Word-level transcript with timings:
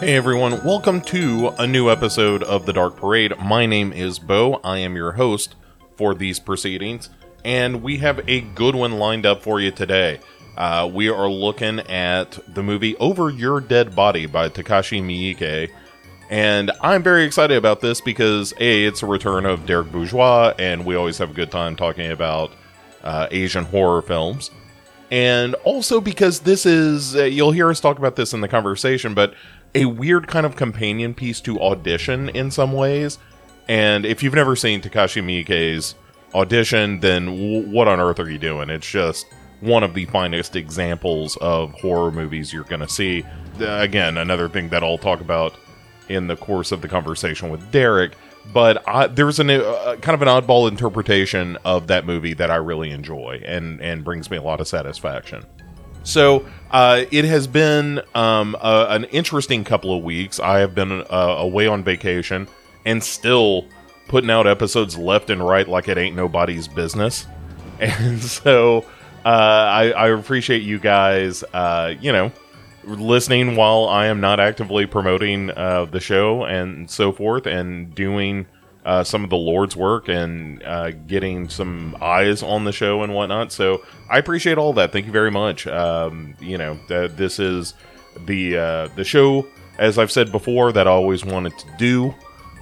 Hey 0.00 0.14
everyone, 0.14 0.64
welcome 0.64 1.00
to 1.02 1.48
a 1.58 1.66
new 1.66 1.90
episode 1.90 2.44
of 2.44 2.66
The 2.66 2.72
Dark 2.72 2.98
Parade. 2.98 3.36
My 3.36 3.66
name 3.66 3.92
is 3.92 4.20
Bo. 4.20 4.60
I 4.62 4.78
am 4.78 4.94
your 4.94 5.10
host 5.10 5.56
for 5.96 6.14
these 6.14 6.38
proceedings, 6.38 7.10
and 7.44 7.82
we 7.82 7.96
have 7.96 8.20
a 8.28 8.42
good 8.42 8.76
one 8.76 8.92
lined 8.92 9.26
up 9.26 9.42
for 9.42 9.58
you 9.58 9.72
today. 9.72 10.20
Uh, 10.56 10.88
we 10.94 11.08
are 11.08 11.28
looking 11.28 11.80
at 11.80 12.38
the 12.54 12.62
movie 12.62 12.96
Over 12.98 13.28
Your 13.28 13.60
Dead 13.60 13.96
Body 13.96 14.26
by 14.26 14.48
Takashi 14.48 15.02
Miike. 15.02 15.68
And 16.30 16.70
I'm 16.80 17.02
very 17.02 17.24
excited 17.24 17.56
about 17.56 17.80
this 17.80 18.00
because 18.00 18.54
A, 18.60 18.84
it's 18.84 19.02
a 19.02 19.06
return 19.06 19.46
of 19.46 19.66
Derek 19.66 19.90
Bourgeois, 19.90 20.54
and 20.60 20.86
we 20.86 20.94
always 20.94 21.18
have 21.18 21.30
a 21.30 21.34
good 21.34 21.50
time 21.50 21.74
talking 21.74 22.12
about 22.12 22.52
uh, 23.02 23.26
Asian 23.32 23.64
horror 23.64 24.02
films. 24.02 24.52
And 25.10 25.54
also 25.64 26.00
because 26.00 26.40
this 26.40 26.66
is, 26.66 27.16
uh, 27.16 27.24
you'll 27.24 27.52
hear 27.52 27.70
us 27.70 27.80
talk 27.80 27.98
about 27.98 28.14
this 28.14 28.34
in 28.34 28.42
the 28.42 28.48
conversation, 28.48 29.14
but 29.14 29.34
a 29.74 29.84
weird 29.86 30.26
kind 30.26 30.46
of 30.46 30.56
companion 30.56 31.14
piece 31.14 31.40
to 31.42 31.60
Audition 31.60 32.28
in 32.30 32.50
some 32.50 32.72
ways. 32.72 33.18
And 33.68 34.06
if 34.06 34.22
you've 34.22 34.34
never 34.34 34.56
seen 34.56 34.80
Takashi 34.80 35.22
Miike's 35.22 35.94
Audition, 36.34 37.00
then 37.00 37.26
w- 37.26 37.70
what 37.70 37.88
on 37.88 38.00
earth 38.00 38.18
are 38.18 38.30
you 38.30 38.38
doing? 38.38 38.70
It's 38.70 38.88
just 38.88 39.26
one 39.60 39.82
of 39.82 39.94
the 39.94 40.06
finest 40.06 40.56
examples 40.56 41.36
of 41.38 41.72
horror 41.72 42.10
movies 42.10 42.52
you're 42.52 42.64
going 42.64 42.80
to 42.80 42.88
see. 42.88 43.24
Uh, 43.60 43.78
again, 43.80 44.16
another 44.18 44.48
thing 44.48 44.68
that 44.70 44.82
I'll 44.82 44.98
talk 44.98 45.20
about 45.20 45.54
in 46.08 46.26
the 46.26 46.36
course 46.36 46.72
of 46.72 46.80
the 46.80 46.88
conversation 46.88 47.50
with 47.50 47.70
Derek. 47.70 48.12
But 48.52 48.88
I, 48.88 49.08
there's 49.08 49.40
an, 49.40 49.50
uh, 49.50 49.96
kind 50.00 50.14
of 50.14 50.22
an 50.22 50.28
oddball 50.28 50.68
interpretation 50.68 51.58
of 51.64 51.88
that 51.88 52.06
movie 52.06 52.32
that 52.34 52.50
I 52.50 52.56
really 52.56 52.90
enjoy 52.90 53.42
and, 53.44 53.80
and 53.82 54.04
brings 54.04 54.30
me 54.30 54.38
a 54.38 54.42
lot 54.42 54.60
of 54.60 54.68
satisfaction. 54.68 55.44
So 56.04 56.46
uh, 56.70 57.04
it 57.10 57.24
has 57.24 57.46
been 57.46 58.00
um, 58.14 58.56
a, 58.60 58.86
an 58.90 59.04
interesting 59.04 59.64
couple 59.64 59.96
of 59.96 60.02
weeks. 60.02 60.40
I 60.40 60.58
have 60.60 60.74
been 60.74 60.92
uh, 60.92 61.36
away 61.38 61.66
on 61.66 61.82
vacation 61.82 62.48
and 62.84 63.02
still 63.02 63.66
putting 64.08 64.30
out 64.30 64.46
episodes 64.46 64.96
left 64.96 65.30
and 65.30 65.46
right 65.46 65.68
like 65.68 65.88
it 65.88 65.98
ain't 65.98 66.16
nobody's 66.16 66.68
business. 66.68 67.26
And 67.80 68.20
so 68.20 68.84
uh, 69.24 69.28
I, 69.28 69.90
I, 69.90 70.08
appreciate 70.08 70.62
you 70.62 70.80
guys, 70.80 71.44
uh, 71.52 71.94
you 72.00 72.10
know, 72.10 72.32
listening 72.82 73.54
while 73.54 73.84
I 73.84 74.06
am 74.06 74.20
not 74.20 74.40
actively 74.40 74.84
promoting 74.86 75.50
uh, 75.50 75.84
the 75.84 76.00
show 76.00 76.44
and 76.44 76.90
so 76.90 77.12
forth, 77.12 77.46
and 77.46 77.94
doing 77.94 78.46
uh, 78.88 79.04
some 79.04 79.22
of 79.22 79.28
the 79.28 79.36
Lord's 79.36 79.76
work 79.76 80.08
and 80.08 80.62
uh, 80.62 80.92
getting 80.92 81.50
some 81.50 81.94
eyes 82.00 82.42
on 82.42 82.64
the 82.64 82.72
show 82.72 83.02
and 83.02 83.12
whatnot. 83.12 83.52
So 83.52 83.84
I 84.08 84.16
appreciate 84.16 84.56
all 84.56 84.72
that. 84.72 84.92
Thank 84.92 85.04
you 85.04 85.12
very 85.12 85.30
much. 85.30 85.66
Um, 85.66 86.34
you 86.40 86.56
know, 86.56 86.78
th- 86.88 87.10
this 87.10 87.38
is 87.38 87.74
the 88.24 88.56
uh, 88.56 88.88
the 88.96 89.04
show, 89.04 89.46
as 89.78 89.98
I've 89.98 90.10
said 90.10 90.32
before, 90.32 90.72
that 90.72 90.88
I 90.88 90.90
always 90.90 91.22
wanted 91.22 91.58
to 91.58 91.66
do. 91.76 92.14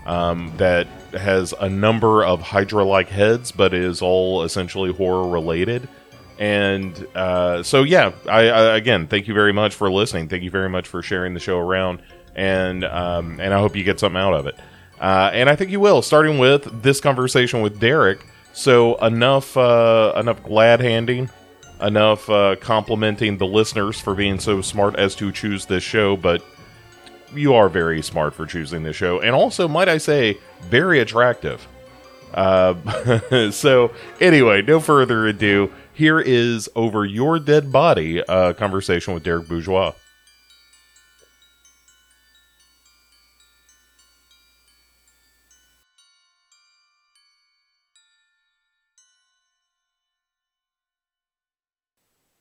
Um, 0.04 0.52
that 0.56 0.88
has 1.12 1.54
a 1.60 1.68
number 1.68 2.24
of 2.24 2.40
Hydra-like 2.40 3.08
heads, 3.08 3.52
but 3.52 3.72
is 3.72 4.02
all 4.02 4.42
essentially 4.42 4.92
horror 4.92 5.28
related. 5.28 5.88
And 6.40 7.06
uh, 7.14 7.62
so, 7.62 7.84
yeah, 7.84 8.12
I, 8.28 8.48
I, 8.48 8.76
again, 8.76 9.06
thank 9.06 9.28
you 9.28 9.34
very 9.34 9.52
much 9.52 9.74
for 9.76 9.90
listening. 9.90 10.28
Thank 10.28 10.42
you 10.42 10.50
very 10.50 10.68
much 10.68 10.88
for 10.88 11.02
sharing 11.02 11.34
the 11.34 11.40
show 11.40 11.58
around, 11.58 12.02
and 12.34 12.84
um, 12.84 13.38
and 13.40 13.54
I 13.54 13.58
hope 13.60 13.76
you 13.76 13.84
get 13.84 14.00
something 14.00 14.20
out 14.20 14.34
of 14.34 14.46
it. 14.48 14.56
Uh, 15.00 15.30
and 15.32 15.48
I 15.48 15.56
think 15.56 15.70
you 15.70 15.80
will, 15.80 16.02
starting 16.02 16.38
with 16.38 16.82
this 16.82 17.00
conversation 17.00 17.60
with 17.60 17.78
Derek. 17.78 18.24
So 18.52 18.96
enough, 18.96 19.56
uh, 19.56 20.14
enough 20.16 20.42
glad 20.42 20.80
handing, 20.80 21.30
enough 21.80 22.28
uh, 22.30 22.56
complimenting 22.56 23.36
the 23.36 23.46
listeners 23.46 24.00
for 24.00 24.14
being 24.14 24.38
so 24.40 24.62
smart 24.62 24.96
as 24.96 25.14
to 25.16 25.30
choose 25.30 25.66
this 25.66 25.82
show. 25.82 26.16
But 26.16 26.42
you 27.34 27.54
are 27.54 27.68
very 27.68 28.00
smart 28.02 28.34
for 28.34 28.46
choosing 28.46 28.82
this 28.82 28.96
show, 28.96 29.20
and 29.20 29.34
also, 29.34 29.68
might 29.68 29.88
I 29.88 29.98
say, 29.98 30.38
very 30.62 31.00
attractive. 31.00 31.66
Uh, 32.32 33.50
so 33.50 33.92
anyway, 34.20 34.62
no 34.62 34.80
further 34.80 35.26
ado. 35.26 35.70
Here 35.92 36.20
is 36.20 36.68
over 36.74 37.04
your 37.04 37.38
dead 37.38 37.72
body, 37.72 38.22
a 38.26 38.54
conversation 38.54 39.14
with 39.14 39.22
Derek 39.22 39.48
Bourgeois. 39.48 39.92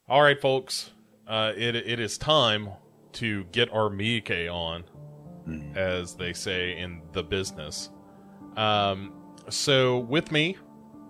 All 0.07 0.21
right, 0.21 0.39
folks. 0.39 0.91
Uh, 1.27 1.51
it 1.57 1.75
it 1.75 1.99
is 1.99 2.19
time 2.19 2.69
to 3.13 3.43
get 3.45 3.73
our 3.73 3.89
Miike 3.89 4.53
on, 4.53 4.83
mm. 5.47 5.75
as 5.75 6.13
they 6.13 6.31
say 6.31 6.77
in 6.77 7.01
the 7.11 7.23
business. 7.23 7.89
Um, 8.55 9.13
so 9.49 9.97
with 9.97 10.31
me, 10.31 10.57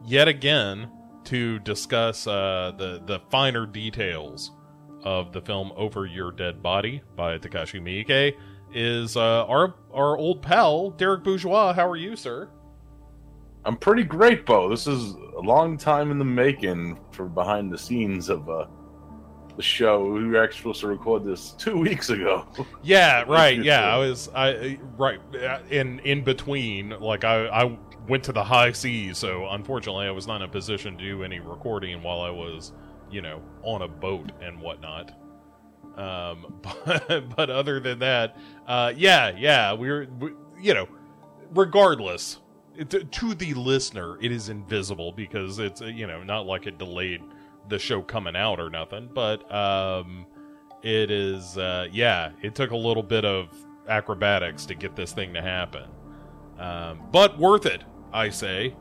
yet 0.06 0.29
again, 0.29 0.89
to 1.25 1.59
discuss 1.59 2.25
uh, 2.25 2.72
the 2.78 3.01
the 3.06 3.19
finer 3.29 3.66
details 3.66 4.53
of 5.03 5.33
the 5.33 5.41
film 5.41 5.73
"Over 5.75 6.06
Your 6.06 6.31
Dead 6.31 6.63
Body" 6.63 7.01
by 7.17 7.38
Takashi 7.38 7.81
Miike 7.81 8.38
is 8.73 9.17
uh, 9.17 9.45
our 9.45 9.75
our 9.94 10.17
old 10.17 10.41
pal 10.41 10.91
Derek 10.91 11.25
Bourgeois. 11.25 11.73
How 11.73 11.89
are 11.89 11.97
you, 11.97 12.16
sir? 12.16 12.50
I'm 13.66 13.75
pretty 13.75 14.03
great, 14.03 14.45
Bo. 14.45 14.69
This 14.69 14.88
is 14.88 15.16
a 15.35 15.41
long 15.41 15.75
time 15.75 16.12
in 16.12 16.17
the 16.17 16.23
making 16.23 16.97
for 17.12 17.25
behind 17.25 17.73
the 17.73 17.77
scenes 17.77 18.29
of 18.29 18.47
uh, 18.47 18.67
the 19.55 19.63
show. 19.63 20.05
We 20.11 20.27
were 20.27 20.43
actually 20.43 20.57
supposed 20.57 20.81
to 20.81 20.88
record 20.88 21.23
this 21.23 21.51
two 21.51 21.77
weeks 21.77 22.09
ago. 22.09 22.47
Yeah, 22.83 23.21
right. 23.27 23.61
Yeah, 23.61 23.93
I 23.93 23.97
was 23.97 24.29
I 24.35 24.79
right 24.97 25.19
in 25.69 25.99
in 25.99 26.23
between. 26.23 26.89
Like 26.89 27.23
I 27.23 27.47
I 27.47 27.77
went 28.07 28.23
to 28.25 28.31
the 28.31 28.44
high 28.44 28.71
seas, 28.71 29.17
so 29.17 29.47
unfortunately 29.49 30.07
I 30.07 30.11
was 30.11 30.27
not 30.27 30.38
in 30.38 30.41
a 30.44 30.47
position 30.47 30.97
to 30.97 31.03
do 31.03 31.23
any 31.23 31.39
recording 31.39 32.01
while 32.03 32.21
I 32.21 32.29
was, 32.29 32.73
you 33.09 33.21
know, 33.21 33.41
on 33.63 33.81
a 33.81 33.88
boat 33.88 34.31
and 34.41 34.61
whatnot. 34.61 35.11
Um, 35.97 36.59
but 36.61 37.35
but 37.35 37.49
other 37.49 37.79
than 37.79 37.99
that, 37.99 38.38
uh, 38.67 38.94
yeah, 38.95 39.31
yeah, 39.38 39.73
we're 39.73 40.07
we, 40.19 40.31
you 40.59 40.73
know, 40.73 40.88
regardless. 41.53 42.39
It, 42.77 43.09
to 43.09 43.33
the 43.33 43.53
listener, 43.53 44.17
it 44.21 44.33
is 44.33 44.49
invisible 44.49 45.13
because 45.13 45.59
it's 45.59 45.79
you 45.79 46.07
know 46.07 46.23
not 46.23 46.45
like 46.45 46.67
it 46.67 46.77
delayed 46.77 47.21
the 47.69 47.79
show 47.79 48.01
coming 48.01 48.35
out 48.35 48.59
or 48.59 48.69
nothing, 48.69 49.09
but 49.13 49.51
um, 49.53 50.25
it 50.83 51.11
is 51.11 51.57
uh, 51.57 51.87
yeah, 51.91 52.31
it 52.41 52.55
took 52.55 52.71
a 52.71 52.77
little 52.77 53.03
bit 53.03 53.25
of 53.25 53.49
acrobatics 53.87 54.65
to 54.65 54.75
get 54.75 54.95
this 54.95 55.13
thing 55.13 55.33
to 55.33 55.41
happen, 55.41 55.89
um, 56.59 57.01
but 57.11 57.37
worth 57.37 57.65
it, 57.65 57.83
I 58.13 58.29
say, 58.29 58.75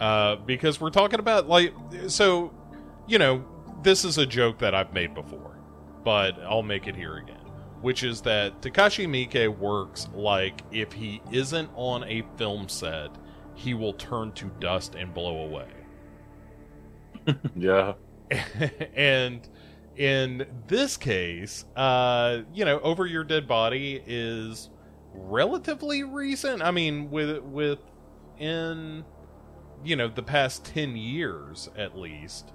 uh, 0.00 0.36
because 0.36 0.80
we're 0.80 0.90
talking 0.90 1.20
about 1.20 1.48
like 1.48 1.74
so, 2.08 2.52
you 3.06 3.18
know, 3.18 3.44
this 3.82 4.04
is 4.04 4.18
a 4.18 4.26
joke 4.26 4.58
that 4.58 4.74
I've 4.74 4.92
made 4.92 5.14
before, 5.14 5.58
but 6.04 6.38
I'll 6.40 6.62
make 6.62 6.86
it 6.86 6.96
here 6.96 7.16
again. 7.18 7.36
Which 7.80 8.02
is 8.02 8.20
that 8.22 8.60
Takashi 8.60 9.06
Miike 9.06 9.48
works 9.56 10.06
like 10.12 10.60
if 10.70 10.92
he 10.92 11.22
isn't 11.32 11.70
on 11.74 12.04
a 12.04 12.22
film 12.36 12.68
set, 12.68 13.10
he 13.54 13.72
will 13.72 13.94
turn 13.94 14.32
to 14.32 14.50
dust 14.60 14.96
and 14.96 15.14
blow 15.14 15.46
away 15.46 15.79
yeah. 17.56 17.94
and 18.94 19.48
in 19.96 20.46
this 20.66 20.96
case, 20.96 21.64
uh, 21.76 22.40
you 22.52 22.64
know, 22.64 22.80
over 22.80 23.06
your 23.06 23.24
dead 23.24 23.46
body 23.46 24.02
is 24.06 24.70
relatively 25.12 26.04
recent. 26.04 26.62
I 26.62 26.70
mean, 26.70 27.10
with 27.10 27.42
with 27.42 27.80
in 28.38 29.04
you 29.84 29.96
know 29.96 30.08
the 30.08 30.22
past 30.22 30.64
ten 30.64 30.96
years 30.96 31.68
at 31.76 31.96
least. 31.98 32.52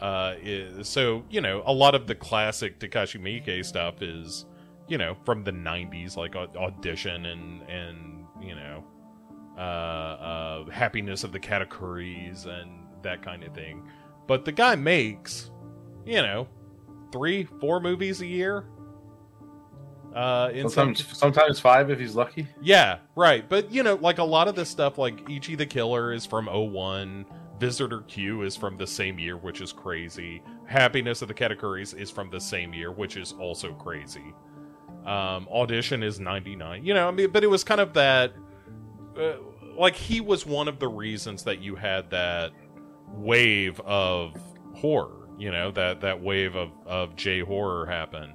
Uh, 0.00 0.34
is, 0.40 0.88
so 0.88 1.24
you 1.28 1.42
know, 1.42 1.62
a 1.66 1.72
lot 1.72 1.94
of 1.94 2.06
the 2.06 2.14
classic 2.14 2.78
Takashi 2.80 3.20
Miike 3.20 3.64
stuff 3.64 4.00
is 4.00 4.46
you 4.88 4.96
know 4.96 5.14
from 5.24 5.44
the 5.44 5.52
'90s, 5.52 6.16
like 6.16 6.34
audition 6.36 7.26
and 7.26 7.62
and 7.68 8.24
you 8.40 8.54
know, 8.54 8.84
uh, 9.58 9.60
uh, 9.60 10.70
happiness 10.70 11.24
of 11.24 11.32
the 11.32 11.40
Katakuris 11.40 12.46
and 12.46 12.86
that 13.02 13.22
kind 13.22 13.44
of 13.44 13.54
thing. 13.54 13.82
But 14.30 14.44
the 14.44 14.52
guy 14.52 14.76
makes, 14.76 15.50
you 16.06 16.22
know, 16.22 16.46
three, 17.10 17.48
four 17.60 17.80
movies 17.80 18.20
a 18.20 18.26
year. 18.26 18.64
Uh, 20.14 20.50
in 20.54 20.68
sometimes, 20.68 21.04
some... 21.04 21.16
sometimes 21.16 21.58
five 21.58 21.90
if 21.90 21.98
he's 21.98 22.14
lucky. 22.14 22.46
Yeah, 22.62 22.98
right. 23.16 23.48
But 23.48 23.72
you 23.72 23.82
know, 23.82 23.96
like 23.96 24.18
a 24.18 24.24
lot 24.24 24.46
of 24.46 24.54
this 24.54 24.68
stuff, 24.68 24.98
like 24.98 25.28
Ichi 25.28 25.56
the 25.56 25.66
Killer 25.66 26.12
is 26.12 26.26
from 26.26 26.46
01. 26.46 27.26
Visitor 27.58 28.02
Q 28.02 28.42
is 28.42 28.54
from 28.54 28.76
the 28.76 28.86
same 28.86 29.18
year, 29.18 29.36
which 29.36 29.60
is 29.60 29.72
crazy. 29.72 30.44
Happiness 30.64 31.22
of 31.22 31.26
the 31.26 31.34
Katakuris 31.34 31.98
is 31.98 32.08
from 32.08 32.30
the 32.30 32.40
same 32.40 32.72
year, 32.72 32.92
which 32.92 33.16
is 33.16 33.32
also 33.32 33.72
crazy. 33.72 34.32
Um, 35.06 35.48
Audition 35.50 36.04
is 36.04 36.20
99. 36.20 36.84
You 36.84 36.94
know, 36.94 37.08
I 37.08 37.10
mean, 37.10 37.32
but 37.32 37.42
it 37.42 37.48
was 37.48 37.64
kind 37.64 37.80
of 37.80 37.94
that. 37.94 38.34
Uh, 39.18 39.32
like, 39.76 39.96
he 39.96 40.20
was 40.20 40.46
one 40.46 40.68
of 40.68 40.78
the 40.78 40.86
reasons 40.86 41.42
that 41.42 41.60
you 41.60 41.74
had 41.74 42.10
that 42.10 42.52
wave 43.12 43.80
of 43.80 44.36
horror, 44.74 45.28
you 45.38 45.50
know, 45.50 45.70
that 45.72 46.00
that 46.00 46.22
wave 46.22 46.54
of 46.54 46.70
of 46.86 47.16
J 47.16 47.40
horror 47.40 47.86
happen. 47.86 48.34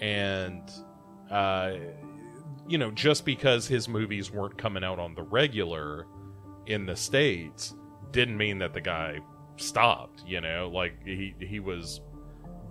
And 0.00 0.62
uh, 1.30 1.74
you 2.68 2.78
know, 2.78 2.90
just 2.90 3.24
because 3.24 3.66
his 3.66 3.88
movies 3.88 4.30
weren't 4.30 4.58
coming 4.58 4.84
out 4.84 4.98
on 4.98 5.14
the 5.14 5.22
regular 5.22 6.06
in 6.66 6.86
the 6.86 6.96
states 6.96 7.74
didn't 8.10 8.36
mean 8.36 8.58
that 8.58 8.72
the 8.74 8.80
guy 8.80 9.20
stopped. 9.56 10.22
You 10.26 10.40
know, 10.40 10.70
like 10.72 10.94
he 11.04 11.34
he 11.40 11.60
was 11.60 12.00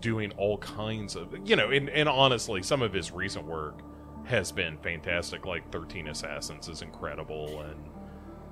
doing 0.02 0.32
all 0.34 0.58
kinds 0.58 1.16
of 1.16 1.36
you 1.46 1.56
know, 1.56 1.72
and, 1.72 1.90
and 1.90 2.10
honestly, 2.10 2.62
some 2.62 2.82
of 2.82 2.94
his 2.94 3.12
recent 3.12 3.46
work 3.46 3.82
has 4.26 4.52
been 4.52 4.78
fantastic. 4.80 5.46
Like 5.46 5.72
Thirteen 5.72 6.08
Assassins 6.08 6.68
is 6.68 6.82
incredible, 6.82 7.62
and 7.62 7.90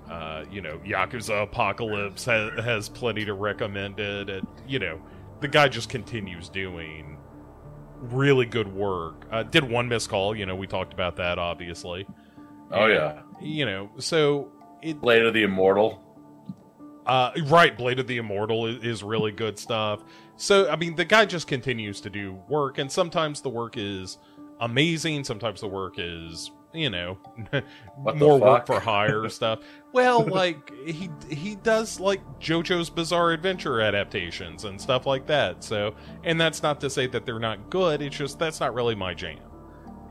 uh, 0.10 0.46
you 0.52 0.62
know, 0.62 0.78
Yakuza 0.80 1.44
Apocalypse 1.44 2.26
has, 2.26 2.52
has 2.64 2.90
plenty 2.90 3.26
to 3.26 3.34
recommend 3.34 4.00
it. 4.00 4.30
And, 4.30 4.48
you 4.68 4.80
know, 4.80 5.02
the 5.40 5.48
guy 5.48 5.68
just 5.68 5.90
continues 5.90 6.50
doing 6.50 7.18
really 8.00 8.46
good 8.46 8.68
work. 8.68 9.26
Uh, 9.32 9.44
did 9.44 9.64
one 9.64 9.88
missed 9.88 10.10
call, 10.10 10.36
you 10.36 10.46
know, 10.46 10.56
we 10.56 10.68
talked 10.68 10.94
about 10.94 11.16
that, 11.18 11.40
obviously. 11.40 12.08
Oh, 12.72 12.86
And, 12.86 12.94
yeah. 12.94 13.22
You 13.42 13.66
know, 13.66 13.90
so 13.98 14.52
it. 14.82 15.00
Blade 15.02 15.26
of 15.26 15.34
the 15.34 15.44
Immortal. 15.44 16.02
Uh, 17.06 17.32
right, 17.48 17.78
Blade 17.78 18.00
of 18.00 18.08
the 18.08 18.18
Immortal 18.18 18.66
is, 18.68 18.84
is 18.84 19.04
really 19.04 19.32
good 19.32 19.60
stuff. 19.60 20.04
So, 20.38 20.70
I 20.70 20.78
mean, 20.78 20.96
the 20.96 21.06
guy 21.06 21.26
just 21.26 21.48
continues 21.48 22.00
to 22.02 22.10
do 22.10 22.40
work, 22.48 22.78
and 22.78 22.92
sometimes 22.92 23.42
the 23.42 23.50
work 23.50 23.76
is 23.78 24.18
amazing, 24.62 25.26
sometimes 25.26 25.60
the 25.60 25.68
work 25.68 25.96
is, 25.98 26.52
you 26.74 26.90
know, 26.90 27.18
What 27.96 28.18
more 28.18 28.40
work 28.40 28.66
for 28.66 28.80
hire 28.80 29.30
stuff. 29.30 29.60
Well, 29.92 30.26
like 30.26 30.72
he 30.86 31.10
he 31.30 31.56
does 31.56 32.00
like 32.00 32.22
JoJo's 32.40 32.90
Bizarre 32.90 33.32
Adventure 33.32 33.80
adaptations 33.82 34.66
and 34.66 34.80
stuff 34.82 35.06
like 35.06 35.28
that. 35.28 35.64
So, 35.64 35.96
and 36.24 36.40
that's 36.42 36.64
not 36.64 36.82
to 36.82 36.90
say 36.90 37.08
that 37.08 37.26
they're 37.26 37.40
not 37.40 37.70
good. 37.70 38.02
It's 38.02 38.16
just 38.18 38.40
that's 38.40 38.60
not 38.60 38.74
really 38.74 38.96
my 38.96 39.14
jam. 39.14 39.38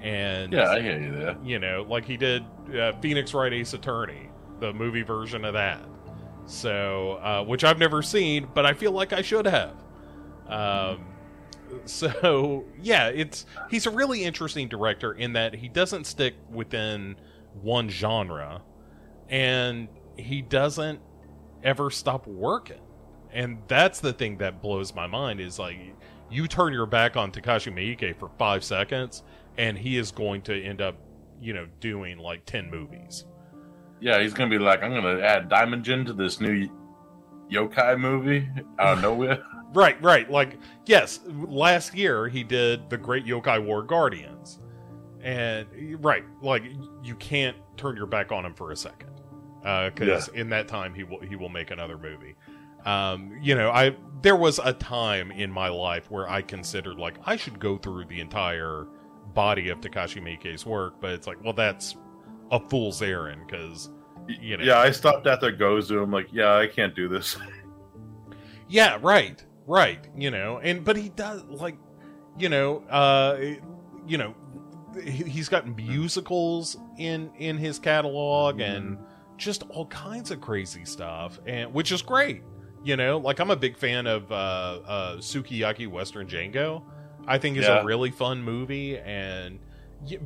And 0.00 0.52
Yeah, 0.52 0.70
I 0.70 0.80
hear 0.80 1.00
you 1.00 1.12
there. 1.12 1.36
you 1.44 1.58
know, 1.58 1.84
like 1.88 2.04
he 2.04 2.16
did 2.16 2.44
uh, 2.76 2.92
Phoenix 3.00 3.34
Wright 3.34 3.52
Ace 3.52 3.72
Attorney, 3.74 4.28
the 4.60 4.72
movie 4.72 5.02
version 5.02 5.44
of 5.44 5.54
that. 5.54 5.82
So, 6.46 7.20
uh, 7.22 7.44
which 7.44 7.62
I've 7.64 7.78
never 7.78 8.02
seen, 8.02 8.48
but 8.54 8.66
I 8.66 8.72
feel 8.72 8.92
like 8.92 9.12
I 9.12 9.22
should 9.22 9.46
have. 9.46 9.74
Um, 10.48 11.06
so 11.84 12.64
yeah, 12.82 13.08
it's 13.08 13.46
he's 13.70 13.86
a 13.86 13.90
really 13.90 14.24
interesting 14.24 14.68
director 14.68 15.12
in 15.12 15.32
that 15.34 15.54
he 15.54 15.68
doesn't 15.68 16.06
stick 16.06 16.34
within 16.50 17.16
one 17.60 17.88
genre, 17.88 18.62
and 19.28 19.88
he 20.16 20.42
doesn't 20.42 21.00
ever 21.62 21.90
stop 21.90 22.26
working. 22.26 22.80
And 23.32 23.58
that's 23.66 24.00
the 24.00 24.12
thing 24.12 24.38
that 24.38 24.60
blows 24.60 24.94
my 24.94 25.06
mind 25.06 25.40
is 25.40 25.58
like 25.58 25.76
you 26.30 26.46
turn 26.46 26.72
your 26.72 26.86
back 26.86 27.16
on 27.16 27.30
Takashi 27.32 27.72
Miike 27.72 28.18
for 28.18 28.30
five 28.38 28.64
seconds, 28.64 29.22
and 29.58 29.76
he 29.78 29.96
is 29.96 30.10
going 30.10 30.42
to 30.42 30.62
end 30.62 30.80
up, 30.80 30.96
you 31.40 31.52
know, 31.52 31.66
doing 31.80 32.18
like 32.18 32.44
ten 32.46 32.70
movies. 32.70 33.24
Yeah, 34.00 34.20
he's 34.20 34.34
gonna 34.34 34.50
be 34.50 34.58
like, 34.58 34.82
I'm 34.82 34.92
gonna 34.92 35.20
add 35.20 35.48
Daimajin 35.48 36.06
to 36.06 36.12
this 36.12 36.40
new 36.40 36.68
yokai 37.50 37.98
movie 37.98 38.48
out 38.78 38.98
of 38.98 39.02
nowhere. 39.02 39.44
Right, 39.72 40.00
right. 40.02 40.30
Like, 40.30 40.58
yes, 40.86 41.20
last 41.26 41.94
year 41.94 42.28
he 42.28 42.44
did 42.44 42.90
the 42.90 42.98
Great 42.98 43.24
Yokai 43.24 43.64
War 43.64 43.82
Guardians. 43.82 44.58
And, 45.22 45.66
right, 46.04 46.24
like, 46.40 46.64
you 47.02 47.14
can't 47.16 47.56
turn 47.76 47.96
your 47.96 48.06
back 48.06 48.32
on 48.32 48.44
him 48.44 48.54
for 48.54 48.72
a 48.72 48.76
second. 48.76 49.10
Because 49.62 50.28
in 50.28 50.48
that 50.50 50.66
time, 50.66 50.94
he 50.94 51.04
will, 51.04 51.20
he 51.20 51.36
will 51.36 51.48
make 51.48 51.70
another 51.70 51.96
movie. 51.96 52.34
Um, 52.84 53.38
you 53.40 53.54
know, 53.54 53.70
I, 53.70 53.94
there 54.22 54.34
was 54.34 54.58
a 54.58 54.72
time 54.72 55.30
in 55.30 55.52
my 55.52 55.68
life 55.68 56.10
where 56.10 56.28
I 56.28 56.42
considered, 56.42 56.98
like, 56.98 57.14
I 57.24 57.36
should 57.36 57.60
go 57.60 57.78
through 57.78 58.06
the 58.06 58.20
entire 58.20 58.88
body 59.32 59.68
of 59.68 59.80
Takashi 59.80 60.20
Miike's 60.20 60.66
work, 60.66 61.00
but 61.00 61.12
it's 61.12 61.28
like, 61.28 61.42
well, 61.44 61.52
that's 61.52 61.94
a 62.50 62.58
fool's 62.58 63.00
errand, 63.00 63.42
because, 63.46 63.90
you 64.26 64.56
know. 64.56 64.64
Yeah, 64.64 64.78
I 64.78 64.90
stopped 64.90 65.28
at 65.28 65.40
their 65.40 65.56
Gozu. 65.56 66.02
I'm 66.02 66.10
like, 66.10 66.32
yeah, 66.32 66.56
I 66.56 66.66
can't 66.66 66.94
do 66.94 67.08
this. 67.08 67.36
Yeah, 68.68 68.98
right, 69.02 69.44
right. 69.66 70.06
You 70.16 70.30
know, 70.30 70.58
and 70.62 70.84
but 70.84 70.96
he 70.96 71.08
does 71.10 71.42
like, 71.44 71.76
you 72.38 72.48
know, 72.48 72.78
uh, 72.90 73.38
you 74.06 74.18
know, 74.18 74.34
he- 75.02 75.24
he's 75.24 75.48
got 75.48 75.66
musicals 75.76 76.76
in 76.98 77.30
in 77.38 77.56
his 77.58 77.78
catalog 77.78 78.60
and 78.60 78.98
just 79.38 79.62
all 79.70 79.86
kinds 79.86 80.30
of 80.30 80.40
crazy 80.40 80.84
stuff, 80.84 81.38
and 81.46 81.72
which 81.72 81.90
is 81.92 82.02
great. 82.02 82.42
You 82.84 82.96
know, 82.96 83.18
like 83.18 83.38
I'm 83.38 83.50
a 83.50 83.56
big 83.56 83.76
fan 83.76 84.06
of 84.06 84.30
uh, 84.32 84.34
uh, 84.34 85.16
Sukiyaki 85.18 85.86
Western 85.88 86.26
Django. 86.26 86.82
I 87.26 87.38
think 87.38 87.56
is 87.56 87.64
Yeah. 87.66 87.82
a 87.82 87.84
really 87.84 88.10
fun 88.10 88.42
movie, 88.42 88.98
and 88.98 89.60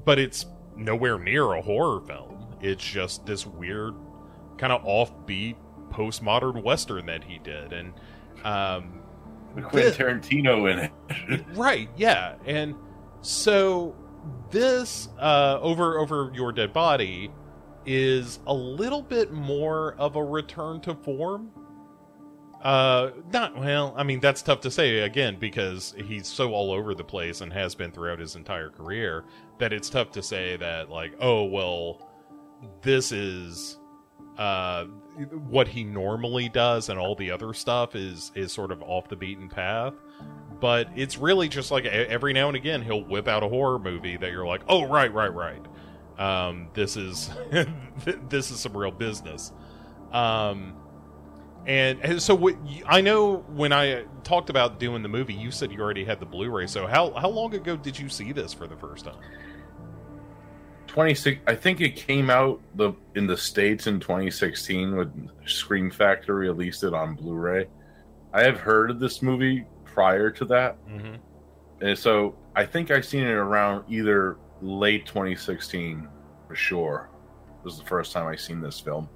but 0.07 0.19
it's 0.19 0.47
nowhere 0.75 1.19
near 1.19 1.53
a 1.53 1.61
horror 1.61 2.01
film. 2.01 2.47
It's 2.63 2.83
just 2.83 3.27
this 3.27 3.47
weird, 3.47 3.95
kind 4.57 4.73
of 4.73 4.83
offbeat 4.85 5.57
postmodern 5.91 6.63
western 6.63 7.05
that 7.07 7.23
he 7.25 7.39
did, 7.39 7.75
and 7.75 7.93
um, 8.45 9.01
With 9.57 9.65
Quentin 9.65 10.21
Tarantino 10.21 10.71
in 10.71 10.79
it. 10.79 11.45
right, 11.55 11.89
yeah, 11.97 12.35
and 12.45 12.75
so 13.23 13.97
this 14.51 15.09
uh, 15.19 15.59
over 15.61 15.99
over 15.99 16.31
your 16.35 16.53
dead 16.53 16.73
body 16.73 17.31
is 17.87 18.39
a 18.47 18.55
little 18.55 19.03
bit 19.03 19.33
more 19.33 19.95
of 19.95 20.17
a 20.17 20.23
return 20.23 20.81
to 20.83 20.95
form. 20.95 21.51
Uh, 22.63 23.11
not 23.33 23.57
well. 23.57 23.95
I 23.97 24.03
mean, 24.03 24.21
that's 24.21 24.43
tough 24.43 24.61
to 24.63 24.71
say 24.71 25.01
again 25.01 25.37
because 25.39 25.95
he's 26.05 26.27
so 26.27 26.53
all 26.53 26.73
over 26.73 26.95
the 26.95 27.05
place 27.05 27.41
and 27.41 27.53
has 27.53 27.75
been 27.75 27.93
throughout 27.93 28.19
his 28.19 28.37
entire 28.37 28.71
career 28.71 29.25
that 29.59 29.73
it's 29.73 29.89
tough 29.89 30.11
to 30.13 30.23
say 30.23 30.57
that 30.57 30.91
like, 30.91 31.15
oh 31.21 31.45
well, 31.45 32.11
this 32.83 33.13
is 33.13 33.79
uh 34.39 34.85
what 35.49 35.69
he 35.69 35.83
normally 35.85 36.49
does 36.49 36.89
and 36.89 36.99
all 36.99 37.15
the 37.15 37.31
other 37.31 37.55
stuff 37.55 37.95
is 37.95 38.33
is 38.35 38.53
sort 38.53 38.71
of 38.71 38.83
off 38.83 39.09
the 39.09 39.17
beaten 39.17 39.49
path 39.49 39.95
but 40.61 40.89
it's 40.95 41.19
really 41.19 41.49
just 41.49 41.71
like 41.71 41.85
every 41.87 42.33
now 42.33 42.49
and 42.49 42.57
again 42.57 42.83
he'll 42.83 43.05
whip 43.05 43.29
out 43.29 43.43
a 43.43 43.49
horror 43.49 43.79
movie 43.79 44.17
that 44.17 44.31
you're 44.31 44.47
like 44.47 44.63
oh 44.69 44.85
right 44.87 45.13
right 45.15 45.33
right 45.33 45.63
um 46.19 46.69
this 46.75 46.97
is 46.97 47.31
this 48.29 48.51
is 48.51 48.61
some 48.61 48.77
real 48.77 48.91
business 48.91 49.53
um 50.13 50.75
and, 51.67 51.99
and 52.01 52.23
so 52.23 52.35
what 52.35 52.55
I 52.87 53.01
know 53.01 53.39
when 53.49 53.73
I 53.73 54.05
talked 54.23 54.51
about 54.51 54.79
doing 54.79 55.03
the 55.03 55.09
movie, 55.09 55.35
you 55.35 55.51
said 55.51 55.73
you 55.73 55.81
already 55.81 56.05
had 56.05 56.21
the 56.21 56.27
Blu-ray. 56.27 56.69
So 56.69 56.87
how 56.87 57.11
how 57.15 57.29
long 57.29 57.55
ago 57.55 57.77
did 57.77 57.99
you 57.99 58.09
see 58.09 58.31
this 58.31 58.53
for 58.55 58.69
the 58.69 58.77
first 58.77 59.05
time? 59.05 59.17
26 60.97 61.43
I 61.47 61.55
think 61.55 61.83
it 61.83 61.95
came 61.95 62.31
out 62.31 62.59
the 62.75 62.95
in 63.17 63.27
the 63.27 63.37
states 63.37 63.87
in 63.87 64.01
2016 64.01 64.97
when 64.97 65.31
Scream 65.45 65.91
Factory 65.91 66.49
released 66.49 66.85
it 66.85 66.95
on 66.95 67.15
Blu-ray. 67.17 67.67
I 68.33 68.43
have 68.43 68.59
heard 68.59 68.91
of 68.91 68.99
this 68.99 69.21
movie 69.21 69.67
prior 69.85 70.31
to 70.31 70.47
that. 70.47 70.83
Mm-hmm. 70.89 71.17
And 71.83 71.99
so 71.99 72.35
I 72.55 72.65
think 72.65 72.91
I've 72.91 73.05
seen 73.05 73.25
it 73.25 73.33
around 73.33 73.85
either 73.93 74.39
late 74.63 75.05
2016 75.05 76.09
for 76.49 76.55
sure. 76.55 77.11
This 77.63 77.75
is 77.75 77.81
the 77.81 77.85
first 77.85 78.13
time 78.13 78.27
I've 78.27 78.41
seen 78.41 78.63
this 78.63 78.81
film. 78.81 79.07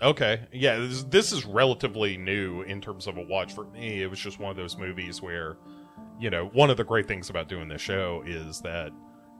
Okay, 0.00 0.40
yeah, 0.50 0.78
this, 0.78 1.02
this 1.04 1.30
is 1.30 1.44
relatively 1.44 2.16
new 2.16 2.62
in 2.62 2.80
terms 2.80 3.06
of 3.06 3.18
a 3.18 3.22
watch 3.22 3.54
for 3.54 3.64
me. 3.64 4.02
It 4.02 4.06
was 4.06 4.18
just 4.18 4.40
one 4.40 4.50
of 4.50 4.56
those 4.56 4.78
movies 4.78 5.20
where, 5.20 5.58
you 6.18 6.30
know, 6.30 6.46
one 6.54 6.70
of 6.70 6.78
the 6.78 6.84
great 6.84 7.06
things 7.06 7.28
about 7.28 7.50
doing 7.50 7.68
this 7.68 7.82
show 7.82 8.24
is 8.26 8.62
that 8.62 8.92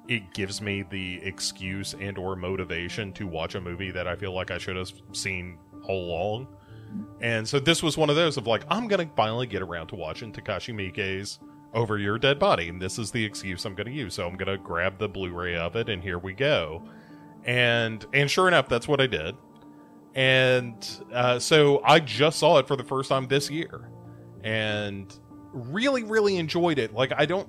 it 0.09 0.33
gives 0.35 0.61
me 0.61 0.83
the 0.83 1.21
excuse 1.23 1.95
and 2.00 2.19
or 2.19 2.37
motivation 2.37 3.12
to 3.14 3.26
watch 3.26 3.54
a 3.54 3.61
movie 3.61 3.90
that 3.90 4.09
I 4.09 4.16
feel 4.16 4.35
like 4.35 4.50
I 4.50 4.59
should 4.59 4.76
have 4.76 4.90
seen 5.12 5.59
all 5.85 6.07
along. 6.07 6.49
And 7.21 7.47
so 7.47 7.61
this 7.61 7.83
was 7.83 7.97
one 7.97 8.11
of 8.11 8.16
those 8.16 8.37
of 8.37 8.47
like, 8.47 8.64
I'm 8.69 8.88
gonna 8.88 9.09
finally 9.14 9.47
get 9.47 9.62
around 9.62 9.88
to 9.88 9.97
watching 9.97 10.33
Takashi 10.33 10.75
Miike's 10.75 11.38
Over 11.73 11.99
Your 11.99 12.19
Dead 12.19 12.38
Body, 12.38 12.69
and 12.69 12.83
this 12.83 12.99
is 12.99 13.11
the 13.11 13.25
excuse 13.25 13.64
I'm 13.64 13.75
gonna 13.75 13.90
use. 13.90 14.14
So 14.14 14.26
I'm 14.26 14.37
gonna 14.37 14.59
grab 14.59 14.99
the 14.99 15.09
Blu-ray 15.09 15.57
of 15.57 15.76
it, 15.76 15.88
and 15.88 16.02
here 16.02 16.19
we 16.19 16.33
go. 16.33 16.83
And 17.45 18.04
and 18.12 18.30
sure 18.30 18.49
enough, 18.49 18.69
that's 18.69 18.88
what 18.88 19.00
I 19.00 19.07
did 19.07 19.37
and 20.14 20.87
uh, 21.12 21.38
so 21.38 21.80
I 21.85 22.00
just 22.00 22.38
saw 22.38 22.59
it 22.59 22.66
for 22.66 22.76
the 22.76 22.85
first 22.85 23.09
time 23.09 23.28
this 23.28 23.50
year, 23.50 23.90
and 24.42 25.14
really, 25.52 26.02
really 26.02 26.37
enjoyed 26.37 26.78
it. 26.78 26.92
Like 26.92 27.12
I 27.16 27.26
don't, 27.26 27.49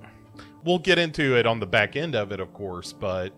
we'll 0.63 0.79
get 0.79 0.99
into 0.99 1.35
it 1.37 1.45
on 1.45 1.59
the 1.59 1.65
back 1.65 1.95
end 1.95 2.15
of 2.15 2.31
it, 2.31 2.39
of 2.39 2.53
course, 2.53 2.93
but 2.93 3.33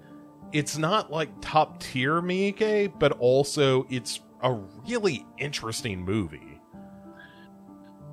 it's 0.52 0.78
not 0.78 1.12
like 1.12 1.30
top 1.42 1.80
tier 1.82 2.22
Miike, 2.22 2.94
but 3.00 3.12
also 3.14 3.86
it's 3.90 4.22
a 4.42 4.54
really 4.88 5.26
interesting 5.38 6.04
movie. 6.04 6.62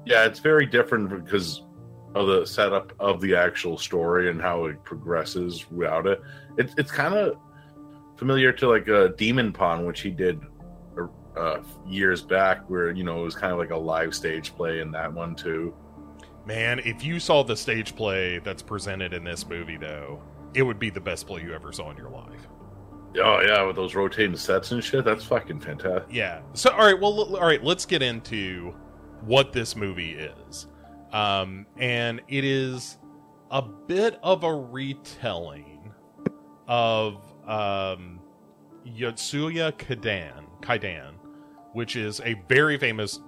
Yeah, 0.06 0.24
it's 0.24 0.38
very 0.38 0.66
different 0.66 1.08
because 1.24 1.62
of 2.14 2.26
the 2.26 2.44
setup 2.44 2.92
of 2.98 3.20
the 3.20 3.34
actual 3.34 3.78
story 3.78 4.30
and 4.30 4.40
how 4.40 4.64
it 4.64 4.82
progresses 4.84 5.70
without 5.70 6.06
it. 6.06 6.20
It's 6.56 6.74
it's 6.78 6.90
kind 6.90 7.14
of 7.14 7.36
familiar 8.16 8.52
to 8.52 8.68
like 8.68 8.88
a 8.88 9.10
Demon 9.16 9.52
Pond, 9.52 9.86
which 9.86 10.00
he 10.00 10.10
did 10.10 10.40
uh, 11.36 11.58
years 11.86 12.22
back, 12.22 12.68
where 12.68 12.90
you 12.90 13.04
know 13.04 13.20
it 13.20 13.24
was 13.24 13.34
kind 13.34 13.52
of 13.52 13.58
like 13.58 13.70
a 13.70 13.76
live 13.76 14.14
stage 14.14 14.54
play 14.56 14.80
in 14.80 14.90
that 14.92 15.12
one 15.12 15.34
too. 15.34 15.74
Man, 16.46 16.80
if 16.80 17.04
you 17.04 17.20
saw 17.20 17.42
the 17.42 17.56
stage 17.56 17.94
play 17.94 18.38
that's 18.38 18.62
presented 18.62 19.12
in 19.12 19.24
this 19.24 19.46
movie, 19.46 19.76
though, 19.76 20.22
it 20.54 20.62
would 20.62 20.78
be 20.78 20.90
the 20.90 21.00
best 21.00 21.26
play 21.26 21.42
you 21.42 21.54
ever 21.54 21.72
saw 21.72 21.90
in 21.90 21.96
your 21.96 22.10
life. 22.10 22.48
Oh 23.18 23.40
yeah, 23.40 23.62
with 23.64 23.76
those 23.76 23.94
rotating 23.94 24.36
sets 24.36 24.70
and 24.72 24.82
shit. 24.82 25.04
That's 25.04 25.24
fucking 25.24 25.60
fantastic. 25.60 26.06
Yeah. 26.10 26.42
So, 26.54 26.70
all 26.70 26.78
right. 26.86 26.98
Well, 26.98 27.12
l- 27.18 27.36
all 27.36 27.46
right. 27.46 27.62
Let's 27.62 27.84
get 27.84 28.02
into 28.02 28.74
what 29.22 29.52
this 29.52 29.74
movie 29.76 30.12
is. 30.12 30.66
Um, 31.12 31.66
and 31.76 32.20
it 32.28 32.44
is 32.44 32.98
a 33.50 33.62
bit 33.62 34.18
of 34.22 34.44
a 34.44 34.54
retelling 34.54 35.92
of 36.68 37.16
um, 37.46 38.20
Yotsuya 38.86 39.72
Kaidan, 39.72 40.44
Kaidan, 40.62 41.14
which 41.72 41.96
is 41.96 42.20
a 42.20 42.34
very 42.48 42.78
famous, 42.78 43.20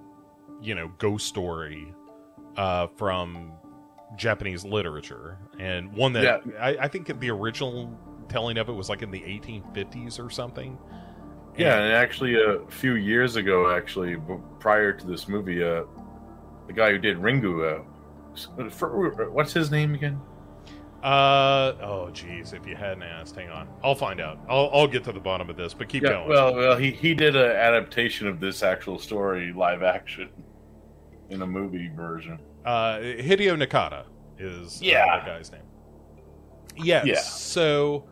you 0.61 0.77
know, 0.77 0.93
ghost 0.99 1.27
story 1.27 1.93
uh, 2.57 2.87
from 2.97 3.53
Japanese 4.17 4.65
literature, 4.65 5.39
and 5.59 5.93
one 5.95 6.13
that 6.15 6.23
Yeah. 6.47 6.53
I, 6.61 6.77
I 6.85 6.89
think 6.89 7.19
the 7.21 7.31
original 7.31 7.99
telling 8.29 8.59
of 8.59 8.69
it 8.69 8.73
was 8.73 8.89
like 8.89 9.03
in 9.03 9.11
the 9.11 9.21
1850s 9.21 10.19
or 10.25 10.31
something. 10.31 10.79
Yeah, 11.57 11.75
And- 11.77 11.85
and 11.87 11.93
actually, 11.95 12.35
a 12.43 12.61
few 12.69 12.95
years 12.95 13.37
ago, 13.37 13.75
actually, 13.75 14.17
prior 14.59 14.93
to 14.93 15.07
this 15.07 15.29
movie, 15.29 15.63
uh, 15.63 15.85
the 16.67 16.73
guy 16.73 16.91
who 16.91 16.99
did 16.99 17.19
Ringu, 17.19 17.81
uh, 17.81 18.71
for, 18.71 19.31
what's 19.31 19.53
his 19.53 19.71
name 19.71 19.95
again? 19.95 20.21
Uh 21.03 21.75
oh, 21.83 22.11
geez. 22.13 22.53
If 22.53 22.65
you 22.67 22.77
hadn't 22.77 23.03
asked, 23.03 23.35
hang 23.35 23.51
on. 23.51 23.69
I'll 23.83 23.97
find 23.97 24.21
out. 24.21 24.39
I'll 24.49 24.71
I'll 24.73 24.87
get 24.87 25.03
to 25.05 25.13
the 25.13 25.19
bottom 25.19 25.51
of 25.51 25.57
this, 25.57 25.75
but 25.75 25.89
keep 25.89 26.05
Yeah, 26.05 26.11
going. 26.11 26.29
well, 26.29 26.55
well, 26.55 26.77
he 26.77 26.93
he 26.93 27.13
did 27.13 27.35
an 27.35 27.51
adaptation 27.51 28.29
of 28.29 28.39
this 28.39 28.63
actual 28.63 28.99
story, 29.01 29.53
live 29.53 29.83
action, 29.83 30.29
in 31.33 31.43
a 31.43 31.47
movie 31.47 31.91
version. 31.97 32.39
uh, 32.65 32.97
Hideo 32.99 33.57
Nakata 33.61 34.05
is 34.39 34.77
uh, 34.81 34.85
Yeah. 34.85 35.21
the 35.21 35.27
guy's 35.31 35.51
name. 35.51 35.63
Yes. 36.77 37.07
Yeah. 37.07 37.21
So, 37.21 38.05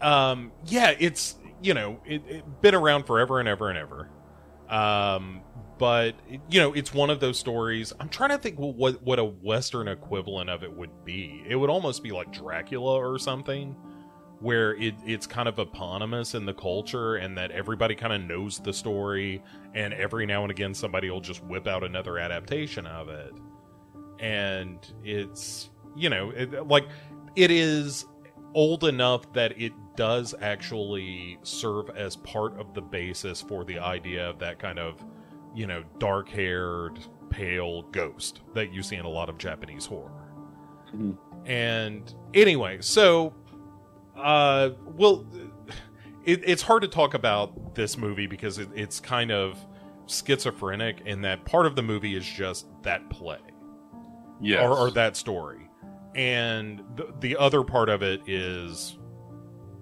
um, 0.00 0.52
yeah, 0.66 0.94
it's 0.98 1.36
you 1.62 1.74
know 1.74 2.00
it, 2.04 2.22
it 2.28 2.60
been 2.60 2.74
around 2.74 3.04
forever 3.04 3.40
and 3.40 3.48
ever 3.48 3.70
and 3.70 3.78
ever. 3.78 4.08
Um, 4.68 5.40
but 5.78 6.14
you 6.50 6.60
know, 6.60 6.72
it's 6.74 6.92
one 6.94 7.10
of 7.10 7.20
those 7.20 7.38
stories. 7.38 7.92
I'm 8.00 8.08
trying 8.08 8.30
to 8.30 8.38
think 8.38 8.56
what 8.58 9.02
what 9.02 9.18
a 9.18 9.24
Western 9.24 9.88
equivalent 9.88 10.50
of 10.50 10.62
it 10.62 10.72
would 10.76 11.04
be. 11.04 11.42
It 11.48 11.56
would 11.56 11.70
almost 11.70 12.02
be 12.02 12.10
like 12.12 12.32
Dracula 12.32 12.94
or 12.94 13.18
something, 13.18 13.74
where 14.40 14.74
it 14.74 14.94
it's 15.04 15.26
kind 15.26 15.48
of 15.48 15.58
eponymous 15.58 16.34
in 16.34 16.44
the 16.44 16.54
culture, 16.54 17.16
and 17.16 17.36
that 17.38 17.50
everybody 17.50 17.94
kind 17.94 18.12
of 18.12 18.20
knows 18.22 18.58
the 18.58 18.72
story, 18.72 19.42
and 19.74 19.94
every 19.94 20.26
now 20.26 20.42
and 20.42 20.50
again 20.50 20.74
somebody 20.74 21.10
will 21.10 21.20
just 21.20 21.42
whip 21.44 21.66
out 21.66 21.82
another 21.84 22.18
adaptation 22.18 22.86
of 22.86 23.08
it, 23.08 23.32
and 24.20 24.92
it's 25.04 25.70
you 25.96 26.10
know 26.10 26.30
it, 26.30 26.66
like 26.66 26.88
it 27.34 27.50
is 27.50 28.06
old 28.54 28.84
enough 28.84 29.30
that 29.32 29.58
it 29.60 29.72
does 29.96 30.34
actually 30.40 31.38
serve 31.42 31.90
as 31.90 32.16
part 32.16 32.58
of 32.58 32.74
the 32.74 32.80
basis 32.80 33.40
for 33.40 33.64
the 33.64 33.78
idea 33.78 34.28
of 34.28 34.38
that 34.38 34.58
kind 34.58 34.78
of 34.78 35.04
you 35.56 35.66
know, 35.66 35.82
dark 35.98 36.28
haired, 36.28 36.98
pale 37.30 37.82
ghost 37.90 38.42
that 38.54 38.72
you 38.72 38.82
see 38.82 38.96
in 38.96 39.06
a 39.06 39.08
lot 39.08 39.30
of 39.30 39.38
Japanese 39.38 39.86
horror. 39.86 40.12
Mhm. 40.94 41.16
And 41.46 42.14
anyway, 42.34 42.78
so, 42.82 43.32
uh, 44.18 44.70
well, 44.84 45.26
it, 46.24 46.42
it's 46.44 46.62
hard 46.62 46.82
to 46.82 46.88
talk 46.88 47.14
about 47.14 47.74
this 47.74 47.96
movie 47.96 48.26
because 48.26 48.58
it, 48.58 48.68
it's 48.74 49.00
kind 49.00 49.30
of 49.30 49.58
schizophrenic 50.06 51.00
in 51.06 51.22
that 51.22 51.44
part 51.44 51.66
of 51.66 51.76
the 51.76 51.82
movie 51.82 52.14
is 52.14 52.24
just 52.24 52.66
that 52.82 53.08
play 53.10 53.38
Yes. 54.40 54.62
or, 54.62 54.76
or 54.76 54.90
that 54.92 55.16
story, 55.16 55.68
and 56.14 56.82
the, 56.96 57.14
the 57.20 57.36
other 57.36 57.62
part 57.62 57.88
of 57.88 58.02
it 58.02 58.20
is, 58.28 58.98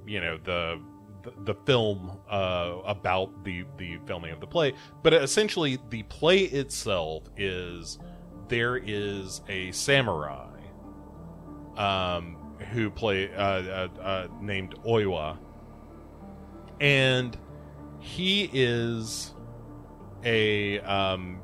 you 0.07 0.21
know, 0.21 0.39
the 0.43 0.81
the, 1.23 1.33
the 1.53 1.55
film 1.67 2.19
uh, 2.31 2.77
about 2.87 3.45
the 3.45 3.65
the 3.79 3.99
filming 4.07 4.31
of 4.33 4.41
the 4.41 4.47
play. 4.47 4.75
But 5.03 5.15
essentially, 5.15 5.79
the 5.91 6.05
play 6.05 6.41
itself 6.41 7.25
is 7.37 7.99
there 8.49 8.77
is 8.77 9.41
a 9.49 9.73
samurai 9.73 10.51
um, 11.77 12.34
who 12.73 12.91
play 12.91 13.33
uh, 13.35 13.43
uh, 13.43 13.89
uh, 14.01 14.29
named 14.41 14.75
Oiwa, 14.85 15.39
and 16.81 17.37
he 18.01 18.51
is 18.53 19.35
a 20.25 20.81
um, 20.81 21.41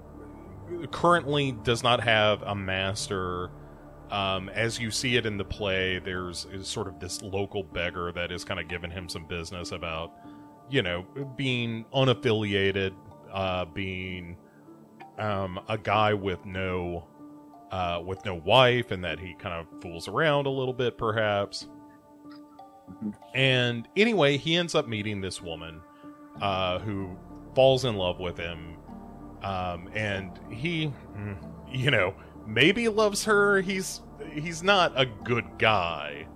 currently 0.91 1.53
does 1.53 1.83
not 1.83 2.03
have 2.03 2.43
a 2.43 2.55
master. 2.55 3.51
Um, 4.11 4.49
as 4.49 4.81
you 4.81 4.91
see 4.91 5.17
it 5.17 5.25
in 5.25 5.37
the 5.37 5.45
play, 5.45 6.01
there's 6.01 6.47
is 6.53 6.67
sort 6.67 6.89
of 6.89 6.99
this 6.99 7.23
local 7.23 7.63
beggar 7.63 8.11
that 8.13 8.33
is 8.33 8.45
kind 8.45 8.59
of 8.59 8.67
giving 8.67 8.91
him 8.91 9.09
some 9.09 9.25
business 9.25 9.71
about, 9.71 10.13
you 10.69 10.83
know, 10.83 11.07
being 11.37 11.85
unaffiliated, 11.95 12.93
uh, 13.33 13.67
being 13.67 14.37
um, 15.19 15.61
a 15.69 15.79
guy 15.79 16.13
with 16.13 16.45
no 16.45 17.07
uh, 17.71 18.03
with 18.05 18.25
no 18.25 18.35
wife, 18.35 18.91
and 18.91 19.05
that 19.05 19.19
he 19.19 19.35
kind 19.35 19.55
of 19.55 19.81
fools 19.81 20.09
around 20.09 20.47
a 20.47 20.51
little 20.51 20.75
bit, 20.75 20.99
perhaps. 20.99 21.69
And 23.35 23.89
anyway, 23.97 24.37
he 24.37 24.57
ends 24.57 24.75
up 24.75 24.89
meeting 24.89 25.21
this 25.21 25.41
woman 25.41 25.81
uh, 26.41 26.79
who 26.81 27.17
falls 27.55 27.85
in 27.85 27.97
love 27.97 28.19
with 28.19 28.37
him, 28.37 28.77
um, 29.43 29.89
and 29.95 30.39
he, 30.51 30.93
mm, 31.17 31.37
you 31.71 31.91
know, 31.91 32.15
maybe 32.47 32.89
loves 32.89 33.25
her. 33.25 33.61
He's 33.61 34.01
he's 34.33 34.63
not 34.63 34.93
a 34.97 35.07
good 35.07 35.47
guy, 35.59 36.27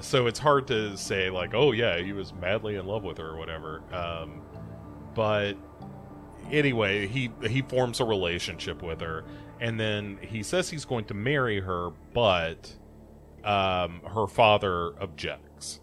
so 0.00 0.26
it's 0.26 0.38
hard 0.38 0.66
to 0.68 0.96
say 0.96 1.30
like, 1.30 1.54
oh 1.54 1.72
yeah, 1.72 1.98
he 1.98 2.12
was 2.12 2.32
madly 2.34 2.76
in 2.76 2.86
love 2.86 3.02
with 3.04 3.18
her 3.18 3.28
or 3.28 3.36
whatever. 3.36 3.82
Um, 3.92 4.42
but 5.14 5.54
anyway, 6.50 7.06
he 7.06 7.30
he 7.48 7.62
forms 7.62 8.00
a 8.00 8.04
relationship 8.04 8.82
with 8.82 9.00
her, 9.00 9.24
and 9.62 9.78
then 9.78 10.18
he 10.20 10.42
says 10.42 10.68
he's 10.68 10.84
going 10.84 11.04
to 11.04 11.14
marry 11.14 11.60
her, 11.60 11.90
but 12.12 12.74
um, 13.44 14.00
her 14.12 14.26
father 14.26 14.92
objects. 15.00 15.80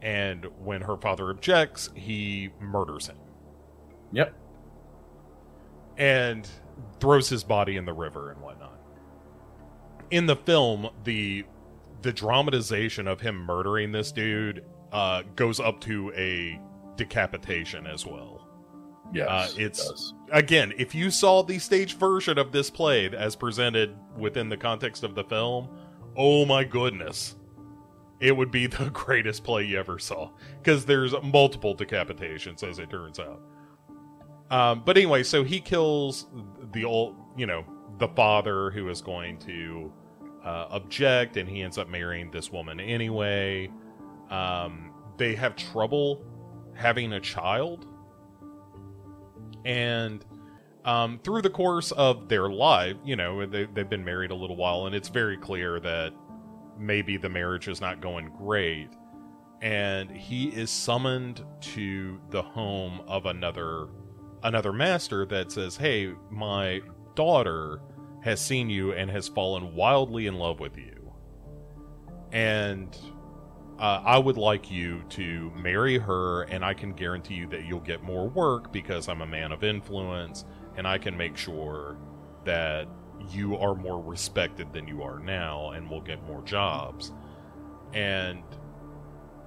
And 0.00 0.46
when 0.64 0.80
her 0.80 0.96
father 0.96 1.28
objects, 1.30 1.90
he 1.94 2.48
murders 2.58 3.08
him 3.08 3.18
Yep. 4.12 4.34
and 5.98 6.48
throws 6.98 7.28
his 7.28 7.44
body 7.44 7.76
in 7.76 7.84
the 7.84 7.92
river 7.92 8.30
and 8.30 8.40
whatnot. 8.40 8.80
In 10.10 10.24
the 10.26 10.36
film, 10.36 10.88
the 11.04 11.44
the 12.02 12.12
dramatization 12.12 13.06
of 13.06 13.20
him 13.20 13.36
murdering 13.36 13.92
this 13.92 14.12
dude 14.12 14.64
uh, 14.92 15.22
goes 15.34 15.60
up 15.60 15.80
to 15.82 16.10
a 16.16 16.58
decapitation 16.96 17.86
as 17.86 18.06
well. 18.06 18.45
Yes. 19.12 19.28
Uh, 19.28 19.54
it 19.56 19.64
it's-. 19.66 20.14
Again, 20.32 20.72
if 20.76 20.94
you 20.94 21.10
saw 21.10 21.42
the 21.42 21.58
stage 21.58 21.96
version 21.96 22.38
of 22.38 22.52
this 22.52 22.70
play 22.70 23.08
as 23.10 23.36
presented 23.36 23.96
within 24.16 24.48
the 24.48 24.56
context 24.56 25.04
of 25.04 25.14
the 25.14 25.24
film, 25.24 25.68
oh 26.16 26.44
my 26.44 26.64
goodness. 26.64 27.36
It 28.18 28.36
would 28.36 28.50
be 28.50 28.66
the 28.66 28.90
greatest 28.90 29.44
play 29.44 29.64
you 29.64 29.78
ever 29.78 29.98
saw. 29.98 30.30
Because 30.58 30.84
there's 30.84 31.14
multiple 31.22 31.76
decapitations, 31.76 32.62
as 32.62 32.78
it 32.78 32.90
turns 32.90 33.20
out. 33.20 33.40
Um, 34.50 34.82
but 34.84 34.96
anyway, 34.96 35.22
so 35.22 35.42
he 35.42 35.60
kills 35.60 36.26
the 36.72 36.84
old, 36.84 37.16
you 37.36 37.46
know, 37.46 37.64
the 37.98 38.08
father 38.08 38.70
who 38.70 38.88
is 38.88 39.00
going 39.00 39.38
to 39.40 39.92
uh, 40.44 40.68
object, 40.70 41.36
and 41.36 41.48
he 41.48 41.62
ends 41.62 41.78
up 41.78 41.88
marrying 41.88 42.30
this 42.30 42.52
woman 42.52 42.78
anyway. 42.78 43.70
Um, 44.30 44.92
they 45.16 45.34
have 45.34 45.56
trouble 45.56 46.24
having 46.74 47.14
a 47.14 47.20
child 47.20 47.86
and 49.66 50.24
um, 50.84 51.18
through 51.24 51.42
the 51.42 51.50
course 51.50 51.90
of 51.90 52.28
their 52.28 52.48
life, 52.48 52.96
you 53.04 53.16
know, 53.16 53.44
they, 53.44 53.66
they've 53.66 53.90
been 53.90 54.04
married 54.04 54.30
a 54.30 54.34
little 54.34 54.54
while, 54.54 54.86
and 54.86 54.94
it's 54.94 55.08
very 55.08 55.36
clear 55.36 55.80
that 55.80 56.14
maybe 56.78 57.16
the 57.16 57.28
marriage 57.28 57.66
is 57.66 57.80
not 57.80 58.00
going 58.00 58.30
great. 58.38 58.88
And 59.60 60.08
he 60.10 60.48
is 60.48 60.70
summoned 60.70 61.44
to 61.72 62.20
the 62.30 62.42
home 62.42 63.00
of 63.08 63.26
another 63.26 63.88
another 64.44 64.72
master 64.72 65.26
that 65.26 65.50
says, 65.50 65.76
"Hey, 65.76 66.12
my 66.30 66.82
daughter 67.16 67.80
has 68.20 68.40
seen 68.40 68.70
you 68.70 68.92
and 68.92 69.10
has 69.10 69.26
fallen 69.26 69.74
wildly 69.74 70.26
in 70.26 70.36
love 70.36 70.60
with 70.60 70.76
you, 70.76 71.12
and 72.32 72.96
uh, 73.78 74.02
I 74.04 74.18
would 74.18 74.36
like 74.38 74.70
you 74.70 75.02
to 75.10 75.50
marry 75.54 75.98
her, 75.98 76.42
and 76.44 76.64
I 76.64 76.74
can 76.74 76.92
guarantee 76.92 77.34
you 77.34 77.46
that 77.48 77.64
you'll 77.66 77.80
get 77.80 78.02
more 78.02 78.28
work 78.28 78.72
because 78.72 79.08
I'm 79.08 79.20
a 79.22 79.26
man 79.26 79.52
of 79.52 79.64
influence, 79.64 80.44
and 80.76 80.86
I 80.86 80.98
can 80.98 81.16
make 81.16 81.36
sure 81.36 81.96
that 82.44 82.88
you 83.30 83.56
are 83.56 83.74
more 83.74 84.02
respected 84.02 84.72
than 84.72 84.86
you 84.88 85.02
are 85.02 85.18
now, 85.18 85.70
and 85.70 85.90
will 85.90 86.00
get 86.00 86.22
more 86.26 86.42
jobs. 86.42 87.12
And, 87.92 88.42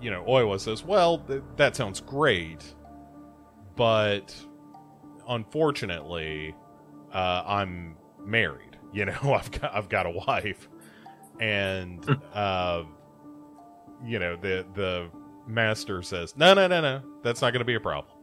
you 0.02 0.12
know, 0.12 0.24
Oiwa 0.26 0.60
says, 0.60 0.84
Well, 0.84 1.20
th- 1.20 1.42
that 1.58 1.76
sounds 1.76 2.00
great, 2.02 2.64
but 3.76 4.36
unfortunately, 5.28 6.56
uh, 7.14 7.44
I'm 7.46 7.96
married. 8.24 8.78
you 8.92 9.06
know, 9.06 9.18
I've 9.34 9.52
got 9.52 9.74
I've 9.74 9.90
got 9.90 10.06
a 10.06 10.12
wife, 10.12 10.70
and 11.40 12.06
uh, 12.34 12.84
you 14.06 14.20
know 14.20 14.36
the 14.36 14.65
the 14.75 15.10
master 15.48 16.01
says, 16.01 16.36
no, 16.38 16.53
no, 16.53 16.68
no, 16.68 16.82
no, 16.82 17.01
that's 17.24 17.41
not 17.41 17.51
going 17.51 17.60
to 17.60 17.65
be 17.65 17.75
a 17.75 17.79
problem, 17.79 18.15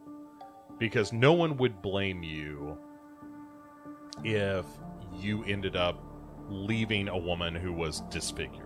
because 0.79 1.13
no 1.13 1.33
one 1.33 1.57
would 1.57 1.83
blame 1.83 2.23
you 2.23 2.79
if 4.25 4.65
you 5.15 5.45
ended 5.45 5.77
up 5.77 6.03
leaving 6.49 7.09
a 7.09 7.19
woman 7.19 7.55
who 7.55 7.73
was 7.73 8.03
disfigured. 8.03 8.63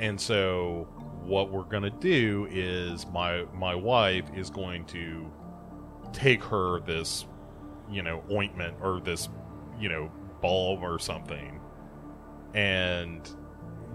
And 0.00 0.20
so 0.20 0.88
what 1.22 1.52
we're 1.52 1.62
going 1.62 1.84
to 1.84 1.90
do 1.90 2.48
is 2.50 3.06
my 3.06 3.44
my 3.54 3.74
wife 3.74 4.24
is 4.34 4.50
going 4.50 4.84
to 4.86 5.30
take 6.12 6.42
her 6.42 6.80
this 6.80 7.26
you 7.90 8.02
know 8.02 8.22
ointment 8.30 8.74
or 8.80 9.00
this 9.00 9.28
you 9.78 9.88
know 9.88 10.10
balm 10.40 10.82
or 10.82 10.98
something 10.98 11.60
and 12.54 13.30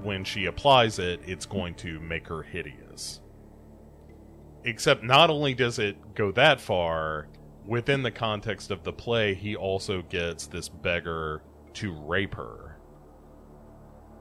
when 0.04 0.24
she 0.24 0.46
applies 0.46 1.00
it 1.00 1.20
it's 1.26 1.46
going 1.46 1.76
to 1.76 2.00
make 2.00 2.28
her 2.28 2.44
hideous. 2.44 3.22
Except 4.64 5.04
not 5.04 5.30
only 5.30 5.54
does 5.54 5.80
it 5.80 6.16
go 6.16 6.32
that 6.34 6.60
far 6.60 7.28
within 7.66 8.04
the 8.04 8.12
context 8.12 8.72
of 8.72 8.84
the 8.84 8.94
play 8.94 9.34
he 9.34 9.56
also 9.56 10.02
gets 10.04 10.48
this 10.48 10.70
beggar 10.70 11.42
to 11.74 11.94
rape 11.94 12.36
her. 12.36 12.78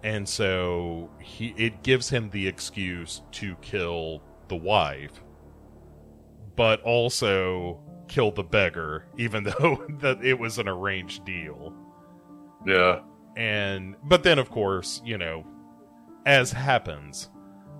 And 0.02 0.28
so 0.28 1.10
he 1.20 1.54
it 1.56 1.82
gives 1.82 2.08
him 2.08 2.30
the 2.30 2.46
excuse 2.46 3.22
to 3.32 3.56
kill 3.56 4.22
the 4.48 4.56
wife 4.56 5.22
but 6.56 6.80
also 6.82 7.80
kill 8.08 8.30
the 8.30 8.42
beggar 8.42 9.06
even 9.18 9.44
though 9.60 9.84
that 10.00 10.24
it 10.24 10.38
was 10.38 10.58
an 10.58 10.68
arranged 10.68 11.24
deal. 11.24 11.72
Yeah. 12.66 13.00
and 13.36 13.94
but 14.04 14.22
then 14.24 14.38
of 14.38 14.50
course 14.50 15.00
you 15.04 15.18
know 15.18 15.46
as 16.26 16.52
happens 16.52 17.30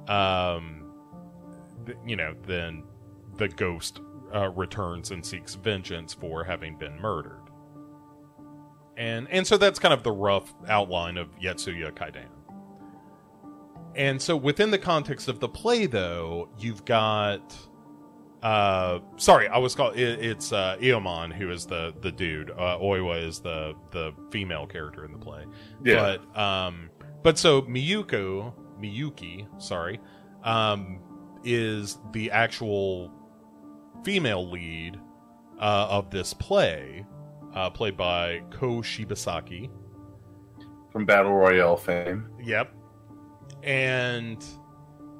um 0.09 0.91
th- 1.85 1.99
you 2.07 2.17
know 2.17 2.35
then 2.47 2.83
the 3.37 3.49
ghost 3.49 4.01
uh, 4.35 4.51
returns 4.51 5.11
and 5.11 5.25
seeks 5.25 5.55
vengeance 5.55 6.13
for 6.13 6.45
having 6.45 6.77
been 6.77 7.01
murdered. 7.01 7.43
And 8.97 9.29
and 9.31 9.47
so 9.47 9.57
that's 9.57 9.79
kind 9.79 9.93
of 9.93 10.03
the 10.03 10.13
rough 10.13 10.55
outline 10.69 11.17
of 11.19 11.29
Yotsuya 11.39 11.93
Kaidan. 11.93 12.29
And 13.95 14.21
so 14.21 14.37
within 14.37 14.71
the 14.71 14.79
context 14.79 15.29
of 15.29 15.41
the 15.41 15.49
play 15.49 15.87
though 15.87 16.49
you've 16.59 16.85
got 16.85 17.55
uh 18.43 18.99
sorry 19.17 19.49
i 19.49 19.57
was 19.57 19.75
called 19.75 19.97
it, 19.97 20.23
it's 20.23 20.53
uh 20.53 20.77
Iemon 20.79 21.33
who 21.33 21.51
is 21.51 21.67
the 21.67 21.95
the 22.01 22.13
dude. 22.13 22.51
Uh 22.51 22.79
oiwa 22.79 23.23
is 23.23 23.41
the 23.41 23.75
the 23.91 24.13
female 24.31 24.67
character 24.67 25.05
in 25.05 25.13
the 25.13 25.19
play. 25.19 25.45
Yeah. 25.85 26.17
but 26.35 26.41
um 26.41 26.91
but 27.27 27.37
so 27.37 27.63
miyuko 27.63 28.55
miyuki 28.81 29.49
sorry 29.61 29.99
um 30.45 31.01
is 31.43 31.99
the 32.13 32.31
actual 32.31 33.11
female 34.05 34.49
lead 34.49 34.97
uh 35.59 35.89
of 35.91 36.09
this 36.11 36.33
play 36.33 37.05
uh 37.53 37.69
played 37.69 37.97
by 37.97 38.41
ko 38.53 38.77
shibasaki 38.81 39.69
From 40.93 41.05
Battle 41.05 41.33
Royale 41.33 41.77
fame. 41.77 42.31
Yep. 42.45 42.73
And 43.65 44.45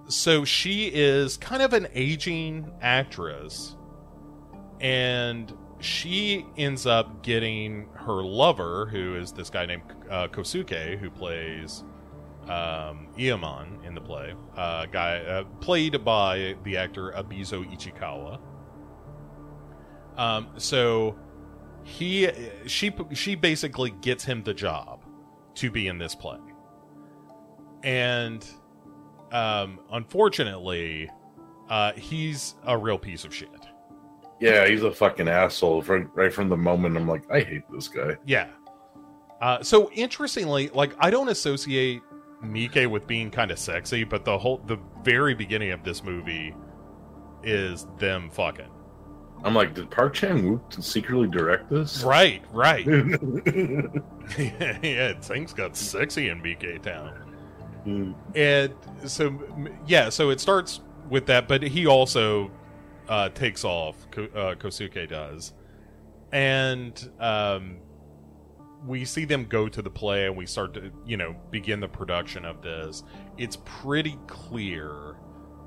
so 0.07 0.45
she 0.45 0.87
is 0.87 1.37
kind 1.37 1.61
of 1.61 1.73
an 1.73 1.89
aging 1.93 2.71
actress. 2.83 3.75
And 4.81 5.53
she 5.81 6.47
ends 6.57 6.87
up 6.87 7.25
getting 7.25 7.89
her 7.95 8.23
lover, 8.23 8.87
who 8.87 9.17
is 9.17 9.33
this 9.33 9.51
guy 9.51 9.67
named 9.67 9.83
uh, 10.09 10.29
Kosuke, 10.29 10.99
who 10.99 11.11
plays 11.11 11.83
um, 12.49 13.09
Iemon 13.17 13.85
in 13.85 13.95
the 13.95 14.01
play. 14.01 14.35
Uh, 14.57 14.87
guy 14.87 15.19
uh, 15.19 15.45
played 15.61 16.05
by 16.05 16.57
the 16.65 16.77
actor 16.77 17.13
Ebizo 17.17 17.65
Ichikawa. 17.65 18.39
Um, 20.17 20.49
so 20.57 21.19
he, 21.85 22.29
she, 22.67 22.93
she 23.13 23.35
basically 23.35 23.91
gets 23.91 24.25
him 24.25 24.43
the 24.43 24.55
job 24.55 25.05
to 25.57 25.71
be 25.71 25.89
in 25.89 25.99
this 25.99 26.15
play 26.15 26.39
and 27.87 28.47
um, 29.31 29.79
unfortunately, 29.93 31.09
uh, 31.71 31.93
he's 31.93 32.57
a 32.65 32.77
real 32.77 32.99
piece 32.99 33.25
of 33.25 33.35
shit. 33.35 33.49
Yeah, 34.41 34.67
he's 34.67 34.83
a 34.83 34.91
fucking 34.91 35.29
asshole. 35.29 35.83
From, 35.83 36.11
right 36.15 36.33
from 36.33 36.49
the 36.49 36.57
moment, 36.57 36.97
I'm 36.97 37.09
like, 37.09 37.23
I 37.31 37.41
hate 37.41 37.63
this 37.71 37.89
guy. 37.89 38.17
Yeah. 38.27 38.49
Uh, 39.41 39.63
so 39.63 39.91
interestingly, 39.93 40.69
like 40.71 40.95
I 40.99 41.11
don't 41.11 41.29
associate 41.29 42.03
Miike 42.43 42.89
with 42.89 43.07
being 43.07 43.31
kind 43.31 43.51
of 43.51 43.59
sexy, 43.59 44.05
but 44.05 44.25
the 44.25 44.39
whole 44.39 44.61
the 44.67 44.79
very 45.03 45.35
beginning 45.35 45.71
of 45.71 45.83
this 45.85 46.05
movie 46.05 46.55
is 47.43 47.87
them 47.99 48.31
fucking. 48.31 48.71
I'm 49.45 49.55
like, 49.55 49.75
did 49.75 49.91
Park 49.91 50.15
Chan 50.15 50.43
Wook 50.43 50.83
secretly 50.83 51.29
direct 51.29 51.71
this? 51.71 52.03
Right, 52.03 52.43
right. 52.53 52.87
yeah, 52.87 53.89
yeah, 54.83 55.21
things 55.21 55.53
got 55.53 55.77
sexy 55.77 56.29
in 56.31 56.41
BK 56.41 56.83
Town. 56.83 57.23
And 58.35 58.75
so, 59.05 59.39
yeah, 59.87 60.09
so 60.09 60.31
it 60.31 60.41
starts 60.41 60.81
with 61.09 61.27
that, 61.27 61.47
but 61.47 61.63
he 61.63 61.87
also 61.87 62.51
uh, 63.09 63.29
takes 63.29 63.65
off. 63.65 63.95
Ko- 64.11 64.29
uh, 64.35 64.55
Kosuke 64.57 65.09
does, 65.09 65.53
and 66.33 67.09
um, 67.21 67.77
we 68.85 69.05
see 69.05 69.25
them 69.25 69.45
go 69.47 69.69
to 69.69 69.81
the 69.83 69.91
play, 69.91 70.27
and 70.27 70.37
we 70.37 70.47
start 70.47 70.75
to, 70.75 70.91
you 71.05 71.17
know, 71.17 71.35
begin 71.51 71.81
the 71.81 71.89
production 71.89 72.45
of 72.45 72.63
this. 72.63 73.03
It's 73.39 73.59
pretty 73.65 74.19
clear 74.27 75.17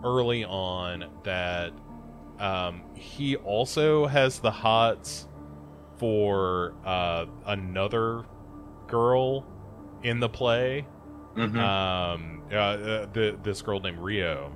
early 0.03 0.45
on 0.45 1.05
that 1.23 1.73
um, 2.39 2.83
he 2.95 3.35
also 3.37 4.05
has 4.07 4.39
the 4.39 4.51
hots 4.51 5.27
for 5.97 6.73
uh, 6.85 7.25
another 7.45 8.23
girl 8.87 9.45
in 10.03 10.19
the 10.19 10.29
play 10.29 10.85
Mhm. 11.35 11.57
um 11.59 12.41
uh, 12.51 12.55
uh, 12.55 13.05
the 13.13 13.37
this 13.43 13.61
girl 13.61 13.79
named 13.79 13.99
Rio 13.99 14.51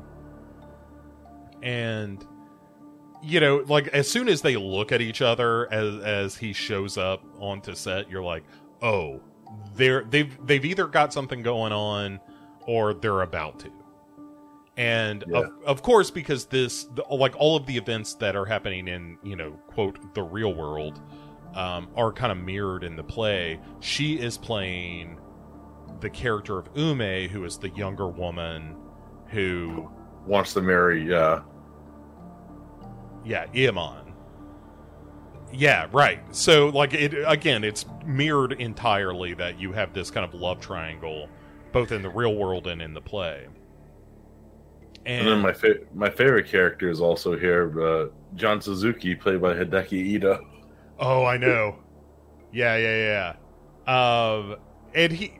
and 1.61 2.25
you 3.23 3.39
know 3.39 3.63
like 3.67 3.87
as 3.89 4.09
soon 4.09 4.27
as 4.27 4.41
they 4.41 4.55
look 4.55 4.91
at 4.91 5.01
each 5.01 5.21
other 5.21 5.71
as 5.71 5.95
as 6.03 6.35
he 6.35 6.53
shows 6.53 6.97
up 6.97 7.23
onto 7.39 7.73
set 7.73 8.09
you're 8.09 8.23
like 8.23 8.43
oh 8.81 9.21
they're 9.75 10.03
they've 10.05 10.37
they've 10.45 10.65
either 10.65 10.87
got 10.87 11.13
something 11.13 11.41
going 11.41 11.71
on 11.71 12.19
or 12.67 12.93
they're 12.93 13.21
about 13.21 13.59
to 13.59 13.71
and 14.77 15.23
Yeah. 15.27 15.39
of, 15.39 15.51
of 15.65 15.81
course 15.83 16.09
because 16.11 16.45
this 16.45 16.85
the, 16.95 17.03
like 17.09 17.35
all 17.37 17.55
of 17.55 17.65
the 17.65 17.77
events 17.77 18.15
that 18.15 18.35
are 18.35 18.45
happening 18.45 18.87
in 18.87 19.17
you 19.23 19.35
know 19.35 19.51
quote 19.67 20.13
the 20.13 20.23
real 20.23 20.53
world 20.53 21.01
um, 21.55 21.87
are 21.95 22.11
kind 22.11 22.31
of 22.31 22.39
mirrored 22.39 22.83
in 22.83 22.95
the 22.95 23.03
play 23.03 23.59
she 23.79 24.19
is 24.19 24.37
playing 24.37 25.19
the 25.99 26.09
character 26.09 26.59
of 26.59 26.67
Ume, 26.75 27.29
who 27.29 27.45
is 27.45 27.57
the 27.57 27.69
younger 27.69 28.07
woman 28.07 28.75
who, 29.27 29.89
Wants 30.27 30.53
to 30.53 30.61
marry, 30.61 31.09
yeah. 31.09 31.41
Yeah, 33.25 33.45
Iemon. 33.47 34.11
Yeah, 35.51 35.87
right. 35.91 36.19
So, 36.35 36.69
like, 36.69 36.93
it 36.93 37.13
again, 37.27 37.63
it's 37.63 37.85
mirrored 38.05 38.53
entirely 38.53 39.33
that 39.35 39.59
you 39.59 39.71
have 39.71 39.93
this 39.93 40.09
kind 40.09 40.25
of 40.25 40.33
love 40.33 40.59
triangle, 40.59 41.29
both 41.71 41.91
in 41.91 42.01
the 42.01 42.09
real 42.09 42.35
world 42.35 42.67
and 42.67 42.81
in 42.81 42.93
the 42.93 43.01
play. 43.01 43.47
And 45.05 45.27
then 45.27 45.41
my 45.41 45.53
fa- 45.53 45.81
my 45.93 46.09
favorite 46.09 46.47
character 46.47 46.89
is 46.89 47.01
also 47.01 47.37
here, 47.37 47.81
uh, 47.81 48.07
John 48.35 48.61
Suzuki, 48.61 49.15
played 49.15 49.41
by 49.41 49.53
Hideaki 49.53 49.93
Ito. 49.93 50.47
Oh, 50.97 51.25
I 51.25 51.37
know. 51.37 51.77
Yeah, 52.51 52.77
yeah, 52.77 53.35
yeah. 53.85 54.33
Um, 54.33 54.55
and 54.95 55.11
he, 55.11 55.33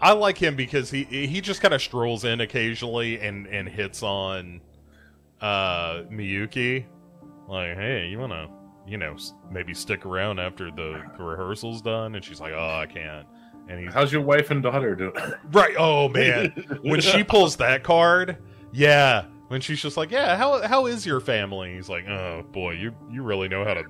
I 0.00 0.12
like 0.12 0.36
him 0.36 0.56
because 0.56 0.90
he 0.90 1.04
he 1.04 1.40
just 1.40 1.60
kind 1.60 1.72
of 1.72 1.80
strolls 1.80 2.24
in 2.24 2.40
occasionally 2.40 3.20
and 3.20 3.46
and 3.46 3.68
hits 3.68 4.02
on, 4.02 4.62
uh, 5.40 6.02
Miyuki, 6.10 6.84
like, 7.48 7.76
hey, 7.76 8.08
you 8.08 8.18
wanna, 8.18 8.48
you 8.86 8.98
know, 8.98 9.16
maybe 9.50 9.74
stick 9.74 10.04
around 10.06 10.38
after 10.38 10.70
the 10.70 11.02
the 11.16 11.22
rehearsal's 11.22 11.82
done? 11.82 12.14
And 12.14 12.24
she's 12.24 12.40
like, 12.40 12.52
oh, 12.52 12.78
I 12.78 12.86
can't. 12.86 13.26
And 13.68 13.80
he's 13.80 13.92
How's 13.92 14.12
your 14.12 14.22
wife 14.22 14.50
and 14.50 14.62
daughter 14.62 14.94
doing? 14.94 15.12
right. 15.52 15.74
Oh 15.78 16.08
man, 16.08 16.50
when 16.82 17.00
she 17.00 17.22
pulls 17.24 17.56
that 17.56 17.82
card, 17.82 18.38
yeah. 18.72 19.26
When 19.48 19.62
she's 19.62 19.80
just 19.80 19.96
like, 19.96 20.10
yeah, 20.10 20.36
how 20.36 20.66
how 20.66 20.86
is 20.86 21.06
your 21.06 21.20
family? 21.20 21.74
He's 21.74 21.88
like, 21.88 22.06
oh 22.06 22.44
boy, 22.52 22.72
you 22.72 22.94
you 23.10 23.22
really 23.22 23.48
know 23.48 23.64
how 23.64 23.74
to 23.74 23.84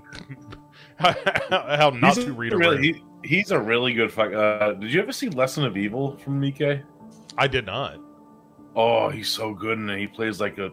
how, 0.96 1.14
how 1.50 1.90
not 1.90 2.14
He's 2.14 2.26
to 2.26 2.32
read 2.32 2.52
a 2.52 2.56
really, 2.56 2.92
he, 2.92 3.02
he's 3.24 3.50
a 3.50 3.58
really 3.58 3.92
good 3.92 4.12
fuck. 4.12 4.32
Uh, 4.32 4.72
did 4.74 4.92
you 4.92 5.00
ever 5.00 5.12
see 5.12 5.28
Lesson 5.28 5.64
of 5.64 5.76
Evil 5.76 6.16
from 6.18 6.40
Miike? 6.40 6.84
I 7.36 7.46
did 7.48 7.66
not. 7.66 7.98
Oh, 8.76 9.08
he's 9.08 9.28
so 9.28 9.52
good, 9.52 9.78
and 9.78 9.90
he 9.90 10.06
plays 10.06 10.40
like 10.40 10.58
a 10.58 10.70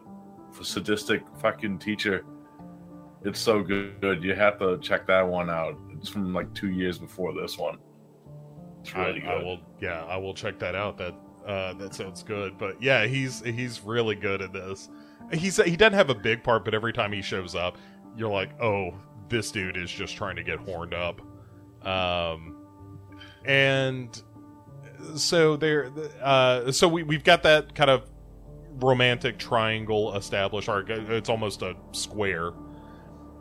sadistic 0.64 1.24
fucking 1.42 1.80
teacher. 1.80 2.24
It's 3.24 3.40
so 3.40 3.64
good. 3.64 4.24
You 4.24 4.36
have 4.36 4.60
to 4.60 4.78
check 4.80 5.08
that 5.08 5.28
one 5.28 5.50
out. 5.50 5.78
It's 5.98 6.10
from 6.10 6.34
like 6.34 6.54
two 6.54 6.70
years 6.70 7.00
before 7.00 7.34
this 7.34 7.58
one. 7.58 7.80
It's 8.82 8.96
really 8.96 9.24
I, 9.24 9.34
I 9.34 9.44
will, 9.44 9.60
yeah, 9.82 10.04
I 10.06 10.18
will 10.18 10.34
check 10.34 10.60
that 10.60 10.76
out. 10.76 10.98
That 10.98 11.16
uh, 11.46 11.74
that 11.74 11.96
sounds 11.96 12.22
good. 12.22 12.58
But 12.58 12.82
yeah, 12.82 13.08
he's 13.08 13.42
he's 13.42 13.82
really 13.82 14.16
good 14.16 14.42
at 14.42 14.54
this. 14.54 14.90
He's 15.34 15.58
he 15.58 15.76
doesn't 15.76 15.94
have 15.94 16.12
a 16.12 16.16
big 16.16 16.44
part, 16.44 16.64
but 16.64 16.76
every 16.76 16.94
time 16.94 17.12
he 17.12 17.24
shows 17.24 17.56
up, 17.56 17.78
you're 18.16 18.32
like, 18.32 18.62
oh, 18.62 18.94
this 19.28 19.52
dude 19.52 19.76
is 19.76 19.90
just 19.90 20.16
trying 20.16 20.36
to 20.36 20.44
get 20.44 20.60
horned 20.60 20.94
up. 20.94 21.20
Um, 21.86 22.58
and 23.44 24.22
so 25.16 25.56
there, 25.56 25.92
uh, 26.22 26.72
so 26.72 26.88
we 26.88 27.04
we've 27.04 27.24
got 27.24 27.44
that 27.44 27.74
kind 27.74 27.90
of 27.90 28.10
romantic 28.80 29.38
triangle 29.38 30.16
established. 30.16 30.70
Or 30.70 30.86
it's 30.88 31.30
almost 31.30 31.62
a 31.62 31.76
square. 31.92 32.52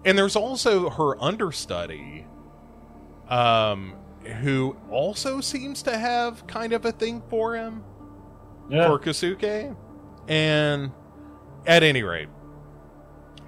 And 0.04 0.18
there's 0.18 0.36
also 0.36 0.90
her 0.90 1.20
understudy, 1.22 2.26
um, 3.28 3.94
who 4.42 4.76
also 4.90 5.40
seems 5.40 5.82
to 5.82 5.96
have 5.96 6.46
kind 6.46 6.72
of 6.72 6.84
a 6.84 6.92
thing 6.92 7.22
for 7.30 7.56
him 7.56 7.82
yeah. 8.68 8.86
for 8.86 8.98
Kasuke. 8.98 9.74
And 10.28 10.92
at 11.66 11.82
any 11.82 12.02
rate, 12.02 12.28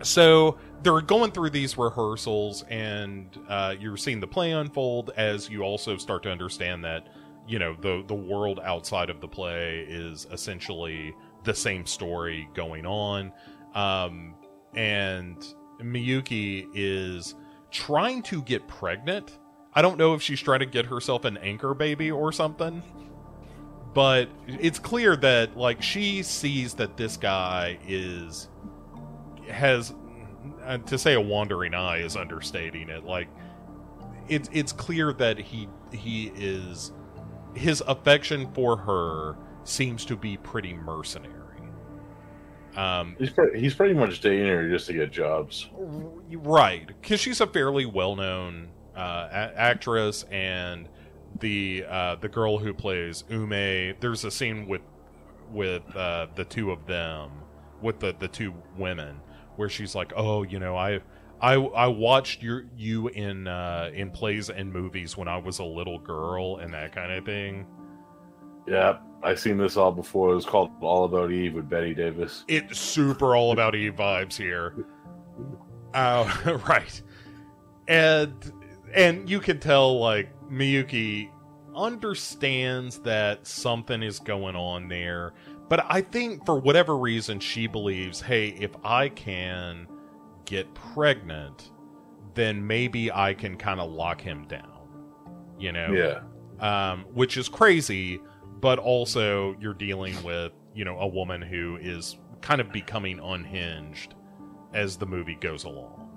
so 0.03 0.59
they're 0.83 1.01
going 1.01 1.33
through 1.33 1.51
these 1.51 1.79
rehearsals, 1.79 2.63
and 2.69 3.39
uh, 3.49 3.75
you're 3.79 3.97
seeing 3.97 4.21
the 4.21 4.27
play 4.27 4.53
unfold 4.53 5.11
as 5.17 5.49
you 5.49 5.63
also 5.63 5.97
start 5.97 6.23
to 6.25 6.31
understand 6.31 6.85
that 6.85 7.09
you 7.49 7.59
know 7.59 7.77
the 7.81 8.05
the 8.07 8.15
world 8.15 8.61
outside 8.65 9.09
of 9.09 9.21
the 9.21 9.29
play 9.29 9.87
is 9.89 10.27
essentially 10.33 11.15
the 11.47 11.55
same 11.55 11.87
story 11.87 12.49
going 12.55 12.85
on, 12.85 13.33
um, 13.75 14.35
and 14.75 15.39
Miyuki 15.81 16.67
is 16.75 17.35
trying 17.71 18.23
to 18.25 18.43
get 18.43 18.69
pregnant. 18.69 19.39
I 19.73 19.81
don't 19.81 19.97
know 19.99 20.13
if 20.15 20.21
she's 20.21 20.41
trying 20.41 20.61
to 20.61 20.67
get 20.67 20.87
herself 20.87 21.25
an 21.25 21.39
anchor 21.39 21.73
baby 21.73 22.11
or 22.11 22.33
something 22.33 22.83
but 23.97 24.29
it's 24.47 24.79
clear 24.79 25.17
that 25.17 25.57
like 25.57 25.81
she 25.81 26.23
sees 26.23 26.75
that 26.75 26.99
this 26.99 27.17
guy 27.17 27.79
is 27.89 28.51
has 29.49 29.95
uh, 30.67 30.77
to 30.77 30.99
say 30.99 31.15
a 31.15 31.21
wandering 31.21 31.73
eye 31.73 31.97
is 31.97 32.15
understating 32.15 32.91
it 32.91 33.05
like 33.05 33.27
it's 34.29 34.51
it's 34.53 34.71
clear 34.71 35.15
that 35.15 35.39
he 35.39 35.67
he 35.95 36.31
is 36.37 36.93
his 37.55 37.83
affection 37.87 38.53
for 38.53 38.77
her 38.77 39.35
seems 39.69 40.05
to 40.05 40.17
be 40.17 40.37
pretty 40.39 40.73
mercenary 40.75 41.33
um 42.77 43.17
He's 43.19 43.31
pretty, 43.31 43.59
he's 43.61 43.75
pretty 43.75 43.95
much 43.95 44.21
dating 44.21 44.47
her 44.49 44.69
just 44.69 44.87
to 44.89 44.93
get 44.93 45.11
jobs. 45.11 45.69
right 45.79 46.87
because 46.87 47.21
she's 47.21 47.41
a 47.41 47.47
fairly 47.47 47.87
well-known 47.87 48.69
uh, 48.97 49.29
a- 49.31 49.59
actress 49.61 50.25
and 50.31 50.89
the 51.41 51.85
uh, 51.89 52.17
the 52.17 52.29
girl 52.29 52.59
who 52.59 52.73
plays 52.73 53.25
Ume. 53.29 53.95
There's 54.01 54.25
a 54.25 54.31
scene 54.31 54.67
with 54.67 54.81
with 55.51 55.83
uh, 55.95 56.29
the 56.35 56.45
two 56.47 56.71
of 56.71 56.87
them, 56.87 57.31
with 57.83 58.01
the 58.01 58.15
the 58.19 58.29
two 58.29 58.55
women, 58.79 59.21
where 59.57 59.69
she's 59.69 59.95
like, 59.95 60.13
"Oh, 60.17 60.43
you 60.43 60.59
know, 60.59 60.77
I." 60.77 61.01
I, 61.39 61.53
I 61.57 61.87
watched 61.89 62.43
your 62.43 62.65
you 62.75 63.09
in 63.09 63.47
uh, 63.47 63.91
in 63.93 64.11
plays 64.11 64.49
and 64.49 64.73
movies 64.73 65.19
when 65.19 65.29
I 65.29 65.37
was 65.37 65.59
a 65.59 65.65
little 65.65 65.99
girl 65.99 66.57
and 66.57 66.73
that 66.73 66.95
kind 66.95 67.13
of 67.13 67.27
thing. 67.27 67.67
Yeah, 68.67 69.01
I've 69.23 69.41
seen 69.41 69.59
this 69.59 69.77
all 69.77 69.93
before. 69.93 70.33
It 70.33 70.37
was 70.37 70.47
called 70.47 70.71
All 70.81 71.05
About 71.05 71.33
Eve 71.33 71.55
with 71.55 71.69
Bette 71.69 71.95
Davis. 71.95 72.45
It's 72.49 72.79
super 72.79 73.35
all 73.35 73.53
about 73.53 73.75
Eve 73.75 73.95
vibes 73.97 74.37
here. 74.37 74.87
Uh, 75.95 76.61
right, 76.69 77.03
and 77.89 78.53
and 78.95 79.29
you 79.29 79.41
can 79.41 79.59
tell 79.59 79.99
like 79.99 80.29
Miyuki 80.49 81.31
understands 81.75 82.99
that 83.01 83.47
something 83.47 84.03
is 84.03 84.19
going 84.19 84.57
on 84.57 84.89
there, 84.89 85.33
but 85.69 85.85
I 85.89 86.01
think 86.01 86.45
for 86.47 86.59
whatever 86.59 86.97
reason 86.97 87.41
she 87.41 87.67
believes, 87.67 88.21
hey, 88.21 88.49
if 88.49 88.71
I 88.85 89.09
can 89.09 89.87
get 90.45 90.73
pregnant, 90.75 91.73
then 92.35 92.67
maybe 92.67 93.11
I 93.11 93.35
can 93.35 93.57
kind 93.57 93.81
of 93.81 93.91
lock 93.91 94.21
him 94.21 94.47
down. 94.47 94.89
You 95.59 95.73
know? 95.73 95.93
Yeah. 95.93 96.21
Um, 96.61 97.05
which 97.13 97.37
is 97.37 97.49
crazy, 97.49 98.21
but 98.61 98.79
also 98.79 99.57
you're 99.61 99.75
dealing 99.75 100.21
with, 100.23 100.53
you 100.75 100.85
know, 100.85 100.99
a 100.99 101.07
woman 101.07 101.43
who 101.43 101.77
is 101.81 102.17
kind 102.41 102.61
of 102.61 102.73
becoming 102.73 103.19
unhinged 103.21 104.15
as 104.73 104.97
the 104.97 105.07
movie 105.07 105.37
goes 105.41 105.65
along. 105.65 106.11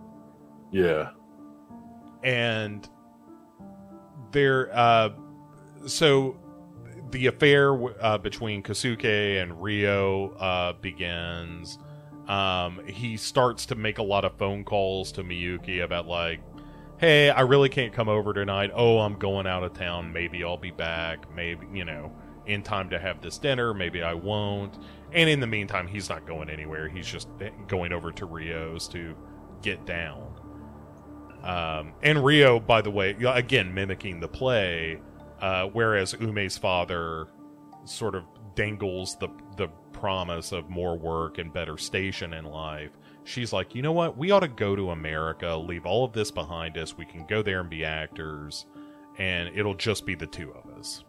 Yeah. 0.72 1.12
And 2.24 2.88
there, 4.32 4.70
uh, 4.76 5.10
so 5.86 6.38
the 7.12 7.28
affair 7.28 7.74
uh, 8.02 8.18
between 8.18 8.64
Kasuke 8.64 9.42
and 9.42 9.62
Rio 9.62 10.30
uh, 10.32 10.74
begins. 10.74 11.80
Um, 12.28 12.86
he 12.86 13.18
starts 13.18 13.66
to 13.68 13.76
make 13.76 13.98
a 13.98 14.04
lot 14.04 14.24
of 14.26 14.38
phone 14.38 14.64
calls 14.64 15.12
to 15.14 15.24
Miyuki 15.24 15.84
about 15.84 16.08
like, 16.08 16.42
"Hey, 16.98 17.30
I 17.32 17.42
really 17.42 17.70
can't 17.70 17.92
come 17.92 18.08
over 18.08 18.34
tonight. 18.34 18.72
Oh, 18.74 19.00
I'm 19.00 19.16
going 19.18 19.48
out 19.48 19.64
of 19.64 19.74
town. 19.74 20.14
Maybe 20.14 20.44
I'll 20.44 20.58
be 20.58 20.72
back. 20.72 21.34
Maybe 21.34 21.66
you 21.74 21.86
know, 21.86 22.12
in 22.50 22.64
time 22.64 22.90
to 22.90 23.00
have 23.00 23.22
this 23.22 23.38
dinner. 23.38 23.74
Maybe 23.74 24.02
I 24.04 24.14
won't." 24.14 24.78
And 25.12 25.30
in 25.30 25.40
the 25.40 25.48
meantime, 25.48 25.88
he's 25.88 26.10
not 26.10 26.26
going 26.26 26.50
anywhere. 26.50 26.88
He's 26.88 27.08
just 27.08 27.30
going 27.68 27.94
over 27.94 28.12
to 28.12 28.26
Rio's 28.26 28.88
to 28.90 29.16
get 29.62 29.86
down. 29.86 30.40
Um, 31.44 31.94
and 32.04 32.24
Rio, 32.24 32.60
by 32.60 32.82
the 32.82 32.92
way, 32.92 33.16
again 33.26 33.74
mimicking 33.74 34.20
the 34.20 34.28
play, 34.28 35.00
uh, 35.40 35.66
whereas 35.68 36.14
Ume's 36.20 36.58
father 36.58 37.28
sort 37.86 38.16
of 38.16 38.26
dangles 38.56 39.18
the 39.18 39.30
the 39.58 39.70
promise 39.94 40.52
of 40.52 40.70
more 40.70 40.98
work 40.98 41.38
and 41.38 41.54
better 41.54 41.78
station 41.78 42.34
in 42.34 42.46
life. 42.46 42.92
She's 43.24 43.54
like, 43.54 43.76
you 43.76 43.82
know 43.82 43.92
what? 43.92 44.18
We 44.18 44.32
ought 44.32 44.42
to 44.42 44.48
go 44.48 44.76
to 44.76 44.92
America, 44.92 45.56
leave 45.56 45.86
all 45.86 46.06
of 46.06 46.14
this 46.14 46.32
behind 46.32 46.78
us. 46.78 46.98
We 46.98 47.06
can 47.06 47.26
go 47.26 47.42
there 47.42 47.60
and 47.60 47.70
be 47.70 47.86
actors, 47.86 48.66
and 49.18 49.50
it'll 49.56 49.76
just 49.76 50.06
be 50.06 50.16
the 50.16 50.28
two 50.28 50.52
of 50.52 50.70
us. 50.78 51.04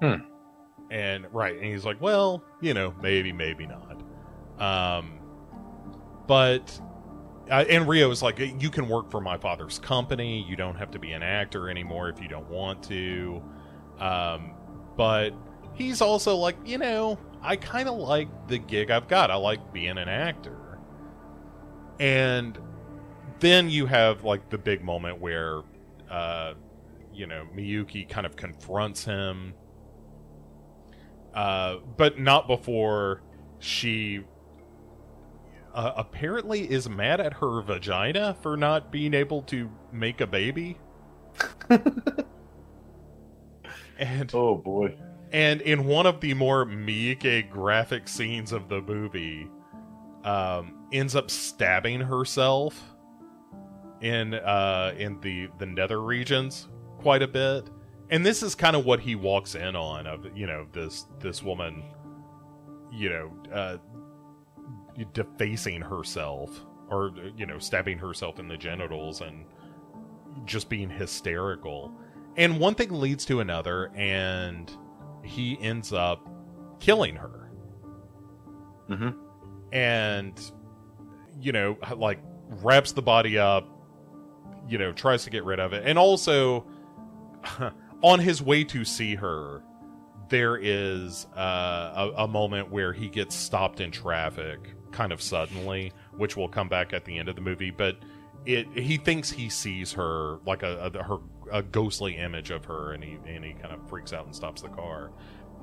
Hmm. 0.00 0.14
And 0.90 1.26
right, 1.32 1.54
and 1.54 1.64
he's 1.64 1.84
like, 1.84 2.00
well, 2.00 2.42
you 2.60 2.74
know, 2.74 2.94
maybe, 3.00 3.32
maybe 3.32 3.66
not. 3.66 4.02
Um, 4.58 5.20
but 6.26 6.80
uh, 7.50 7.64
and 7.68 7.88
Rio 7.88 8.10
is 8.10 8.22
like, 8.22 8.38
you 8.38 8.70
can 8.70 8.88
work 8.88 9.10
for 9.10 9.20
my 9.20 9.36
father's 9.36 9.78
company. 9.78 10.44
You 10.48 10.54
don't 10.54 10.76
have 10.76 10.90
to 10.92 10.98
be 10.98 11.12
an 11.12 11.22
actor 11.22 11.68
anymore 11.68 12.08
if 12.08 12.20
you 12.20 12.28
don't 12.28 12.48
want 12.48 12.82
to. 12.84 13.42
Um, 13.98 14.54
but 14.96 15.30
he's 15.74 16.00
also 16.00 16.36
like, 16.36 16.56
you 16.64 16.78
know, 16.78 17.18
I 17.42 17.56
kind 17.56 17.88
of 17.88 17.96
like 17.96 18.28
the 18.48 18.58
gig 18.58 18.90
I've 18.90 19.08
got. 19.08 19.30
I 19.30 19.34
like 19.34 19.72
being 19.72 19.98
an 19.98 20.08
actor. 20.08 20.78
And 21.98 22.58
then 23.40 23.68
you 23.68 23.86
have 23.86 24.22
like 24.22 24.48
the 24.48 24.58
big 24.58 24.84
moment 24.84 25.20
where, 25.20 25.62
uh, 26.08 26.54
you 27.12 27.26
know, 27.26 27.46
Miyuki 27.54 28.08
kind 28.08 28.26
of 28.26 28.36
confronts 28.36 29.04
him. 29.04 29.54
Uh, 31.34 31.76
but 31.96 32.18
not 32.18 32.46
before 32.48 33.22
she 33.60 34.20
uh, 35.74 35.92
apparently 35.96 36.68
is 36.70 36.88
mad 36.88 37.20
at 37.20 37.34
her 37.34 37.62
vagina 37.62 38.36
for 38.42 38.56
not 38.56 38.90
being 38.90 39.14
able 39.14 39.42
to 39.42 39.70
make 39.92 40.20
a 40.20 40.26
baby. 40.26 40.76
and 43.98 44.30
Oh 44.34 44.56
boy. 44.56 44.96
and 45.32 45.60
in 45.62 45.84
one 45.86 46.06
of 46.06 46.20
the 46.20 46.34
more 46.34 46.64
Miike 46.66 47.48
graphic 47.50 48.08
scenes 48.08 48.52
of 48.52 48.68
the 48.68 48.80
movie, 48.82 49.48
um, 50.24 50.86
ends 50.92 51.14
up 51.14 51.30
stabbing 51.30 52.00
herself 52.00 52.82
in 54.00 54.34
uh, 54.34 54.94
in 54.98 55.20
the 55.20 55.48
the 55.58 55.66
nether 55.66 56.02
regions 56.02 56.68
quite 56.98 57.22
a 57.22 57.28
bit. 57.28 57.68
And 58.10 58.26
this 58.26 58.42
is 58.42 58.54
kind 58.54 58.74
of 58.74 58.84
what 58.84 59.00
he 59.00 59.14
walks 59.14 59.54
in 59.54 59.76
on 59.76 60.06
of 60.06 60.36
you 60.36 60.46
know 60.46 60.66
this 60.72 61.06
this 61.20 61.42
woman, 61.42 61.82
you 62.92 63.08
know, 63.10 63.32
uh, 63.52 63.76
defacing 65.12 65.80
herself 65.80 66.64
or 66.88 67.12
you 67.36 67.46
know 67.46 67.58
stabbing 67.58 67.98
herself 67.98 68.38
in 68.38 68.48
the 68.48 68.56
genitals 68.56 69.20
and 69.20 69.44
just 70.44 70.68
being 70.68 70.90
hysterical. 70.90 71.92
And 72.36 72.58
one 72.58 72.74
thing 72.74 72.90
leads 72.90 73.24
to 73.26 73.40
another, 73.40 73.90
and 73.94 74.70
he 75.22 75.58
ends 75.60 75.92
up 75.92 76.28
killing 76.78 77.16
her. 77.16 77.50
Mm-hmm. 78.88 79.10
And, 79.72 80.52
you 81.40 81.52
know, 81.52 81.76
like 81.96 82.18
wraps 82.62 82.92
the 82.92 83.02
body 83.02 83.38
up, 83.38 83.68
you 84.68 84.78
know, 84.78 84.92
tries 84.92 85.24
to 85.24 85.30
get 85.30 85.44
rid 85.44 85.60
of 85.60 85.72
it. 85.72 85.82
And 85.86 85.98
also, 85.98 86.66
on 88.02 88.18
his 88.20 88.42
way 88.42 88.64
to 88.64 88.84
see 88.84 89.14
her, 89.14 89.62
there 90.28 90.56
is 90.56 91.26
uh, 91.36 92.10
a, 92.16 92.24
a 92.24 92.28
moment 92.28 92.70
where 92.70 92.92
he 92.92 93.08
gets 93.08 93.34
stopped 93.34 93.80
in 93.80 93.90
traffic 93.90 94.74
kind 94.92 95.12
of 95.12 95.20
suddenly, 95.20 95.92
which 96.16 96.36
will 96.36 96.48
come 96.48 96.68
back 96.68 96.92
at 96.92 97.04
the 97.04 97.18
end 97.18 97.28
of 97.28 97.34
the 97.34 97.40
movie. 97.42 97.70
But 97.70 97.96
it 98.46 98.66
he 98.74 98.96
thinks 98.96 99.30
he 99.30 99.48
sees 99.48 99.92
her 99.92 100.38
like 100.46 100.62
a, 100.62 100.90
a 100.94 101.02
her 101.02 101.18
a 101.52 101.62
ghostly 101.62 102.16
image 102.16 102.50
of 102.50 102.64
her, 102.64 102.92
and 102.92 103.02
he 103.02 103.18
and 103.26 103.44
he 103.44 103.52
kind 103.54 103.74
of 103.74 103.88
freaks 103.88 104.12
out 104.12 104.26
and 104.26 104.34
stops 104.34 104.62
the 104.62 104.68
car, 104.68 105.10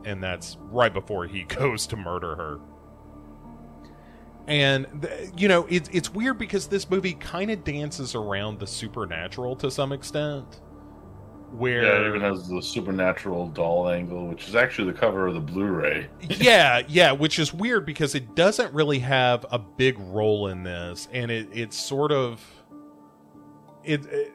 and 0.06 0.22
that's 0.22 0.58
right 0.70 0.94
before 0.94 1.26
he 1.26 1.44
goes 1.48 1.88
to 1.88 1.96
murder 1.96 2.36
her. 2.36 2.60
And 4.48 5.08
you 5.36 5.48
know, 5.48 5.66
it's 5.70 5.90
it's 5.92 6.14
weird 6.14 6.38
because 6.38 6.68
this 6.68 6.90
movie 6.90 7.14
kind 7.14 7.52
of 7.52 7.64
dances 7.64 8.16
around 8.16 8.60
the 8.60 8.68
supernatural 8.68 9.56
to 9.58 9.72
some 9.72 9.92
extent. 9.92 10.62
Where 11.52 11.84
Yeah, 11.84 12.06
it 12.06 12.08
even 12.08 12.22
has 12.22 12.48
the 12.48 12.62
supernatural 12.62 13.48
doll 13.48 13.90
angle, 13.90 14.28
which 14.28 14.48
is 14.48 14.56
actually 14.56 14.92
the 14.92 14.98
cover 14.98 15.28
of 15.28 15.34
the 15.34 15.40
Blu-ray. 15.40 16.08
yeah, 16.22 16.84
yeah, 16.88 17.12
which 17.12 17.40
is 17.40 17.54
weird 17.54 17.86
because 17.86 18.16
it 18.16 18.36
doesn't 18.36 18.74
really 18.74 19.00
have 19.00 19.46
a 19.52 19.58
big 19.58 19.98
role 20.00 20.48
in 20.48 20.64
this, 20.64 21.08
and 21.14 21.32
it 21.32 21.48
it's 21.52 21.78
sort 21.78 22.12
of 22.12 22.44
it 23.84 24.06
it, 24.08 24.34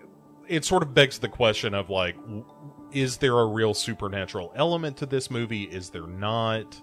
it 0.48 0.64
sort 0.64 0.82
of 0.82 0.94
begs 0.94 1.18
the 1.18 1.28
question 1.28 1.74
of 1.74 1.90
like, 1.90 2.16
is 2.92 3.18
there 3.18 3.38
a 3.38 3.46
real 3.46 3.74
supernatural 3.74 4.52
element 4.56 4.96
to 4.98 5.06
this 5.06 5.30
movie? 5.30 5.64
Is 5.64 5.90
there 5.90 6.06
not? 6.06 6.80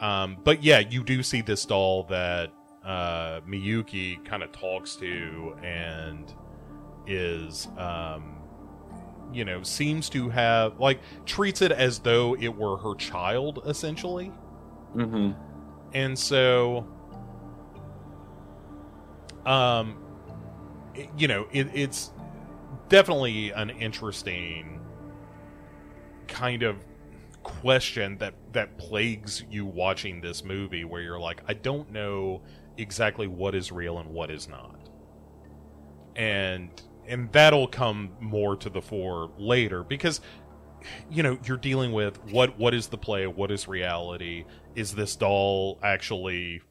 Um, 0.00 0.38
but 0.44 0.62
yeah, 0.62 0.78
you 0.78 1.02
do 1.02 1.22
see 1.22 1.40
this 1.40 1.64
doll 1.64 2.04
that 2.04 2.52
uh, 2.84 3.40
Miyuki 3.40 4.24
kind 4.24 4.42
of 4.42 4.52
talks 4.52 4.96
to 4.96 5.56
and 5.62 6.32
is 7.06 7.68
um, 7.76 8.36
you 9.32 9.44
know 9.44 9.62
seems 9.62 10.08
to 10.10 10.28
have 10.28 10.78
like 10.80 11.00
treats 11.26 11.60
it 11.62 11.72
as 11.72 11.98
though 12.00 12.34
it 12.36 12.48
were 12.48 12.76
her 12.78 12.94
child 12.94 13.62
essentially 13.66 14.32
Mm-hmm. 14.94 15.32
and 15.92 16.18
so 16.18 16.86
um 19.44 19.96
it- 20.94 21.10
you 21.16 21.28
know 21.28 21.46
it, 21.52 21.68
it's 21.74 22.12
definitely 22.88 23.50
an 23.50 23.70
interesting 23.70 24.80
kind 26.28 26.62
of 26.62 26.84
question 27.42 28.18
that 28.18 28.34
that 28.52 28.76
plagues 28.78 29.44
you 29.50 29.64
watching 29.66 30.20
this 30.20 30.42
movie 30.42 30.84
where 30.84 31.00
you're 31.02 31.20
like 31.20 31.42
i 31.46 31.54
don't 31.54 31.90
know 31.92 32.42
exactly 32.78 33.26
what 33.28 33.54
is 33.54 33.70
real 33.70 33.98
and 33.98 34.08
what 34.10 34.30
is 34.30 34.48
not 34.48 34.78
and 36.16 36.82
and 37.08 37.30
that'll 37.32 37.68
come 37.68 38.10
more 38.20 38.56
to 38.56 38.70
the 38.70 38.82
fore 38.82 39.30
later 39.38 39.82
because 39.82 40.20
you 41.10 41.22
know 41.22 41.38
you're 41.44 41.56
dealing 41.56 41.92
with 41.92 42.22
what 42.30 42.58
what 42.58 42.74
is 42.74 42.88
the 42.88 42.98
play 42.98 43.26
what 43.26 43.50
is 43.50 43.68
reality? 43.68 44.44
Is 44.74 44.94
this 44.94 45.16
doll 45.16 45.78
actually 45.82 46.62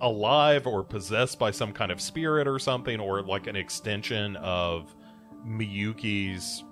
alive 0.00 0.66
or 0.66 0.84
possessed 0.84 1.38
by 1.38 1.50
some 1.50 1.72
kind 1.72 1.90
of 1.90 2.00
spirit 2.00 2.46
or 2.46 2.58
something 2.58 3.00
or 3.00 3.22
like 3.22 3.46
an 3.46 3.56
extension 3.56 4.36
of 4.36 4.94
Miyuki's 5.46 6.64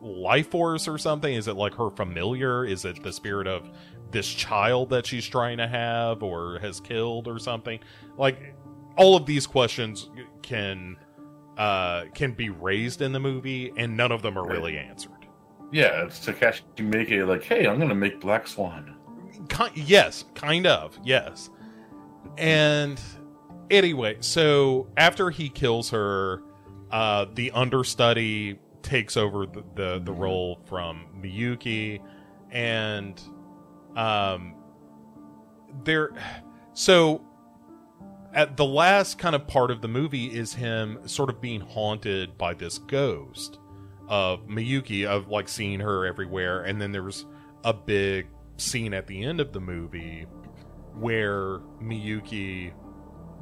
life 0.00 0.50
force 0.50 0.88
or 0.88 0.98
something? 0.98 1.32
Is 1.32 1.48
it 1.48 1.54
like 1.54 1.74
her 1.74 1.90
familiar? 1.90 2.64
Is 2.64 2.84
it 2.84 3.02
the 3.02 3.12
spirit 3.12 3.46
of 3.46 3.70
this 4.10 4.28
child 4.28 4.90
that 4.90 5.06
she's 5.06 5.26
trying 5.26 5.58
to 5.58 5.68
have 5.68 6.22
or 6.22 6.58
has 6.60 6.80
killed 6.80 7.28
or 7.28 7.38
something? 7.38 7.78
Like 8.16 8.54
all 8.96 9.16
of 9.16 9.26
these 9.26 9.46
questions 9.46 10.10
can 10.42 10.96
uh 11.58 12.04
can 12.14 12.32
be 12.32 12.48
raised 12.50 13.02
in 13.02 13.12
the 13.12 13.20
movie 13.20 13.72
and 13.76 13.96
none 13.96 14.12
of 14.12 14.22
them 14.22 14.38
are 14.38 14.48
really 14.48 14.78
answered 14.78 15.26
Yeah, 15.72 16.04
it's 16.04 16.24
Takashi 16.24 16.62
Miike 16.76 17.26
like, 17.26 17.42
hey, 17.44 17.66
I'm 17.66 17.78
gonna 17.78 17.94
make 17.94 18.20
Black 18.20 18.46
Swan. 18.48 18.96
Ki- 19.50 19.66
yes, 19.74 20.24
kind 20.34 20.66
of. 20.66 20.98
Yes. 21.04 21.50
And 22.38 23.00
anyway, 23.70 24.16
so 24.20 24.88
after 24.96 25.28
he 25.30 25.48
kills 25.48 25.90
her, 25.90 26.42
uh, 26.90 27.26
the 27.34 27.50
understudy 27.52 28.58
takes 28.82 29.16
over 29.16 29.46
the, 29.46 29.64
the, 29.74 30.00
the 30.04 30.12
role 30.12 30.60
from 30.64 31.06
Miyuki, 31.20 32.00
and 32.50 33.20
um, 33.96 34.54
there. 35.84 36.12
So 36.72 37.22
at 38.32 38.56
the 38.56 38.64
last 38.64 39.18
kind 39.18 39.34
of 39.34 39.46
part 39.46 39.70
of 39.70 39.80
the 39.80 39.88
movie 39.88 40.26
is 40.26 40.54
him 40.54 40.98
sort 41.06 41.30
of 41.30 41.40
being 41.40 41.60
haunted 41.60 42.36
by 42.36 42.54
this 42.54 42.78
ghost 42.78 43.58
of 44.08 44.46
Miyuki, 44.46 45.06
of 45.06 45.28
like 45.28 45.48
seeing 45.48 45.80
her 45.80 46.06
everywhere, 46.06 46.62
and 46.62 46.80
then 46.80 46.92
there's 46.92 47.26
a 47.64 47.72
big 47.72 48.26
scene 48.56 48.94
at 48.94 49.06
the 49.06 49.22
end 49.22 49.40
of 49.40 49.52
the 49.52 49.60
movie 49.60 50.26
where 50.94 51.58
Miyuki, 51.82 52.72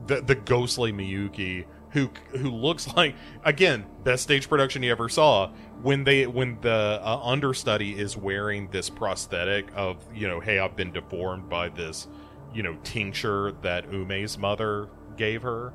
the 0.06 0.20
the 0.22 0.34
ghostly 0.34 0.92
Miyuki, 0.92 1.64
who 1.90 2.10
who 2.30 2.50
looks 2.50 2.86
like 2.96 3.14
again 3.44 3.86
best 4.04 4.22
stage 4.22 4.48
production 4.48 4.82
you 4.82 4.90
ever 4.90 5.08
saw. 5.08 5.50
When 5.82 6.04
they 6.04 6.26
when 6.26 6.60
the 6.60 7.00
uh, 7.02 7.20
understudy 7.22 7.98
is 7.98 8.16
wearing 8.16 8.68
this 8.70 8.90
prosthetic 8.90 9.68
of 9.74 10.04
you 10.14 10.28
know 10.28 10.40
hey 10.40 10.58
I've 10.58 10.76
been 10.76 10.92
deformed 10.92 11.48
by 11.48 11.68
this 11.68 12.08
you 12.56 12.62
know 12.62 12.76
tincture 12.82 13.52
that 13.62 13.92
Ume's 13.92 14.38
mother 14.38 14.88
gave 15.16 15.42
her, 15.42 15.72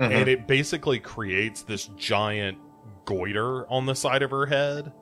Mm-hmm. 0.00 0.12
and 0.12 0.28
it 0.28 0.46
basically 0.46 1.00
creates 1.00 1.62
this 1.62 1.86
giant 1.96 2.56
goiter 3.04 3.66
on 3.68 3.84
the 3.86 3.94
side 3.94 4.22
of 4.22 4.30
her 4.30 4.46
head. 4.46 4.92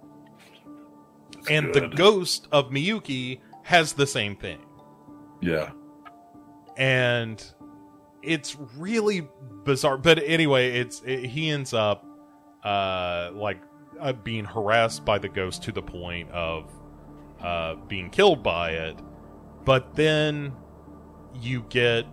and 1.50 1.72
the 1.74 1.88
ghost 1.88 2.48
of 2.50 2.70
Miyuki 2.70 3.40
has 3.62 3.92
the 3.92 4.06
same 4.06 4.36
thing. 4.36 4.58
yeah. 5.42 5.70
and 6.78 7.44
it's 8.22 8.56
really 8.76 9.28
bizarre 9.64 9.96
but 9.98 10.18
anyway 10.24 10.78
it's 10.80 11.00
it, 11.04 11.26
he 11.26 11.50
ends 11.50 11.72
up 11.74 12.04
uh 12.64 13.30
like 13.34 13.60
uh, 14.00 14.12
being 14.12 14.44
harassed 14.44 15.04
by 15.04 15.18
the 15.18 15.28
ghost 15.28 15.62
to 15.62 15.72
the 15.72 15.82
point 15.82 16.28
of 16.30 16.70
uh 17.40 17.74
being 17.86 18.08
killed 18.10 18.42
by 18.42 18.70
it 18.70 18.98
but 19.64 19.94
then 19.94 20.52
you 21.40 21.62
get 21.68 22.06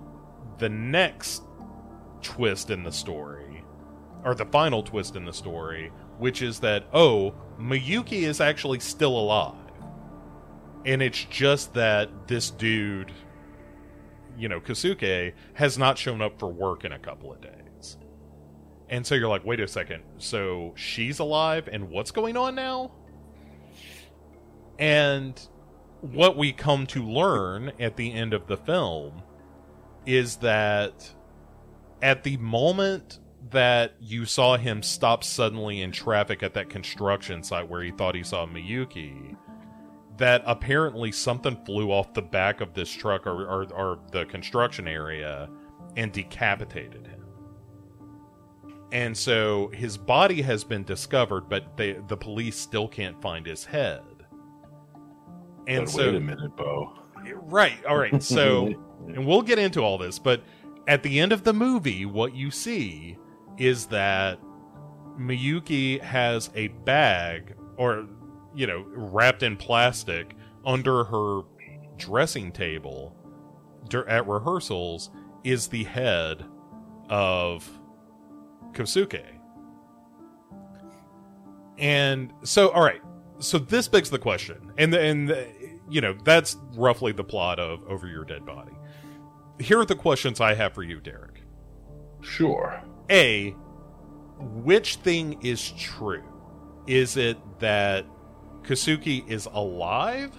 the 0.58 0.70
next 0.70 1.44
twist 2.22 2.70
in 2.70 2.84
the 2.84 2.92
story 2.92 3.64
or 4.24 4.34
the 4.34 4.46
final 4.46 4.82
twist 4.82 5.16
in 5.16 5.26
the 5.26 5.34
story 5.34 5.92
which 6.18 6.42
is 6.42 6.60
that 6.60 6.86
oh 6.94 7.34
Miyuki 7.60 8.24
is 8.24 8.40
actually 8.40 8.80
still 8.80 9.18
alive 9.18 9.56
and 10.86 11.02
it's 11.02 11.26
just 11.26 11.74
that 11.74 12.28
this 12.28 12.50
dude 12.50 13.12
you 14.38 14.50
know, 14.50 14.60
Kasuke 14.60 15.34
has 15.54 15.78
not 15.78 15.98
shown 15.98 16.22
up 16.22 16.40
for 16.40 16.48
work 16.48 16.86
in 16.86 16.92
a 16.92 17.00
couple 17.00 17.32
of 17.32 17.42
days. 17.42 17.98
And 18.90 19.06
so 19.06 19.16
you're 19.16 19.30
like, 19.30 19.46
wait 19.46 19.60
a 19.60 19.68
second. 19.68 20.04
So 20.18 20.74
she's 20.76 21.20
alive 21.20 21.70
and 21.72 21.90
what's 21.90 22.12
going 22.12 22.38
on 22.38 22.56
now? 22.56 22.92
And 24.80 25.40
what 26.12 26.36
we 26.36 26.52
come 26.52 26.86
to 26.86 27.02
learn 27.02 27.72
at 27.80 27.96
the 27.96 28.12
end 28.12 28.34
of 28.34 28.46
the 28.48 28.58
film 28.58 29.24
is 30.06 30.36
that 30.38 31.10
at 32.02 32.24
the 32.24 32.36
moment 32.38 33.20
that 33.52 33.94
you 34.02 34.26
saw 34.26 34.58
him 34.58 34.84
stop 34.84 35.24
suddenly 35.24 35.82
in 35.82 35.94
traffic 35.94 36.44
at 36.44 36.54
that 36.54 36.70
construction 36.70 37.42
site 37.42 37.70
where 37.70 37.82
he 37.82 37.92
thought 37.92 38.16
he 38.16 38.24
saw 38.24 38.46
Miyuki, 38.46 39.38
that 40.18 40.44
apparently 40.46 41.10
something 41.10 41.56
flew 41.66 41.90
off 41.90 42.14
the 42.14 42.22
back 42.22 42.60
of 42.60 42.74
this 42.74 42.90
truck 42.90 43.26
or, 43.26 43.46
or, 43.46 43.74
or 43.74 44.00
the 44.12 44.26
construction 44.26 44.90
area 44.90 45.50
and 45.96 46.12
decapitated 46.12 47.08
him. 47.08 47.26
And 48.92 49.18
so 49.18 49.70
his 49.70 49.98
body 49.98 50.42
has 50.42 50.66
been 50.66 50.84
discovered, 50.84 51.48
but 51.48 51.78
they, 51.78 51.94
the 52.08 52.18
police 52.18 52.58
still 52.58 52.90
can't 52.90 53.20
find 53.22 53.46
his 53.46 53.64
head. 53.64 54.02
And 55.68 55.86
but 55.86 55.92
so, 55.92 56.06
wait 56.06 56.16
a 56.16 56.20
minute, 56.20 56.56
Bo. 56.56 56.94
right, 57.34 57.84
all 57.86 57.98
right. 57.98 58.22
So, 58.22 58.68
and 59.08 59.26
we'll 59.26 59.42
get 59.42 59.60
into 59.60 59.82
all 59.82 59.98
this, 59.98 60.20
but 60.20 60.44
at 60.88 61.04
the 61.04 61.20
end 61.20 61.32
of 61.32 61.44
the 61.44 61.54
movie, 61.54 62.06
what 62.06 62.36
you 62.36 62.52
see 62.52 63.18
is 63.58 63.86
that 63.88 64.40
Miyuki 65.18 66.02
has 66.02 66.50
a 66.56 66.68
bag, 66.68 67.56
or, 67.78 68.08
you 68.56 68.68
know, 68.68 68.86
wrapped 68.90 69.44
in 69.44 69.56
plastic 69.56 70.36
under 70.66 71.04
her 71.04 71.42
dressing 71.98 72.52
table 72.52 73.16
at 74.08 74.28
rehearsals 74.28 75.12
is 75.44 75.68
the 75.68 75.84
head 75.84 76.44
of 77.10 77.70
Kosuke. 78.72 79.24
And 81.78 82.34
so, 82.44 82.70
all 82.70 82.84
right. 82.84 83.02
So 83.40 83.58
this 83.58 83.88
begs 83.88 84.10
the 84.10 84.20
question, 84.20 84.72
and 84.78 84.94
and 84.94 85.36
you 85.90 86.02
know 86.02 86.16
that's 86.24 86.58
roughly 86.76 87.12
the 87.12 87.24
plot 87.24 87.60
of 87.60 87.84
Over 87.88 88.08
Your 88.08 88.24
Dead 88.24 88.46
Body. 88.46 88.74
Here 89.60 89.80
are 89.80 89.86
the 89.86 89.96
questions 89.96 90.42
I 90.42 90.54
have 90.54 90.74
for 90.74 90.84
you, 90.84 91.00
Derek. 91.00 91.42
Sure. 92.22 92.82
A, 93.10 93.56
which 94.40 94.96
thing 94.98 95.40
is 95.44 95.72
true? 95.72 96.24
Is 96.88 97.18
it 97.18 97.38
that 97.60 98.06
Kasuki 98.64 99.28
is 99.30 99.48
alive? 99.52 100.32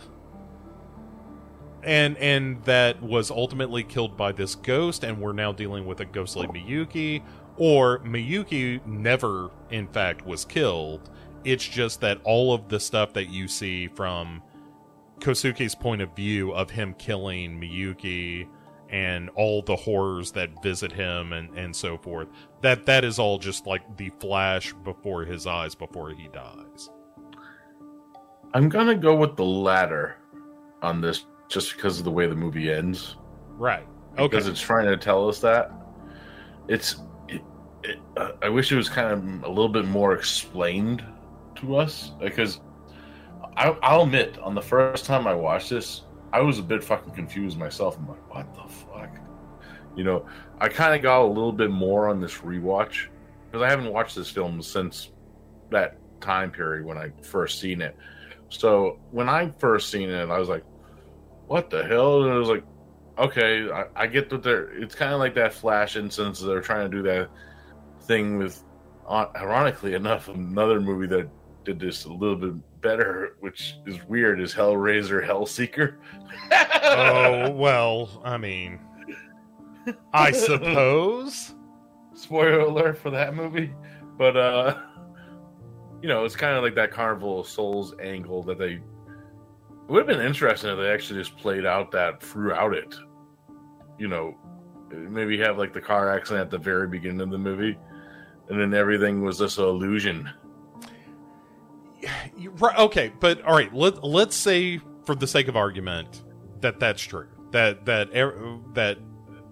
And 1.83 2.17
and 2.17 2.65
that 2.65 3.03
was 3.03 3.31
ultimately 3.31 3.85
killed 3.85 4.17
by 4.17 4.33
this 4.33 4.55
ghost 4.55 5.05
and 5.05 5.21
we're 5.21 5.35
now 5.35 5.53
dealing 5.53 5.85
with 5.85 6.01
a 6.01 6.07
ghostly 6.07 6.47
Miyuki 6.49 7.23
or 7.57 8.01
Miyuki 8.01 8.85
never, 8.87 9.51
in 9.71 9.87
fact, 9.89 10.27
was 10.27 10.45
killed. 10.45 11.11
It's 11.45 11.67
just 11.67 12.01
that 12.01 12.21
all 12.25 12.55
of 12.55 12.69
the 12.69 12.81
stuff 12.81 13.13
that 13.15 13.29
you 13.29 13.49
see 13.49 13.89
from 13.89 14.43
Kosuke's 15.21 15.75
point 15.75 16.03
of 16.03 16.15
view 16.17 16.53
of 16.53 16.71
him 16.71 16.95
killing 16.95 17.61
Miyuki 17.61 18.49
and 18.91 19.29
all 19.31 19.63
the 19.63 19.77
horrors 19.77 20.33
that 20.33 20.63
visit 20.63 20.93
him 20.93 21.33
and, 21.33 21.57
and 21.57 21.75
so 21.75 21.97
forth, 21.97 22.29
that 22.61 22.87
that 22.87 23.05
is 23.05 23.19
all 23.19 23.39
just 23.39 23.67
like 23.67 23.97
the 23.97 24.11
flash 24.21 24.73
before 24.85 25.25
his 25.25 25.47
eyes 25.47 25.75
before 25.75 26.11
he 26.11 26.29
dies. 26.29 26.91
I'm 28.55 28.69
gonna 28.69 28.95
go 28.95 29.17
with 29.17 29.37
the 29.37 29.45
latter 29.45 30.17
on 30.81 31.01
this, 31.01 31.27
just 31.49 31.75
because 31.75 31.99
of 31.99 32.05
the 32.05 32.11
way 32.11 32.27
the 32.27 32.37
movie 32.37 32.73
ends. 32.73 33.17
Right. 33.57 33.87
Okay. 34.13 34.29
Because 34.29 34.47
it's 34.47 34.61
trying 34.61 34.87
to 34.87 34.97
tell 34.97 35.29
us 35.29 35.41
that. 35.41 35.73
It's. 36.69 36.97
It, 37.29 37.43
it, 37.83 37.99
uh, 38.17 38.33
I 38.43 38.49
wish 38.49 38.71
it 38.71 38.77
was 38.77 38.89
kind 38.89 39.11
of 39.11 39.45
a 39.45 39.49
little 39.49 39.69
bit 39.69 39.87
more 39.87 40.15
explained 40.15 41.05
to 41.57 41.77
us 41.77 42.13
because 42.21 42.61
I, 43.57 43.69
I'll 43.83 44.03
admit, 44.03 44.39
on 44.39 44.55
the 44.55 44.63
first 44.63 45.05
time 45.05 45.27
I 45.27 45.35
watched 45.35 45.71
this, 45.71 46.03
I 46.33 46.41
was 46.41 46.59
a 46.59 46.63
bit 46.63 46.83
fucking 46.83 47.15
confused 47.15 47.59
myself. 47.59 47.97
I'm 47.97 48.09
like, 48.09 48.35
what 48.35 48.53
the 48.55 48.69
fuck? 48.69 49.11
You 49.97 50.05
know, 50.05 50.27
I 50.59 50.69
kind 50.69 50.95
of 50.95 51.03
got 51.03 51.23
a 51.23 51.27
little 51.27 51.53
bit 51.53 51.71
more 51.71 52.09
on 52.09 52.21
this 52.21 52.39
rewatch 52.39 53.07
because 53.47 53.63
I 53.63 53.71
haven't 53.71 53.93
watched 53.93 54.17
this 54.17 54.29
film 54.29 54.61
since 54.61 55.13
that 55.71 55.99
time 56.21 56.51
period 56.51 56.85
when 56.85 56.99
I 56.99 57.13
first 57.23 57.61
seen 57.61 57.81
it. 57.81 57.97
So 58.49 58.99
when 59.13 59.29
I 59.29 59.51
first 59.59 59.91
seen 59.91 60.11
it, 60.11 60.29
I 60.29 60.39
was 60.39 60.49
like, 60.49 60.65
"What 61.47 61.71
the 61.71 61.85
hell?" 61.85 62.25
And 62.25 62.33
I 62.33 62.37
was 62.37 62.49
like, 62.49 62.65
"Okay, 63.19 63.71
I, 63.71 63.85
I 63.95 64.07
get 64.09 64.29
that 64.31 64.43
they're." 64.43 64.71
It's 64.71 64.95
kind 64.95 65.13
of 65.13 65.21
like 65.21 65.35
that 65.35 65.55
Flash 65.55 65.97
instance. 65.97 66.41
They're 66.41 66.61
trying 66.61 66.91
to 66.91 66.97
do 66.97 67.03
that 67.05 67.31
thing 68.03 68.39
with, 68.39 68.63
ironically 69.09 69.95
enough, 69.95 70.29
another 70.29 70.81
movie 70.81 71.07
that 71.09 71.29
did 71.65 71.81
this 71.81 72.05
a 72.05 72.13
little 72.13 72.37
bit 72.37 72.81
better, 72.81 73.37
which 73.41 73.77
is 73.87 74.03
weird, 74.05 74.41
is 74.41 74.55
Hellraiser 74.55 75.27
Hellseeker. 75.27 75.97
oh 76.83 77.51
well, 77.55 78.23
I 78.25 78.37
mean, 78.37 78.81
I 80.13 80.33
suppose. 80.33 81.55
Spoiler 82.15 82.61
alert 82.61 82.99
for 82.99 83.11
that 83.11 83.35
movie, 83.35 83.73
but 84.17 84.37
uh 84.37 84.79
you 86.05 86.09
know, 86.09 86.27
it's 86.27 86.37
kind 86.37 86.55
of 86.55 86.63
like 86.63 86.75
that 86.75 86.91
Carnival 86.91 87.41
of 87.41 87.49
Souls 87.49 87.95
angle 87.99 88.43
that 88.43 88.59
they. 88.59 88.73
It 88.73 88.83
would 89.89 90.07
have 90.07 90.07
been 90.07 90.21
interesting 90.21 90.69
if 90.69 90.77
they 90.77 90.91
actually 90.91 91.19
just 91.19 91.35
played 91.39 91.65
out 91.65 91.91
that 91.93 92.23
throughout 92.23 92.75
it. 92.75 92.95
You 93.99 94.09
know, 94.09 94.37
maybe 94.91 95.39
have 95.39 95.57
like 95.57 95.73
the 95.73 95.81
car 95.81 96.15
accident 96.15 96.43
at 96.43 96.51
the 96.51 96.59
very 96.59 96.89
beginning 96.89 97.23
of 97.23 97.31
the 97.31 97.39
movie, 97.39 97.79
and 98.51 98.61
then 98.61 98.75
everything 98.75 99.23
was 99.23 99.39
just 99.39 99.57
an 99.57 99.65
illusion. 99.65 100.29
Right, 102.59 102.79
okay, 102.79 103.13
but 103.21 103.43
all 103.43 103.55
right. 103.55 103.73
Let 103.75 104.05
let's 104.05 104.37
say, 104.37 104.81
for 105.05 105.15
the 105.15 105.27
sake 105.27 105.49
of 105.49 105.57
argument, 105.57 106.23
that 106.61 106.81
that's 106.81 107.03
true. 107.03 107.29
That 107.51 107.85
that 107.87 108.13
that 108.75 108.99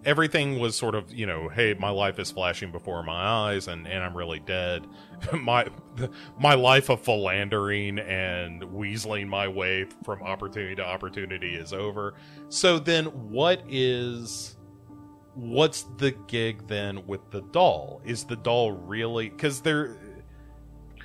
everything 0.04 0.58
was 0.58 0.76
sort 0.76 0.94
of 0.94 1.12
you 1.12 1.26
know 1.26 1.48
hey 1.48 1.74
my 1.78 1.90
life 1.90 2.18
is 2.18 2.30
flashing 2.30 2.72
before 2.72 3.02
my 3.02 3.24
eyes 3.24 3.68
and 3.68 3.86
and 3.86 4.02
i'm 4.02 4.16
really 4.16 4.40
dead 4.40 4.86
my 5.32 5.66
my 6.38 6.54
life 6.54 6.88
of 6.88 7.00
philandering 7.00 7.98
and 7.98 8.62
weaseling 8.62 9.28
my 9.28 9.46
way 9.46 9.86
from 10.04 10.22
opportunity 10.22 10.74
to 10.74 10.84
opportunity 10.84 11.54
is 11.54 11.72
over 11.72 12.14
so 12.48 12.78
then 12.78 13.06
what 13.06 13.62
is 13.68 14.56
what's 15.34 15.84
the 15.96 16.10
gig 16.26 16.66
then 16.66 17.06
with 17.06 17.30
the 17.30 17.42
doll 17.52 18.02
is 18.04 18.24
the 18.24 18.36
doll 18.36 18.72
really 18.72 19.28
because 19.30 19.60
there 19.60 19.96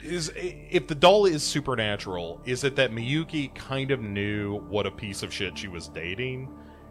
is 0.03 0.31
if 0.35 0.87
the 0.87 0.95
doll 0.95 1.25
is 1.25 1.41
supernatural 1.43 2.41
is 2.45 2.63
it 2.63 2.75
that 2.75 2.91
miyuki 2.91 3.53
kind 3.55 3.91
of 3.91 3.99
knew 3.99 4.59
what 4.69 4.85
a 4.85 4.91
piece 4.91 5.23
of 5.23 5.33
shit 5.33 5.57
she 5.57 5.67
was 5.67 5.87
dating 5.87 6.47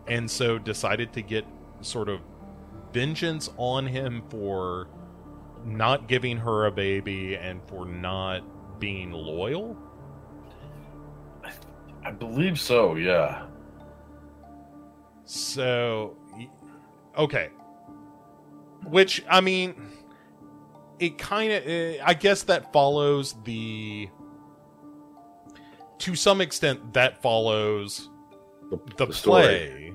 and 0.09 0.31
so 0.31 0.59
decided 0.59 1.13
to 1.13 1.23
get 1.23 1.45
sort 1.81 2.09
of 2.09 2.21
vengeance 2.93 3.51
on 3.57 3.87
him 3.87 4.23
for 4.29 4.89
not 5.65 6.09
giving 6.09 6.37
her 6.37 6.67
a 6.67 6.73
baby 6.73 7.37
and 7.37 7.61
for 7.67 7.85
not 7.85 8.43
being 8.79 9.11
loyal? 9.11 9.77
I 12.05 12.13
believe 12.13 12.61
so, 12.61 12.95
yeah. 12.95 13.47
So, 15.25 16.17
okay. 17.19 17.51
Which, 18.85 19.25
I 19.29 19.41
mean, 19.41 19.75
it 20.99 21.19
kind 21.19 21.53
of, 21.53 21.67
eh, 21.67 21.99
I 22.05 22.15
guess 22.15 22.45
that 22.45 22.73
follows 22.73 23.35
the. 23.45 24.09
To 26.01 26.15
some 26.15 26.43
extent, 26.43 26.93
that 26.93 27.23
follows 27.23 28.11
the, 28.71 28.79
the, 28.97 29.07
the 29.07 29.13
play. 29.13 29.95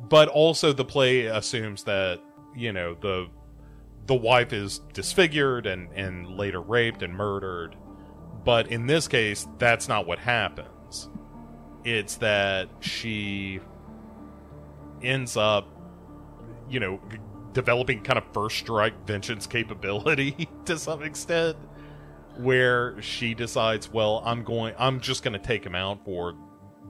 But 0.00 0.28
also 0.28 0.72
the 0.72 0.84
play 0.84 1.26
assumes 1.26 1.84
that 1.84 2.20
you 2.54 2.72
know 2.72 2.94
the 2.94 3.28
the 4.06 4.14
wife 4.14 4.52
is 4.52 4.80
disfigured 4.92 5.66
and 5.66 5.90
and 5.92 6.28
later 6.36 6.60
raped 6.60 7.02
and 7.02 7.14
murdered. 7.14 7.76
But 8.44 8.68
in 8.68 8.86
this 8.86 9.08
case 9.08 9.46
that's 9.58 9.88
not 9.88 10.06
what 10.06 10.18
happens. 10.18 11.08
It's 11.84 12.16
that 12.16 12.68
she 12.80 13.60
ends 15.02 15.36
up 15.36 15.68
you 16.68 16.80
know 16.80 17.00
developing 17.52 18.02
kind 18.02 18.18
of 18.18 18.24
first 18.32 18.58
strike 18.58 19.06
vengeance 19.06 19.46
capability 19.46 20.48
to 20.64 20.78
some 20.78 21.02
extent 21.02 21.56
where 22.36 23.00
she 23.02 23.34
decides 23.34 23.92
well 23.92 24.22
i'm 24.24 24.44
going 24.44 24.74
i'm 24.78 25.00
just 25.00 25.22
going 25.22 25.32
to 25.32 25.38
take 25.38 25.64
him 25.64 25.74
out 25.74 26.04
for 26.04 26.34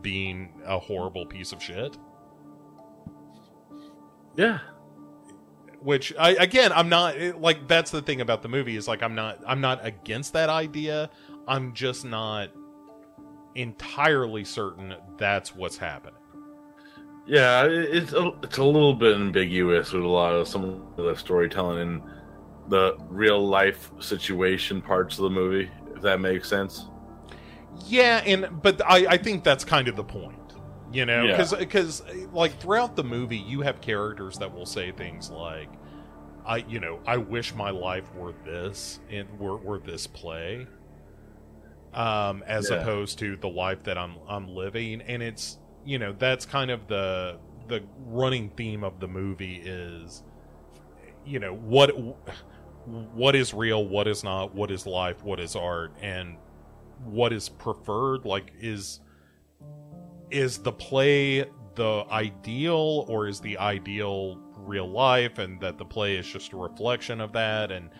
being 0.02 0.52
a 0.66 0.78
horrible 0.78 1.24
piece 1.24 1.52
of 1.52 1.62
shit 1.62 1.96
yeah. 4.38 4.60
Which 5.80 6.14
I 6.16 6.30
again 6.30 6.72
I'm 6.72 6.88
not 6.88 7.40
like 7.40 7.66
that's 7.68 7.90
the 7.90 8.00
thing 8.00 8.20
about 8.20 8.42
the 8.42 8.48
movie 8.48 8.76
is 8.76 8.86
like 8.86 9.02
I'm 9.02 9.14
not 9.16 9.40
I'm 9.46 9.60
not 9.60 9.84
against 9.84 10.32
that 10.32 10.48
idea. 10.48 11.10
I'm 11.46 11.74
just 11.74 12.04
not 12.04 12.50
entirely 13.56 14.44
certain 14.44 14.94
that's 15.16 15.54
what's 15.54 15.76
happening. 15.76 16.17
Yeah, 17.28 17.64
it's 17.64 18.12
a, 18.14 18.32
it's 18.42 18.56
a 18.56 18.64
little 18.64 18.94
bit 18.94 19.14
ambiguous 19.14 19.92
with 19.92 20.02
a 20.02 20.08
lot 20.08 20.34
of 20.34 20.48
some 20.48 20.64
of 20.64 20.96
the 20.96 21.14
storytelling 21.14 21.78
and 21.78 22.02
the 22.68 22.96
real 23.08 23.46
life 23.46 23.90
situation 24.00 24.80
parts 24.80 25.18
of 25.18 25.24
the 25.24 25.30
movie, 25.30 25.70
if 25.94 26.02
that 26.02 26.20
makes 26.20 26.48
sense. 26.48 26.86
Yeah, 27.86 28.22
and 28.24 28.62
but 28.62 28.80
I, 28.84 29.06
I 29.06 29.16
think 29.18 29.44
that's 29.44 29.64
kind 29.64 29.88
of 29.88 29.96
the 29.96 30.04
point 30.04 30.38
you 30.92 31.04
know 31.04 31.26
because 31.26 31.52
yeah. 31.52 31.58
because 31.58 32.02
like 32.32 32.58
throughout 32.60 32.96
the 32.96 33.04
movie 33.04 33.36
you 33.36 33.60
have 33.60 33.80
characters 33.80 34.38
that 34.38 34.52
will 34.52 34.66
say 34.66 34.90
things 34.92 35.30
like 35.30 35.68
i 36.46 36.58
you 36.68 36.80
know 36.80 37.00
i 37.06 37.16
wish 37.16 37.54
my 37.54 37.70
life 37.70 38.12
were 38.14 38.32
this 38.44 39.00
and 39.10 39.28
were, 39.38 39.56
were 39.56 39.78
this 39.78 40.06
play 40.06 40.66
um 41.94 42.42
as 42.46 42.70
yeah. 42.70 42.76
opposed 42.76 43.18
to 43.18 43.36
the 43.36 43.48
life 43.48 43.82
that 43.82 43.98
i'm 43.98 44.16
i'm 44.26 44.48
living 44.48 45.02
and 45.02 45.22
it's 45.22 45.57
you 45.84 45.98
know 45.98 46.14
that's 46.18 46.44
kind 46.44 46.70
of 46.70 46.86
the 46.88 47.38
the 47.68 47.82
running 48.06 48.50
theme 48.50 48.82
of 48.82 48.98
the 49.00 49.08
movie 49.08 49.56
is 49.56 50.22
you 51.24 51.38
know 51.38 51.54
what 51.54 51.90
what 52.86 53.36
is 53.36 53.52
real 53.52 53.86
what 53.86 54.08
is 54.08 54.24
not 54.24 54.54
what 54.54 54.70
is 54.70 54.86
life 54.86 55.22
what 55.22 55.38
is 55.38 55.54
art 55.54 55.92
and 56.00 56.36
what 57.04 57.32
is 57.32 57.48
preferred 57.48 58.24
like 58.24 58.52
is 58.60 59.00
is 60.30 60.58
the 60.58 60.72
play 60.72 61.44
the 61.74 62.04
ideal 62.10 63.04
or 63.08 63.28
is 63.28 63.40
the 63.40 63.56
ideal 63.58 64.40
real 64.56 64.90
life 64.90 65.38
and 65.38 65.60
that 65.60 65.78
the 65.78 65.84
play 65.84 66.16
is 66.16 66.26
just 66.26 66.52
a 66.52 66.56
reflection 66.56 67.20
of 67.20 67.32
that 67.32 67.70
and 67.70 67.90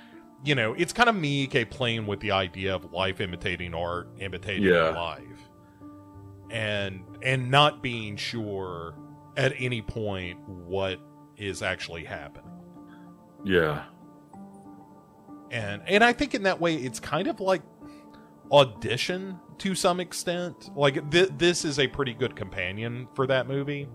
you 0.45 0.55
know 0.55 0.73
it's 0.75 0.93
kind 0.93 1.09
of 1.09 1.15
me 1.15 1.47
playing 1.47 2.07
with 2.07 2.21
the 2.21 2.31
idea 2.31 2.75
of 2.75 2.91
life 2.93 3.21
imitating 3.21 3.75
art 3.75 4.09
imitating 4.19 4.65
yeah. 4.65 4.89
life 4.91 5.48
and 6.51 7.03
and 7.23 7.51
not 7.51 7.83
being 7.83 8.17
sure 8.17 8.95
at 9.37 9.53
any 9.57 9.83
point 9.83 10.39
what 10.49 11.01
is 11.37 11.63
actually 11.63 12.05
happening 12.05 12.51
yeah 13.45 13.85
and 15.51 15.83
and 15.87 16.03
i 16.03 16.13
think 16.13 16.35
in 16.35 16.43
that 16.43 16.61
way 16.61 16.75
it's 16.75 16.99
kind 16.99 17.29
of 17.29 17.41
like 17.41 17.63
audition 18.51 19.39
to 19.59 19.75
some 19.75 20.01
extent. 20.01 20.71
Like 20.77 21.11
th- 21.11 21.31
this 21.37 21.65
is 21.65 21.79
a 21.79 21.87
pretty 21.87 22.15
good 22.15 22.37
companion 22.37 23.09
for 23.15 23.27
that 23.27 23.47
movie. 23.47 23.89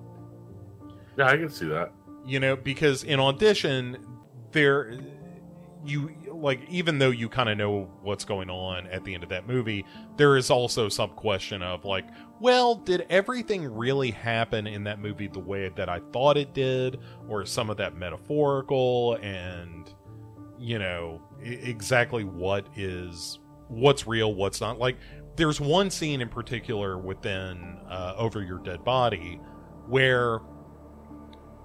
Yeah, 1.18 1.28
I 1.28 1.38
can 1.38 1.50
see 1.50 1.68
that. 1.68 1.92
You 2.26 2.40
know, 2.40 2.56
because 2.56 3.04
in 3.04 3.20
audition 3.20 3.98
there 4.52 4.98
you 5.86 6.12
like 6.44 6.60
even 6.70 7.00
though 7.00 7.10
you 7.10 7.30
kind 7.30 7.48
of 7.48 7.58
know 7.58 7.90
what's 8.02 8.26
going 8.26 8.50
on 8.50 8.86
at 8.88 9.06
the 9.06 9.14
end 9.14 9.24
of 9.24 9.30
that 9.30 9.48
movie, 9.48 9.86
there 10.18 10.36
is 10.36 10.50
also 10.50 10.90
some 10.90 11.12
question 11.12 11.64
of 11.64 11.86
like, 11.86 12.06
well, 12.42 12.76
did 12.76 13.06
everything 13.10 13.74
really 13.74 14.12
happen 14.12 14.68
in 14.68 14.84
that 14.84 15.00
movie 15.00 15.28
the 15.28 15.40
way 15.40 15.70
that 15.70 15.88
I 15.88 16.02
thought 16.12 16.36
it 16.36 16.54
did 16.54 17.00
or 17.30 17.46
some 17.46 17.70
of 17.70 17.78
that 17.78 17.96
metaphorical 17.96 19.16
and 19.22 19.92
you 20.60 20.80
know 20.80 21.22
exactly 21.42 22.26
what 22.26 22.68
is 22.76 23.40
what's 23.70 24.06
real, 24.06 24.36
what's 24.36 24.60
not. 24.60 24.78
Like 24.78 24.98
there's 25.38 25.62
one 25.62 25.90
scene 25.90 26.20
in 26.20 26.28
particular 26.28 26.98
within 26.98 27.80
uh, 27.88 28.16
Over 28.18 28.44
Your 28.44 28.60
Dead 28.60 28.84
Body 28.84 29.40
where 29.88 30.42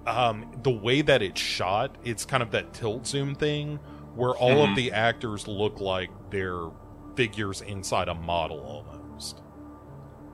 um, 0.07 0.53
the 0.63 0.71
way 0.71 1.03
that 1.03 1.21
it's 1.21 1.41
shot, 1.41 1.99
it's 2.05 2.25
kind 2.25 2.45
of 2.45 2.53
that 2.53 2.73
tilt 2.73 3.09
zoom 3.09 3.35
thing 3.35 3.81
where 4.19 4.33
all 4.33 4.63
of 4.65 4.71
Mhm. 4.71 4.77
the 4.77 4.93
actors 4.93 5.47
look 5.47 5.81
like 5.81 6.11
they're 6.31 6.69
figures 7.15 7.61
inside 7.63 8.09
a 8.09 8.15
model 8.15 8.61
almost. 8.61 9.43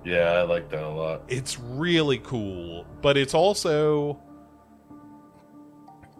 Yeah, 0.04 0.32
I 0.32 0.42
like 0.42 0.68
that 0.70 0.82
a 0.82 0.88
lot. 0.88 1.22
It's 1.28 1.58
really 1.58 2.18
cool, 2.18 2.84
but 3.00 3.16
it's 3.16 3.34
also 3.34 4.18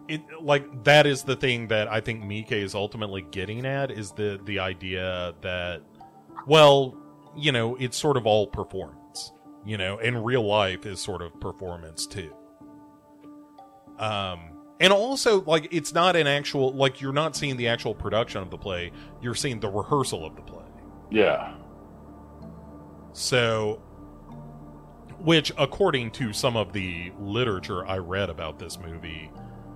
it 0.07 0.21
like 0.41 0.83
that 0.83 1.05
is 1.07 1.23
the 1.23 1.35
thing 1.35 1.67
that 1.69 1.87
I 1.91 1.99
think 1.99 2.23
Miike 2.23 2.51
is 2.51 2.75
ultimately 2.75 3.23
getting 3.31 3.65
at 3.65 3.89
is 3.91 4.11
the 4.11 4.39
the 4.45 4.59
idea 4.59 5.33
that 5.41 5.81
well, 6.47 6.95
you 7.35 7.51
know, 7.51 7.75
it's 7.77 7.97
sort 7.97 8.17
of 8.17 8.25
all 8.27 8.47
performance, 8.47 9.31
you 9.65 9.77
know, 9.77 9.97
and 9.99 10.23
real 10.25 10.43
life 10.45 10.85
is 10.85 10.99
sort 10.99 11.21
of 11.23 11.39
performance 11.39 12.05
too. 12.07 12.33
Um 13.99 14.54
and 14.79 14.91
also 14.91 15.41
like 15.43 15.67
it's 15.71 15.93
not 15.93 16.15
an 16.15 16.27
actual 16.27 16.73
like 16.73 17.01
you're 17.01 17.13
not 17.13 17.35
seeing 17.35 17.57
the 17.57 17.67
actual 17.67 17.95
production 17.95 18.41
of 18.41 18.49
the 18.49 18.57
play, 18.57 18.91
you're 19.21 19.35
seeing 19.35 19.59
the 19.59 19.69
rehearsal 19.69 20.25
of 20.25 20.35
the 20.35 20.41
play. 20.41 20.65
Yeah. 21.11 21.53
So, 23.13 23.81
which, 25.19 25.53
according 25.57 26.11
to 26.11 26.33
some 26.33 26.57
of 26.57 26.73
the 26.73 27.13
literature 27.19 27.85
I 27.85 27.97
read 27.99 28.29
about 28.29 28.59
this 28.59 28.77
movie, 28.77 29.31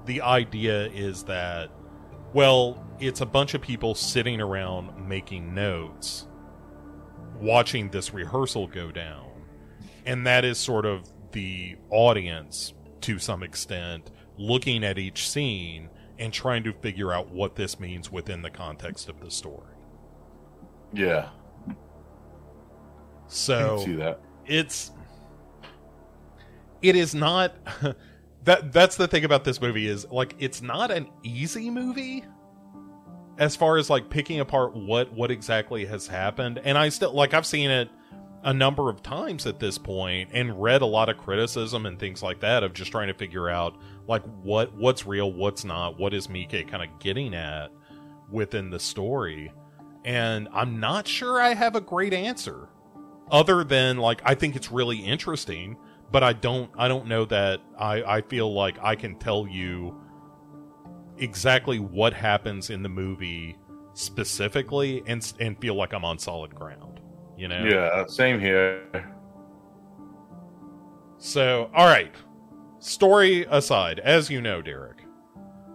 the 0.06 0.22
idea 0.22 0.88
is 0.88 1.24
that, 1.24 1.72
well, 2.34 2.86
it's 3.00 3.22
a 3.22 3.26
bunch 3.26 3.54
of 3.54 3.62
people 3.62 3.96
sitting 3.96 4.42
around 4.42 5.08
making 5.08 5.54
notes, 5.54 6.28
watching 7.40 7.90
this 7.92 8.14
rehearsal 8.14 8.68
go 8.68 8.92
down. 8.92 9.28
And 10.06 10.28
that 10.28 10.44
is 10.44 10.58
sort 10.58 10.86
of 10.86 11.10
the 11.32 11.78
audience, 11.90 12.74
to 13.02 13.20
some 13.20 13.42
extent, 13.42 14.12
looking 14.40 14.84
at 14.84 14.98
each 14.98 15.30
scene 15.30 15.90
and 16.18 16.34
trying 16.34 16.64
to 16.64 16.74
figure 16.74 17.14
out 17.14 17.30
what 17.30 17.56
this 17.56 17.80
means 17.80 18.12
within 18.12 18.42
the 18.42 18.50
context 18.50 19.10
of 19.10 19.20
the 19.20 19.30
story. 19.30 19.76
Yeah. 20.94 21.30
So 23.28 23.84
see 23.86 23.94
that. 23.94 24.20
it's 24.46 24.92
it 26.82 26.96
is 26.96 27.14
not 27.14 27.54
that 28.44 28.72
that's 28.72 28.96
the 28.96 29.08
thing 29.08 29.24
about 29.24 29.44
this 29.44 29.62
movie 29.62 29.88
is 29.88 30.08
like 30.10 30.36
it's 30.40 30.62
not 30.62 30.90
an 30.90 31.08
easy 31.24 31.70
movie 31.70 32.26
as 33.38 33.56
far 33.56 33.78
as 33.78 33.90
like 33.90 34.10
picking 34.10 34.40
apart 34.40 34.76
what 34.76 35.14
what 35.14 35.30
exactly 35.30 35.86
has 35.86 36.08
happened 36.08 36.60
and 36.64 36.78
i 36.78 36.90
still 36.90 37.14
like 37.14 37.34
i've 37.34 37.46
seen 37.46 37.70
it 37.70 37.90
a 38.44 38.54
number 38.54 38.90
of 38.90 39.04
times 39.04 39.46
at 39.46 39.60
this 39.60 39.78
point 39.78 40.30
and 40.34 40.62
read 40.62 40.82
a 40.82 40.86
lot 40.86 41.10
of 41.10 41.18
criticism 41.18 41.86
and 41.86 42.00
things 42.00 42.24
like 42.24 42.40
that 42.40 42.64
of 42.64 42.74
just 42.74 42.92
trying 42.92 43.08
to 43.08 43.14
figure 43.14 43.50
out 43.50 43.76
like 44.10 44.24
what 44.44 44.74
what's 44.76 45.06
real 45.06 45.32
what's 45.32 45.64
not 45.64 45.98
what 45.98 46.14
is 46.14 46.28
Miike 46.28 46.68
kind 46.68 46.84
of 46.84 47.00
getting 47.00 47.34
at 47.34 47.72
within 48.30 48.70
the 48.70 48.80
story 48.80 49.52
and 50.04 50.48
i'm 50.54 50.80
not 50.80 51.08
sure 51.08 51.42
i 51.42 51.54
have 51.54 51.76
a 51.76 51.82
great 51.82 52.14
answer 52.14 52.70
other 53.32 53.64
than 53.64 53.98
like 53.98 54.22
I 54.26 54.36
think 54.36 54.56
it's 54.56 54.72
really 54.72 54.98
interesting, 54.98 55.78
but 56.12 56.24
I 56.24 56.34
don't 56.34 56.70
I 56.78 56.88
don't 56.88 57.08
know 57.08 57.26
that 57.26 57.62
I 57.78 58.04
I 58.04 58.22
feel 58.22 58.54
like 58.54 58.78
I 58.82 58.96
can 58.96 59.16
tell 59.16 59.48
you 59.48 59.96
exactly 61.18 61.80
what 61.80 62.14
happens 62.14 62.70
in 62.70 62.84
the 62.84 62.90
movie 62.90 63.58
specifically 63.94 65.04
and 65.06 65.34
and 65.40 65.60
feel 65.60 65.76
like 65.76 65.94
I'm 65.94 66.06
on 66.06 66.18
solid 66.20 66.54
ground, 66.56 67.00
you 67.38 67.48
know. 67.48 67.64
Yeah, 67.64 68.06
same 68.08 68.40
here. 68.40 68.84
So, 71.22 71.70
all 71.76 71.86
right. 71.86 72.16
Story 72.80 73.46
aside, 73.50 74.00
as 74.00 74.30
you 74.30 74.40
know, 74.40 74.62
Derek, 74.62 75.04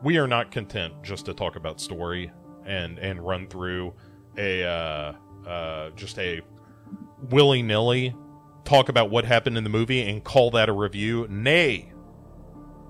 we 0.03 0.17
are 0.17 0.27
not 0.27 0.51
content 0.51 0.95
just 1.03 1.27
to 1.27 1.35
talk 1.35 1.55
about 1.55 1.79
story 1.79 2.33
and 2.65 2.99
and 2.99 3.21
run 3.25 3.47
through 3.47 3.93
a 4.39 4.65
uh 4.65 5.13
uh 5.47 5.91
just 5.91 6.19
a 6.19 6.41
willy-nilly 7.29 8.17
talk 8.65 8.89
about 8.89 9.11
what 9.11 9.27
happened 9.27 9.59
in 9.59 9.65
the 9.65 9.71
movie 9.71 10.09
and 10.09 10.25
call 10.25 10.51
that 10.53 10.71
a 10.71 10.73
review. 10.73 11.27
Nay, 11.29 11.93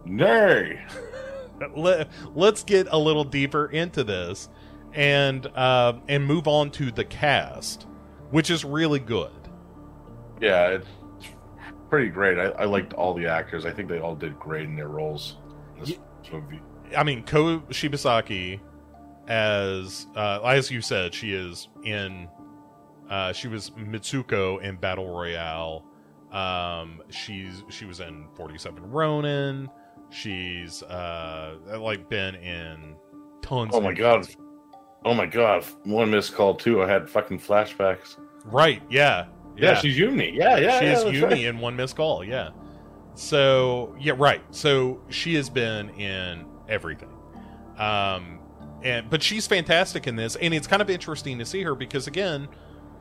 Nay. 0.04 0.84
let, 1.76 2.08
let's 2.34 2.62
get 2.62 2.86
a 2.90 2.98
little 2.98 3.24
deeper 3.24 3.66
into 3.66 4.04
this 4.04 4.48
and 4.92 5.46
uh 5.56 5.94
and 6.06 6.24
move 6.24 6.46
on 6.46 6.70
to 6.70 6.92
the 6.92 7.04
cast, 7.04 7.88
which 8.30 8.48
is 8.48 8.64
really 8.64 9.00
good. 9.00 9.32
Yeah, 10.40 10.68
it's 10.68 10.86
pretty 11.94 12.10
great. 12.10 12.38
I, 12.38 12.46
I 12.62 12.64
liked 12.64 12.92
all 12.94 13.14
the 13.14 13.28
actors. 13.28 13.64
I 13.64 13.70
think 13.70 13.88
they 13.88 14.00
all 14.00 14.16
did 14.16 14.36
great 14.36 14.64
in 14.64 14.74
their 14.74 14.88
roles 14.88 15.36
in 15.76 15.84
this 15.84 15.98
movie. 16.32 16.60
I 16.96 17.04
mean, 17.04 17.22
Ko 17.22 17.60
Shibasaki, 17.70 18.58
as 19.28 20.08
uh, 20.16 20.40
as 20.42 20.72
you 20.72 20.80
said, 20.80 21.14
she 21.14 21.32
is 21.34 21.68
in. 21.84 22.28
Uh, 23.08 23.32
she 23.32 23.46
was 23.46 23.70
Mitsuko 23.70 24.60
in 24.60 24.74
Battle 24.74 25.08
Royale. 25.08 25.84
Um, 26.32 27.00
she's 27.10 27.62
she 27.68 27.84
was 27.84 28.00
in 28.00 28.26
Forty 28.34 28.58
Seven 28.58 28.90
Ronin. 28.90 29.70
She's 30.10 30.82
uh 30.82 31.58
like 31.78 32.08
been 32.08 32.34
in 32.34 32.96
tons. 33.40 33.70
Oh 33.72 33.80
my 33.80 33.92
god. 33.92 34.26
Oh 35.04 35.14
my 35.14 35.26
god. 35.26 35.64
One 35.84 36.10
missed 36.10 36.34
call 36.34 36.56
too. 36.56 36.82
I 36.82 36.88
had 36.88 37.08
fucking 37.08 37.38
flashbacks. 37.38 38.18
Right? 38.46 38.82
Yeah. 38.90 39.26
Yeah, 39.56 39.74
she's 39.74 39.96
Yumi. 39.96 40.34
Yeah, 40.34 40.56
yeah. 40.56 40.78
she 40.78 40.86
yeah, 40.86 40.92
is 40.92 41.04
Yumi 41.04 41.22
right. 41.22 41.38
in 41.38 41.58
one 41.58 41.76
missed 41.76 41.96
call. 41.96 42.24
Yeah. 42.24 42.50
So 43.14 43.94
yeah, 43.98 44.14
right. 44.16 44.42
So 44.50 45.00
she 45.08 45.34
has 45.34 45.48
been 45.48 45.90
in 45.90 46.44
everything, 46.68 47.12
um, 47.78 48.40
and 48.82 49.08
but 49.08 49.22
she's 49.22 49.46
fantastic 49.46 50.06
in 50.06 50.16
this, 50.16 50.36
and 50.36 50.52
it's 50.52 50.66
kind 50.66 50.82
of 50.82 50.90
interesting 50.90 51.38
to 51.38 51.44
see 51.44 51.62
her 51.62 51.74
because 51.74 52.06
again, 52.06 52.48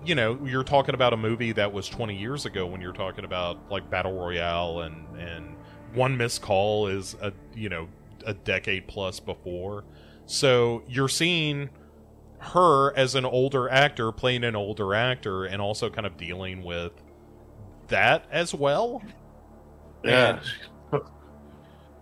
you 0.06 0.16
know, 0.16 0.40
you're 0.44 0.64
talking 0.64 0.94
about 0.94 1.14
a 1.14 1.18
movie 1.18 1.52
that 1.54 1.72
was 1.72 1.90
20 1.90 2.16
years 2.16 2.46
ago 2.46 2.68
when 2.68 2.82
you're 2.82 2.94
talking 2.94 3.26
about 3.26 3.72
like 3.72 3.90
Battle 3.90 4.14
Royale 4.14 4.82
and 4.82 5.08
and 5.18 5.56
one 5.94 6.18
missed 6.18 6.42
call 6.42 6.88
is 6.88 7.16
a 7.22 7.34
you 7.56 7.70
know 7.70 7.88
a 8.26 8.34
decade 8.34 8.88
plus 8.88 9.20
before. 9.20 9.84
So 10.26 10.84
you're 10.88 11.10
seeing 11.10 11.70
her 12.44 12.96
as 12.98 13.16
an 13.16 13.26
older 13.26 13.70
actor 13.70 14.12
playing 14.12 14.44
an 14.44 14.56
older 14.56 14.94
actor 14.94 15.46
and 15.46 15.62
also 15.62 15.90
kind 15.90 16.06
of 16.06 16.18
dealing 16.18 16.64
with 16.64 16.92
that 17.88 18.26
as 18.32 18.54
well. 18.54 19.02
Yeah. 20.04 20.40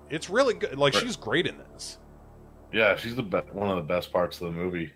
It's 0.10 0.30
really 0.30 0.54
good. 0.56 0.78
Like 0.78 0.94
Right. 0.94 1.04
she's 1.04 1.16
great 1.16 1.48
in 1.48 1.58
this. 1.74 1.98
Yeah, 2.74 2.96
she's 2.96 3.16
the 3.16 3.24
be- 3.24 3.38
one 3.54 3.70
of 3.70 3.76
the 3.78 3.84
best 3.84 4.12
parts 4.12 4.42
of 4.42 4.48
the 4.54 4.60
movie. 4.60 4.92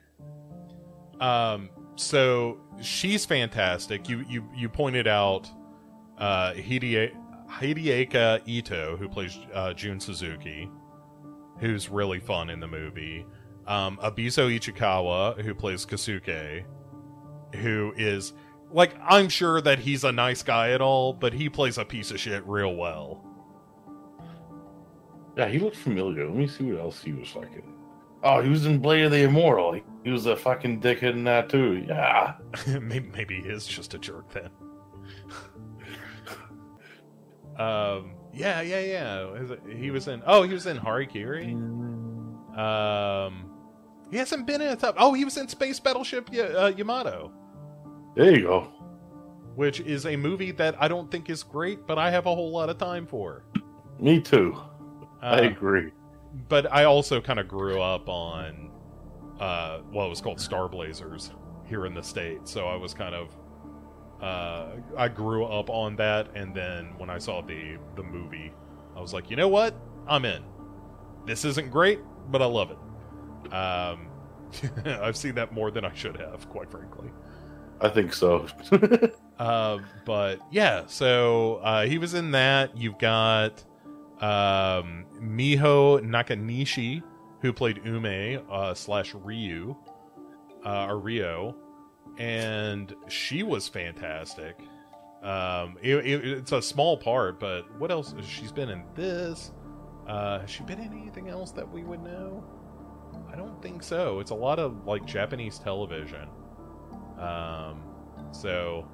Um, 1.21 1.69
so 1.95 2.57
she's 2.81 3.25
fantastic. 3.25 4.09
You 4.09 4.25
you 4.29 4.43
you 4.55 4.67
pointed 4.67 5.07
out 5.07 5.49
uh, 6.17 6.51
Hideaki 6.53 8.41
Ito, 8.45 8.97
who 8.97 9.07
plays 9.07 9.37
uh, 9.53 9.73
Jun 9.73 9.99
Suzuki, 9.99 10.69
who's 11.59 11.89
really 11.89 12.19
fun 12.19 12.49
in 12.49 12.59
the 12.59 12.67
movie. 12.67 13.25
Um, 13.67 13.97
Ebizo 13.97 14.49
Ichikawa, 14.55 15.41
who 15.41 15.55
plays 15.55 15.85
Kosuke, 15.85 16.63
who 17.55 17.93
is 17.97 18.33
like 18.71 18.95
I'm 19.01 19.29
sure 19.29 19.61
that 19.61 19.79
he's 19.79 20.03
a 20.03 20.11
nice 20.11 20.43
guy 20.43 20.71
at 20.71 20.81
all, 20.81 21.13
but 21.13 21.33
he 21.33 21.49
plays 21.49 21.77
a 21.77 21.85
piece 21.85 22.11
of 22.11 22.19
shit 22.19 22.45
real 22.45 22.75
well. 22.75 23.23
Yeah, 25.37 25.47
he 25.47 25.59
looked 25.59 25.77
familiar. 25.77 26.25
Let 26.25 26.35
me 26.35 26.47
see 26.47 26.63
what 26.65 26.79
else 26.79 27.01
he 27.01 27.13
was 27.13 27.35
like. 27.35 27.63
Oh, 28.23 28.41
he 28.41 28.49
was 28.49 28.65
in 28.65 28.79
Blade 28.79 29.03
of 29.03 29.11
the 29.11 29.23
Immortal. 29.23 29.79
He, 30.03 30.09
was 30.09 30.25
a 30.25 30.35
fucking 30.35 30.81
dickhead 30.81 31.13
in 31.13 31.25
that 31.25 31.49
too. 31.49 31.85
Yeah. 31.87 32.35
maybe, 32.81 33.07
maybe 33.13 33.41
he 33.41 33.49
is 33.49 33.67
just 33.67 33.93
a 33.93 33.99
jerk 33.99 34.31
then. 34.31 34.49
um. 37.59 38.15
Yeah. 38.33 38.61
Yeah. 38.61 38.79
Yeah. 38.79 39.55
He 39.69 39.91
was 39.91 40.07
in. 40.07 40.23
Oh, 40.25 40.43
he 40.43 40.53
was 40.53 40.65
in 40.65 40.77
Harikiri. 40.77 41.53
Um. 42.57 43.54
He 44.11 44.17
hasn't 44.17 44.45
been 44.47 44.61
in 44.61 44.69
a 44.69 44.75
top. 44.75 44.95
Oh, 44.97 45.13
he 45.13 45.25
was 45.25 45.37
in 45.37 45.47
Space 45.47 45.79
Battleship 45.79 46.29
y- 46.31 46.39
uh, 46.39 46.67
Yamato, 46.67 47.31
There 48.15 48.35
you 48.37 48.43
go. 48.43 48.67
which 49.55 49.79
is 49.81 50.05
a 50.05 50.15
movie 50.15 50.51
that 50.51 50.75
I 50.79 50.87
don't 50.87 51.09
think 51.11 51.29
is 51.29 51.43
great, 51.43 51.85
but 51.87 51.97
I 51.97 52.11
have 52.11 52.25
a 52.25 52.33
whole 52.35 52.51
lot 52.51 52.69
of 52.69 52.77
time 52.77 53.05
for. 53.07 53.43
Me 53.99 54.19
too. 54.21 54.55
I 55.21 55.39
Uh, 55.39 55.49
agree. 55.49 55.91
but 56.49 56.71
I 56.71 56.83
also 56.83 57.19
kind 57.21 57.39
of 57.39 57.47
grew 57.47 57.81
up 57.81 58.07
on 58.09 58.69
uh 59.39 59.79
well 59.91 60.05
it 60.05 60.09
was 60.09 60.21
called 60.21 60.39
Star 60.39 60.67
Blazers 60.69 61.31
here 61.65 61.85
in 61.85 61.93
the 61.93 62.01
state 62.03 62.47
so 62.47 62.67
I 62.67 62.75
was 62.75 62.93
kind 62.93 63.13
of 63.15 63.35
uh 64.21 64.67
I 64.97 65.07
grew 65.09 65.45
up 65.45 65.69
on 65.69 65.95
that 65.97 66.29
and 66.35 66.53
then 66.55 66.93
when 66.97 67.09
I 67.09 67.17
saw 67.17 67.41
the 67.41 67.77
the 67.95 68.03
movie 68.03 68.53
I 68.95 69.01
was 69.01 69.13
like 69.13 69.29
you 69.29 69.35
know 69.35 69.47
what 69.49 69.75
I'm 70.07 70.23
in 70.25 70.43
this 71.25 71.43
isn't 71.45 71.69
great 71.71 71.99
but 72.29 72.41
I 72.41 72.45
love 72.45 72.71
it 72.71 72.77
Um, 73.53 74.07
I've 74.85 75.17
seen 75.17 75.35
that 75.35 75.53
more 75.53 75.71
than 75.71 75.85
I 75.85 75.93
should 75.93 76.17
have, 76.17 76.49
quite 76.49 76.69
frankly. 76.69 77.09
I 77.81 77.89
think 77.89 78.13
so. 78.13 78.47
Uh, 79.37 79.79
but 80.05 80.39
yeah, 80.49 80.83
so 80.87 81.55
uh, 81.55 81.85
he 81.85 81.97
was 81.97 82.13
in 82.13 82.31
that. 82.31 82.77
You've 82.77 82.97
got 82.97 83.63
um, 84.21 85.05
Miho 85.19 85.99
Nakanishi, 86.01 87.03
who 87.41 87.51
played 87.51 87.81
Ume 87.83 88.41
uh, 88.49 88.73
slash 88.73 89.13
Ryu, 89.13 89.75
uh, 90.65 90.85
or 90.85 90.99
Rio, 90.99 91.53
and 92.17 92.95
she 93.09 93.43
was 93.43 93.67
fantastic. 93.67 94.57
Um, 95.21 95.77
it, 95.81 95.95
it, 95.95 96.25
it's 96.25 96.51
a 96.51 96.61
small 96.61 96.97
part, 96.97 97.39
but 97.39 97.63
what 97.79 97.91
else? 97.91 98.13
She's 98.25 98.51
been 98.51 98.69
in 98.69 98.83
this. 98.95 99.51
Uh, 100.07 100.39
has 100.39 100.49
she 100.49 100.63
been 100.63 100.79
in 100.79 100.93
anything 100.93 101.29
else 101.29 101.51
that 101.51 101.69
we 101.69 101.83
would 101.83 102.01
know? 102.01 102.43
I 103.31 103.35
don't 103.35 103.61
think 103.61 103.83
so. 103.83 104.19
It's 104.19 104.31
a 104.31 104.35
lot 104.35 104.59
of 104.59 104.85
like 104.85 105.05
Japanese 105.05 105.59
television. 105.59 106.27
Um, 107.19 107.81
so 108.31 108.87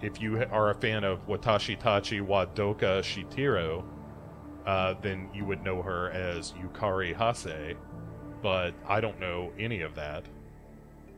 if 0.00 0.20
you 0.20 0.42
are 0.50 0.70
a 0.70 0.74
fan 0.74 1.04
of 1.04 1.26
Watashi 1.26 1.80
Tachi 1.80 2.20
wa 2.20 2.44
Doka 2.44 3.02
Shitiro, 3.02 3.84
uh, 4.66 4.94
then 5.02 5.28
you 5.34 5.44
would 5.44 5.62
know 5.64 5.82
her 5.82 6.10
as 6.10 6.52
Yukari 6.52 7.14
Hase, 7.16 7.76
but 8.42 8.74
I 8.88 9.00
don't 9.00 9.18
know 9.20 9.52
any 9.58 9.82
of 9.82 9.94
that. 9.96 10.24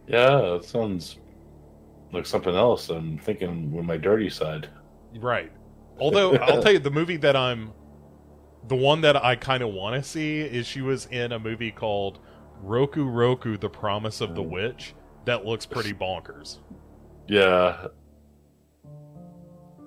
yeah, 0.06 0.40
that 0.40 0.64
sounds 0.64 1.18
like 2.12 2.26
something 2.26 2.54
else. 2.54 2.90
I'm 2.90 3.18
thinking 3.18 3.72
with 3.72 3.84
my 3.84 3.96
dirty 3.96 4.30
side. 4.30 4.68
Right. 5.18 5.50
Although 5.98 6.36
I'll 6.36 6.62
tell 6.62 6.72
you, 6.72 6.78
the 6.78 6.90
movie 6.90 7.16
that 7.18 7.36
I'm, 7.36 7.72
the 8.68 8.76
one 8.76 9.00
that 9.02 9.16
I 9.22 9.36
kind 9.36 9.62
of 9.62 9.72
want 9.72 10.02
to 10.02 10.08
see 10.08 10.40
is 10.40 10.66
she 10.66 10.80
was 10.80 11.06
in 11.06 11.32
a 11.32 11.38
movie 11.38 11.70
called 11.70 12.18
Roku 12.60 13.04
Roku: 13.04 13.56
The 13.56 13.68
Promise 13.68 14.20
of 14.20 14.34
the 14.34 14.42
Witch. 14.42 14.94
That 15.26 15.44
looks 15.46 15.66
pretty 15.66 15.92
bonkers. 15.94 16.58
Yeah, 17.28 17.86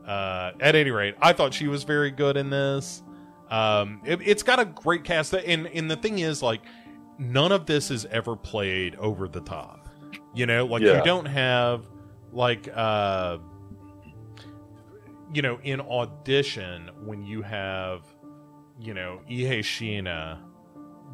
Uh, 0.05 0.51
at 0.59 0.75
any 0.75 0.89
rate, 0.91 1.15
I 1.21 1.33
thought 1.33 1.53
she 1.53 1.67
was 1.67 1.83
very 1.83 2.11
good 2.11 2.37
in 2.37 2.49
this. 2.49 3.03
Um, 3.49 4.01
it, 4.05 4.19
it's 4.23 4.41
got 4.43 4.59
a 4.59 4.65
great 4.65 5.03
cast, 5.03 5.33
and 5.33 5.67
and 5.67 5.89
the 5.91 5.95
thing 5.97 6.19
is, 6.19 6.41
like, 6.41 6.61
none 7.19 7.51
of 7.51 7.65
this 7.65 7.91
is 7.91 8.05
ever 8.05 8.35
played 8.35 8.95
over 8.95 9.27
the 9.27 9.41
top. 9.41 9.89
You 10.33 10.45
know, 10.45 10.65
like 10.65 10.81
Yeah. 10.81 10.97
you 10.97 11.03
don't 11.03 11.25
have 11.25 11.85
like 12.31 12.69
uh, 12.73 13.37
you 15.33 15.41
know, 15.41 15.59
in 15.63 15.81
audition 15.81 16.89
when 17.05 17.23
you 17.25 17.41
have 17.41 18.01
you 18.79 18.93
know 18.93 19.21
Eihi 19.29 19.59
Shiina 19.59 20.39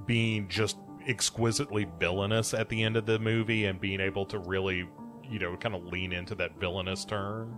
being 0.06 0.48
just 0.48 0.78
exquisitely 1.08 1.88
villainous 2.00 2.54
at 2.54 2.70
the 2.70 2.84
end 2.84 2.98
of 2.98 3.06
the 3.06 3.20
movie 3.20 3.66
and 3.66 3.80
being 3.80 4.00
able 4.00 4.26
to 4.26 4.40
really 4.40 4.88
you 5.30 5.40
know 5.40 5.56
kind 5.58 5.76
of 5.76 5.84
lean 5.86 6.14
into 6.14 6.36
that 6.36 6.60
villainous 6.60 7.06
turn 7.06 7.58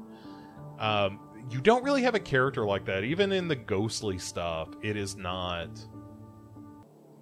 um, 0.79 1.19
you 1.49 1.61
don't 1.61 1.83
really 1.83 2.01
have 2.03 2.15
a 2.15 2.19
character 2.19 2.65
like 2.65 2.85
that. 2.85 3.03
Even 3.03 3.31
in 3.31 3.47
the 3.47 3.55
ghostly 3.55 4.17
stuff, 4.17 4.69
it 4.81 4.97
is 4.97 5.15
not. 5.15 5.69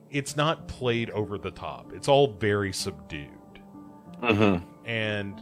It's 0.09 0.35
not 0.35 0.67
played 0.67 1.09
over 1.09 1.37
the 1.37 1.51
top. 1.51 1.91
It's 1.93 2.07
all 2.07 2.33
very 2.33 2.71
subdued, 2.71 3.29
mm-hmm. 4.21 4.63
and 4.87 5.41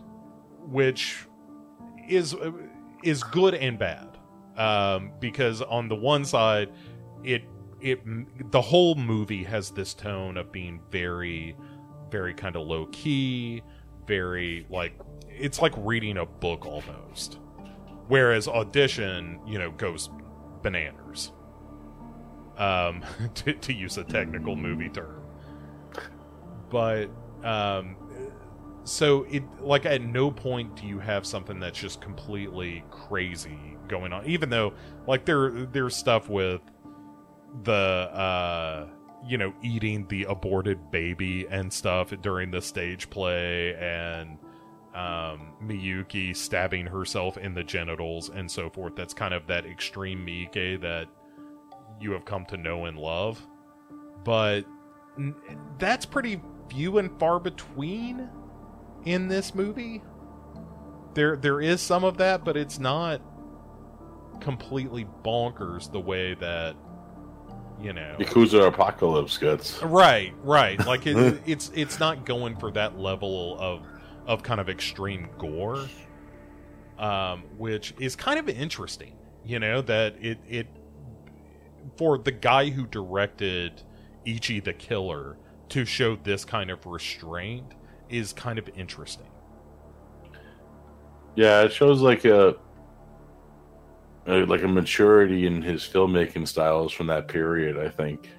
which 0.61 1.27
is 2.07 2.35
is 3.03 3.23
good 3.23 3.53
and 3.53 3.77
bad. 3.77 4.17
Um, 4.57 5.11
because 5.19 5.61
on 5.61 5.87
the 5.87 5.95
one 5.95 6.25
side, 6.25 6.71
it 7.23 7.43
it 7.81 8.01
the 8.51 8.61
whole 8.61 8.95
movie 8.95 9.43
has 9.43 9.71
this 9.71 9.93
tone 9.93 10.37
of 10.37 10.51
being 10.51 10.79
very, 10.91 11.55
very 12.09 12.33
kind 12.33 12.55
of 12.55 12.67
low 12.67 12.87
key, 12.91 13.63
very 14.07 14.65
like 14.69 14.93
it's 15.29 15.61
like 15.61 15.73
reading 15.77 16.17
a 16.17 16.25
book 16.25 16.65
almost. 16.65 17.39
Whereas 18.07 18.47
audition, 18.47 19.39
you 19.47 19.57
know, 19.57 19.71
goes 19.71 20.09
bananas. 20.61 21.31
Um, 22.57 23.03
to, 23.35 23.53
to 23.53 23.73
use 23.73 23.97
a 23.97 24.03
technical 24.03 24.55
movie 24.55 24.89
term. 24.89 25.23
But 26.69 27.09
um, 27.43 27.95
so 28.83 29.23
it 29.23 29.43
like 29.59 29.85
at 29.85 30.01
no 30.01 30.31
point 30.31 30.75
do 30.75 30.87
you 30.87 30.99
have 30.99 31.25
something 31.25 31.59
that's 31.59 31.79
just 31.79 32.01
completely 32.01 32.83
crazy 32.91 33.77
going 33.87 34.13
on. 34.13 34.25
Even 34.25 34.49
though 34.49 34.73
like 35.07 35.25
there 35.25 35.51
there's 35.71 35.95
stuff 35.95 36.29
with 36.29 36.61
the 37.63 37.71
uh 37.73 38.87
you 39.27 39.37
know 39.37 39.53
eating 39.61 40.07
the 40.07 40.23
aborted 40.23 40.91
baby 40.91 41.45
and 41.49 41.71
stuff 41.71 42.13
during 42.21 42.49
the 42.51 42.61
stage 42.61 43.09
play 43.09 43.75
and 43.75 44.37
um, 44.93 45.53
Miyuki 45.63 46.35
stabbing 46.35 46.85
herself 46.85 47.37
in 47.37 47.53
the 47.53 47.63
genitals 47.63 48.29
and 48.29 48.49
so 48.49 48.69
forth. 48.69 48.95
That's 48.95 49.13
kind 49.13 49.33
of 49.33 49.47
that 49.47 49.65
extreme 49.65 50.25
Miike 50.25 50.81
that 50.81 51.07
you 52.01 52.11
have 52.11 52.25
come 52.25 52.45
to 52.47 52.57
know 52.57 52.85
and 52.85 52.97
love. 52.97 53.41
But 54.23 54.65
that's 55.77 56.05
pretty 56.05 56.41
few 56.69 56.97
and 56.97 57.17
far 57.19 57.39
between 57.39 58.29
in 59.05 59.27
this 59.27 59.55
movie. 59.55 60.01
There, 61.13 61.35
there 61.35 61.61
is 61.61 61.81
some 61.81 62.03
of 62.03 62.17
that, 62.17 62.43
but 62.43 62.57
it's 62.57 62.79
not 62.79 63.21
completely 64.41 65.05
bonkers 65.23 65.91
the 65.91 65.99
way 65.99 66.33
that 66.35 66.75
you 67.81 67.93
know. 67.93 68.15
Yakuza 68.19 68.67
Apocalypse 68.67 69.37
gets. 69.37 69.81
Right, 69.81 70.33
right. 70.43 70.79
Like 70.91 71.07
it, 71.07 71.41
it's 71.45 71.71
it's 71.73 71.99
not 71.99 72.25
going 72.25 72.57
for 72.57 72.71
that 72.71 72.99
level 72.99 73.57
of 73.59 73.85
of 74.25 74.43
kind 74.43 74.59
of 74.59 74.69
extreme 74.69 75.29
gore, 75.37 75.87
um, 76.99 77.43
which 77.57 77.93
is 77.99 78.15
kind 78.15 78.39
of 78.39 78.49
interesting. 78.49 79.15
You 79.45 79.59
know 79.59 79.81
that 79.83 80.15
it 80.19 80.39
it 80.47 80.67
for 81.97 82.17
the 82.17 82.31
guy 82.31 82.69
who 82.69 82.85
directed 82.87 83.81
Ichi 84.25 84.59
the 84.59 84.73
Killer 84.73 85.37
to 85.69 85.85
show 85.85 86.15
this 86.17 86.43
kind 86.43 86.69
of 86.69 86.85
restraint 86.85 87.73
is 88.09 88.33
kind 88.33 88.59
of 88.59 88.69
interesting. 88.75 89.27
Yeah, 91.35 91.61
it 91.61 91.71
shows 91.71 92.01
like 92.01 92.25
a, 92.25 92.55
a 94.27 94.45
like 94.45 94.63
a 94.63 94.67
maturity 94.67 95.45
in 95.47 95.61
his 95.61 95.83
filmmaking 95.83 96.47
styles 96.47 96.91
from 96.91 97.07
that 97.07 97.27
period. 97.27 97.77
I 97.77 97.89
think. 97.89 98.29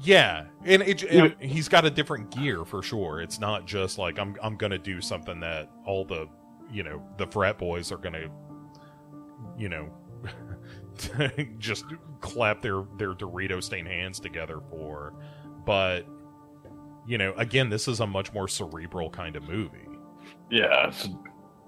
Yeah, 0.00 0.44
and 0.64 0.82
it, 0.82 1.02
Yeah. 1.02 1.24
and 1.26 1.34
he's 1.40 1.68
got 1.68 1.84
a 1.84 1.90
different 1.90 2.30
gear 2.30 2.64
for 2.64 2.82
sure. 2.82 3.20
It's 3.20 3.38
not 3.38 3.66
just 3.66 3.98
like 3.98 4.18
I'm 4.18 4.36
I'm 4.42 4.56
gonna 4.56 4.78
do 4.78 5.00
something 5.00 5.38
that 5.40 5.70
all 5.86 6.04
the 6.04 6.26
you 6.70 6.82
know 6.82 7.02
the 7.18 7.26
frat 7.26 7.58
boys 7.58 7.92
are 7.92 7.98
gonna 7.98 8.28
you 9.58 9.68
know 9.68 9.88
just 11.58 11.84
clap 12.20 12.62
their 12.62 12.84
their 12.96 13.14
Dorito 13.14 13.62
stained 13.62 13.88
hands 13.88 14.18
together 14.18 14.60
for, 14.70 15.14
but 15.66 16.06
you 17.06 17.18
know 17.18 17.32
again 17.36 17.68
this 17.68 17.86
is 17.88 18.00
a 18.00 18.06
much 18.06 18.32
more 18.32 18.48
cerebral 18.48 19.10
kind 19.10 19.36
of 19.36 19.42
movie. 19.44 19.88
Yeah, 20.50 20.88
it's, 20.88 21.08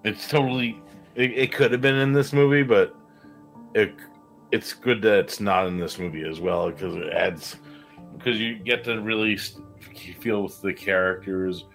it's 0.05 0.29
totally. 0.29 0.81
It, 1.15 1.33
it 1.33 1.53
could 1.53 1.71
have 1.73 1.81
been 1.81 1.97
in 1.97 2.13
this 2.13 2.33
movie, 2.33 2.63
but 2.63 2.97
it 3.75 3.95
it's 4.53 4.73
good 4.73 5.03
that 5.03 5.19
it's 5.21 5.41
not 5.41 5.67
in 5.67 5.79
this 5.79 5.99
movie 5.99 6.25
as 6.29 6.41
well 6.41 6.71
because 6.71 6.95
it 6.95 7.13
adds 7.13 7.57
because 8.17 8.39
you 8.39 8.57
get 8.57 8.85
to 8.85 9.01
really 9.01 9.37
feel 10.21 10.43
with 10.45 10.61
the 10.63 10.73
characters 10.73 11.67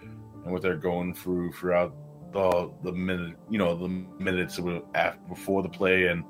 and 0.44 0.52
what 0.52 0.62
they're 0.62 0.76
going 0.76 1.14
through 1.14 1.52
throughout 1.52 1.94
the 2.32 2.70
the 2.84 2.92
minute 2.92 3.36
you 3.50 3.58
know 3.58 3.74
the 3.76 3.88
minutes 4.22 4.58
of- 4.58 4.82
af- 4.94 5.18
before 5.28 5.62
the 5.62 5.68
play 5.68 6.06
and 6.06 6.24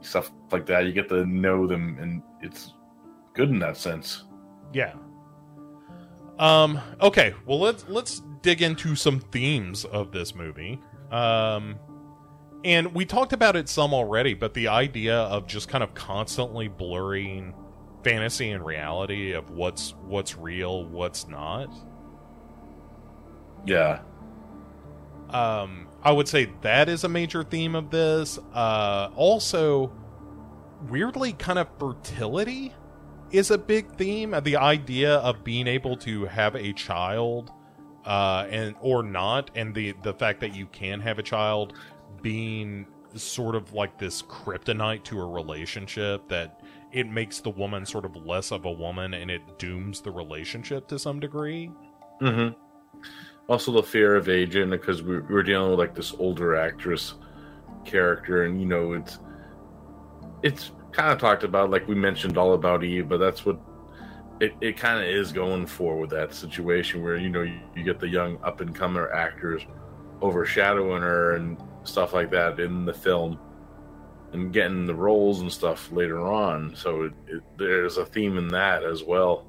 stuff 0.00 0.30
like 0.50 0.66
that. 0.66 0.84
You 0.84 0.92
get 0.92 1.08
to 1.08 1.24
know 1.26 1.66
them, 1.66 1.96
and 2.00 2.22
it's 2.40 2.74
good 3.34 3.50
in 3.50 3.58
that 3.60 3.76
sense. 3.76 4.24
Yeah. 4.72 4.94
Um. 6.38 6.80
Okay. 7.00 7.34
Well, 7.46 7.60
let's 7.60 7.84
let's 7.88 8.22
dig 8.42 8.62
into 8.62 8.96
some 8.96 9.20
themes 9.20 9.84
of 9.86 10.12
this 10.12 10.34
movie. 10.34 10.80
Um, 11.10 11.76
and 12.64 12.94
we 12.94 13.04
talked 13.06 13.32
about 13.32 13.56
it 13.56 13.68
some 13.68 13.94
already, 13.94 14.34
but 14.34 14.54
the 14.54 14.68
idea 14.68 15.16
of 15.16 15.46
just 15.46 15.68
kind 15.68 15.84
of 15.84 15.94
constantly 15.94 16.68
blurring 16.68 17.54
fantasy 18.04 18.50
and 18.50 18.64
reality 18.66 19.32
of 19.32 19.50
what's 19.50 19.94
what's 20.06 20.36
real, 20.36 20.84
what's 20.86 21.28
not. 21.28 21.68
Yeah, 23.66 24.00
Um, 25.30 25.88
I 26.02 26.12
would 26.12 26.28
say 26.28 26.52
that 26.62 26.88
is 26.88 27.04
a 27.04 27.08
major 27.08 27.42
theme 27.44 27.74
of 27.74 27.90
this. 27.90 28.38
Uh, 28.54 29.10
also, 29.16 29.92
weirdly, 30.88 31.32
kind 31.34 31.58
of 31.58 31.68
fertility 31.78 32.74
is 33.32 33.50
a 33.50 33.58
big 33.58 33.96
theme. 33.96 34.34
The 34.44 34.56
idea 34.56 35.16
of 35.16 35.44
being 35.44 35.66
able 35.68 35.96
to 35.98 36.26
have 36.26 36.54
a 36.56 36.72
child, 36.74 37.50
uh, 38.06 38.46
and 38.50 38.74
or 38.80 39.02
not, 39.02 39.50
and 39.54 39.74
the 39.74 39.94
the 40.02 40.14
fact 40.14 40.40
that 40.40 40.54
you 40.54 40.66
can 40.66 41.00
have 41.00 41.18
a 41.18 41.22
child 41.24 41.74
being 42.22 42.86
sort 43.14 43.54
of 43.54 43.72
like 43.74 43.98
this 43.98 44.22
kryptonite 44.22 45.04
to 45.04 45.20
a 45.20 45.26
relationship 45.26 46.28
that 46.28 46.60
it 46.92 47.08
makes 47.08 47.40
the 47.40 47.50
woman 47.50 47.84
sort 47.84 48.04
of 48.04 48.16
less 48.16 48.52
of 48.52 48.64
a 48.64 48.70
woman 48.70 49.14
and 49.14 49.30
it 49.30 49.58
dooms 49.58 50.00
the 50.00 50.10
relationship 50.10 50.86
to 50.88 50.98
some 50.98 51.20
degree. 51.20 51.70
Mm-hmm. 52.20 52.54
Also, 53.48 53.72
the 53.72 53.82
fear 53.82 54.14
of 54.14 54.28
aging 54.28 54.70
because 54.70 55.02
we 55.02 55.18
we're 55.20 55.42
dealing 55.42 55.70
with 55.70 55.78
like 55.78 55.94
this 55.94 56.14
older 56.18 56.54
actress 56.54 57.14
character, 57.84 58.44
and 58.44 58.60
you 58.60 58.66
know 58.66 58.92
it's 58.92 59.18
it's 60.42 60.70
kind 60.92 61.10
of 61.10 61.18
talked 61.18 61.42
about 61.42 61.70
like 61.70 61.86
we 61.88 61.94
mentioned 61.94 62.38
all 62.38 62.54
about 62.54 62.84
Eve, 62.84 63.08
but 63.08 63.18
that's 63.18 63.44
what 63.44 63.58
it, 64.40 64.54
it 64.60 64.76
kind 64.76 65.02
of 65.02 65.08
is 65.08 65.32
going 65.32 65.66
for 65.66 65.96
with 65.96 66.10
that 66.10 66.34
situation 66.34 67.02
where 67.02 67.16
you 67.16 67.30
know 67.30 67.42
you, 67.42 67.58
you 67.74 67.82
get 67.82 67.98
the 67.98 68.08
young 68.08 68.38
up 68.44 68.60
and 68.60 68.74
comer 68.74 69.10
actors 69.12 69.62
overshadowing 70.20 71.02
her 71.02 71.34
and 71.34 71.58
stuff 71.84 72.12
like 72.12 72.30
that 72.30 72.60
in 72.60 72.84
the 72.84 72.94
film 72.94 73.38
and 74.32 74.52
getting 74.52 74.86
the 74.86 74.94
roles 74.94 75.40
and 75.40 75.52
stuff 75.52 75.90
later 75.92 76.20
on. 76.20 76.74
So 76.74 77.02
it, 77.02 77.12
it, 77.26 77.42
there's 77.58 77.98
a 77.98 78.06
theme 78.06 78.38
in 78.38 78.48
that 78.48 78.82
as 78.82 79.02
well. 79.02 79.46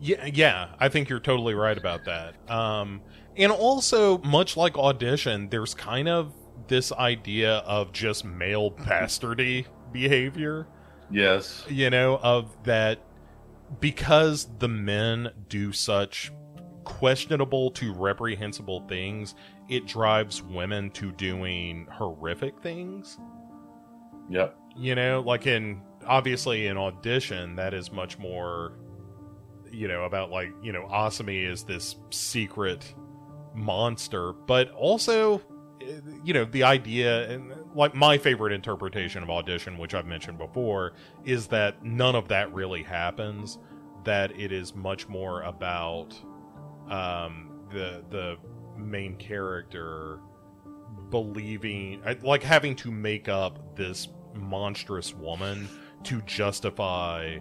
Yeah, 0.00 0.26
yeah, 0.26 0.68
I 0.80 0.88
think 0.88 1.08
you're 1.08 1.20
totally 1.20 1.54
right 1.54 1.78
about 1.78 2.04
that. 2.06 2.34
Um, 2.50 3.02
and 3.36 3.52
also, 3.52 4.18
much 4.18 4.56
like 4.56 4.76
audition, 4.76 5.48
there's 5.48 5.74
kind 5.74 6.08
of 6.08 6.34
this 6.66 6.92
idea 6.92 7.58
of 7.58 7.92
just 7.92 8.24
male 8.24 8.70
bastardy 8.80 9.66
behavior. 9.92 10.66
Yes, 11.10 11.64
you 11.68 11.88
know, 11.88 12.18
of 12.22 12.56
that 12.64 12.98
because 13.80 14.48
the 14.58 14.68
men 14.68 15.30
do 15.48 15.72
such 15.72 16.32
questionable 16.84 17.70
to 17.70 17.92
reprehensible 17.92 18.86
things, 18.88 19.34
it 19.74 19.86
drives 19.86 20.42
women 20.42 20.90
to 20.90 21.12
doing 21.12 21.86
horrific 21.90 22.60
things. 22.60 23.18
Yep. 24.28 24.56
You 24.76 24.94
know, 24.94 25.20
like 25.20 25.46
in 25.46 25.82
obviously 26.06 26.66
in 26.66 26.76
audition, 26.76 27.56
that 27.56 27.74
is 27.74 27.92
much 27.92 28.18
more 28.18 28.72
you 29.72 29.88
know, 29.88 30.04
about 30.04 30.30
like, 30.30 30.52
you 30.62 30.72
know, 30.72 30.86
Asami 30.90 31.50
is 31.50 31.64
this 31.64 31.96
secret 32.10 32.94
monster, 33.54 34.32
but 34.32 34.70
also, 34.72 35.40
eh, 35.80 36.00
you 36.22 36.34
know, 36.34 36.44
the 36.44 36.62
idea 36.62 37.30
and 37.30 37.54
like 37.74 37.94
my 37.94 38.18
favorite 38.18 38.52
interpretation 38.52 39.22
of 39.22 39.30
audition, 39.30 39.78
which 39.78 39.94
I've 39.94 40.06
mentioned 40.06 40.38
before, 40.38 40.92
is 41.24 41.48
that 41.48 41.82
none 41.82 42.14
of 42.14 42.28
that 42.28 42.52
really 42.52 42.82
happens. 42.82 43.58
That 44.04 44.38
it 44.38 44.52
is 44.52 44.74
much 44.74 45.08
more 45.08 45.42
about 45.42 46.14
um, 46.90 47.50
the 47.70 48.04
the 48.10 48.36
main 48.76 49.16
character 49.16 50.20
believing, 51.10 52.02
like 52.22 52.42
having 52.42 52.74
to 52.76 52.90
make 52.90 53.28
up 53.28 53.76
this 53.76 54.08
monstrous 54.34 55.14
woman 55.14 55.68
to 56.04 56.20
justify 56.22 57.38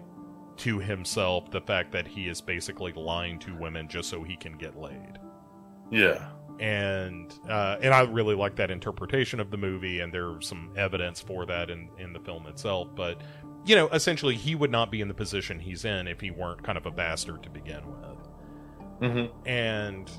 to 0.57 0.79
himself 0.79 1.49
the 1.51 1.61
fact 1.61 1.91
that 1.91 2.07
he 2.07 2.27
is 2.27 2.41
basically 2.41 2.93
lying 2.93 3.39
to 3.39 3.55
women 3.55 3.87
just 3.87 4.09
so 4.09 4.23
he 4.23 4.35
can 4.35 4.57
get 4.57 4.77
laid. 4.77 5.17
Yeah. 5.89 6.29
And 6.59 7.33
uh, 7.49 7.77
and 7.81 7.93
I 7.93 8.01
really 8.01 8.35
like 8.35 8.55
that 8.57 8.69
interpretation 8.69 9.39
of 9.39 9.49
the 9.49 9.57
movie, 9.57 10.01
and 10.01 10.13
there's 10.13 10.47
some 10.47 10.71
evidence 10.77 11.19
for 11.19 11.45
that 11.47 11.71
in 11.71 11.89
in 11.97 12.13
the 12.13 12.19
film 12.19 12.45
itself. 12.45 12.89
But 12.95 13.21
you 13.65 13.75
know, 13.75 13.87
essentially, 13.89 14.35
he 14.35 14.53
would 14.53 14.69
not 14.69 14.91
be 14.91 15.01
in 15.01 15.07
the 15.07 15.13
position 15.13 15.59
he's 15.59 15.85
in 15.85 16.07
if 16.07 16.21
he 16.21 16.29
weren't 16.29 16.61
kind 16.63 16.77
of 16.77 16.85
a 16.85 16.91
bastard 16.91 17.41
to 17.43 17.49
begin 17.49 17.81
with. 17.87 18.11
Mm-hmm. 19.01 19.47
And 19.47 20.11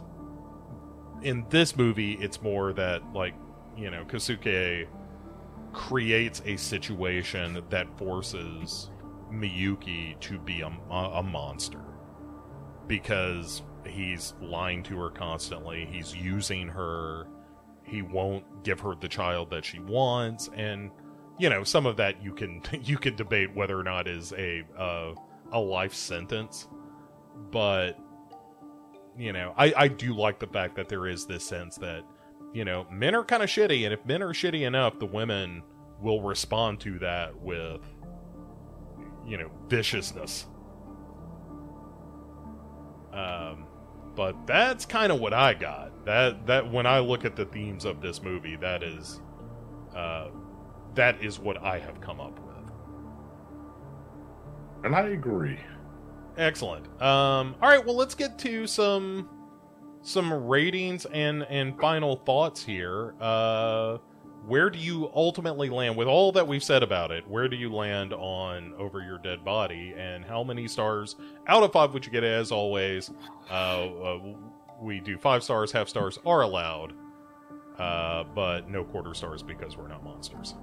in 1.23 1.47
this 1.51 1.77
movie, 1.77 2.15
it's 2.15 2.43
more 2.43 2.73
that 2.75 3.03
like 3.13 3.35
you 3.77 3.91
know, 3.91 4.05
Kosuke 4.05 4.87
creates 5.73 6.43
a 6.45 6.57
situation 6.57 7.63
that 7.71 7.99
forces 7.99 8.91
Miyuki 9.33 10.19
to 10.21 10.39
be 10.39 10.61
a, 10.61 10.71
a 10.91 11.23
monster 11.23 11.81
because 12.87 13.63
he's 13.87 14.35
lying 14.41 14.83
to 14.85 14.99
her 14.99 15.11
constantly. 15.11 15.87
He's 15.91 16.15
using 16.15 16.69
her. 16.69 17.27
He 17.85 18.03
won't 18.03 18.65
give 18.65 18.81
her 18.81 18.95
the 18.95 19.09
child 19.09 19.51
that 19.51 19.65
she 19.65 19.81
wants, 19.81 20.51
and 20.55 20.91
you 21.39 21.49
know 21.49 21.65
some 21.65 21.87
of 21.87 21.97
that 21.97 22.23
you 22.23 22.33
can 22.33 22.63
you 22.83 22.99
can 22.99 23.17
debate 23.17 23.55
whether 23.55 23.79
or 23.79 23.85
not 23.85 24.07
is 24.07 24.33
a 24.33 24.63
uh, 24.79 25.15
a 25.53 25.59
life 25.59 25.95
sentence, 25.95 26.69
but 27.51 27.99
you 29.19 29.33
know 29.33 29.55
I 29.57 29.73
I 29.77 29.89
do 29.89 30.15
like 30.15 30.39
the 30.39 30.47
fact 30.47 30.77
that 30.77 30.89
there 30.89 31.07
is 31.07 31.27
this 31.27 31.45
sense 31.47 31.77
that 31.77 32.05
you 32.53 32.65
know 32.65 32.87
men 32.91 33.15
are 33.15 33.25
kind 33.25 33.43
of 33.43 33.49
shitty, 33.49 33.85
and 33.85 33.93
if 33.93 34.05
men 34.07 34.23
are 34.23 34.33
shitty 34.33 34.67
enough, 34.67 34.99
the 34.99 35.07
women 35.07 35.63
will 36.01 36.23
respond 36.23 36.81
to 36.81 36.99
that 36.99 37.37
with 37.41 37.81
you 39.27 39.37
know, 39.37 39.51
viciousness. 39.69 40.47
Um, 43.13 43.67
but 44.15 44.47
that's 44.47 44.85
kind 44.87 45.13
of 45.13 45.21
what 45.21 45.33
I 45.33 45.55
got. 45.55 46.05
That 46.05 46.47
that 46.47 46.71
when 46.71 46.87
I 46.87 46.99
look 46.99 47.25
at 47.25 47.37
the 47.37 47.45
themes 47.45 47.85
of 47.85 48.01
this 48.01 48.23
movie, 48.23 48.57
that 48.57 48.83
is, 48.83 49.21
uh, 49.95 50.29
that 50.95 51.23
is 51.23 51.39
what 51.39 51.59
I 51.63 51.79
have 51.79 52.01
come 52.01 52.21
up 52.21 52.39
with. 52.41 52.73
And 54.85 54.95
I 54.95 55.09
agree. 55.09 55.59
Excellent. 56.37 56.87
Um, 57.03 57.55
all 57.61 57.69
right, 57.69 57.85
well, 57.85 57.97
let's 57.97 58.15
get 58.15 58.39
to 58.41 58.67
some 58.67 59.29
some 60.03 60.33
ratings 60.33 61.05
and 61.07 61.45
and 61.45 61.79
final 61.79 62.17
thoughts 62.17 62.65
here. 62.65 63.15
Uh, 63.21 63.99
where 64.47 64.71
do 64.71 64.79
you 64.79 65.11
ultimately 65.15 65.69
land 65.71 65.97
with 65.97 66.09
all 66.09 66.33
that 66.33 66.49
we've 66.49 66.65
said 66.65 66.83
about 66.83 67.13
it? 67.13 67.29
Where 67.29 67.49
do 67.49 67.55
you 67.55 67.73
land 67.73 68.13
on 68.13 68.75
Over 68.77 69.01
Your 69.01 69.19
Dead 69.19 69.45
Body, 69.45 69.95
and 69.97 70.25
how 70.25 70.43
many 70.43 70.67
stars 70.67 71.15
out 71.47 71.63
of 71.63 71.73
five 71.73 71.93
would 71.95 72.05
you 72.05 72.11
get? 72.11 72.25
As 72.25 72.51
always, 72.51 73.11
uh, 73.51 73.53
uh, 73.53 74.19
we 74.81 74.99
do 75.01 75.17
five 75.17 75.45
stars, 75.45 75.71
half 75.71 75.89
stars 75.89 76.19
are 76.27 76.43
allowed, 76.43 76.93
uh, 77.79 78.25
but 78.35 78.69
no 78.69 78.83
quarter 78.83 79.15
stars 79.15 79.43
because 79.43 79.77
we're 79.77 79.89
not 79.89 80.03
monsters. 80.03 80.55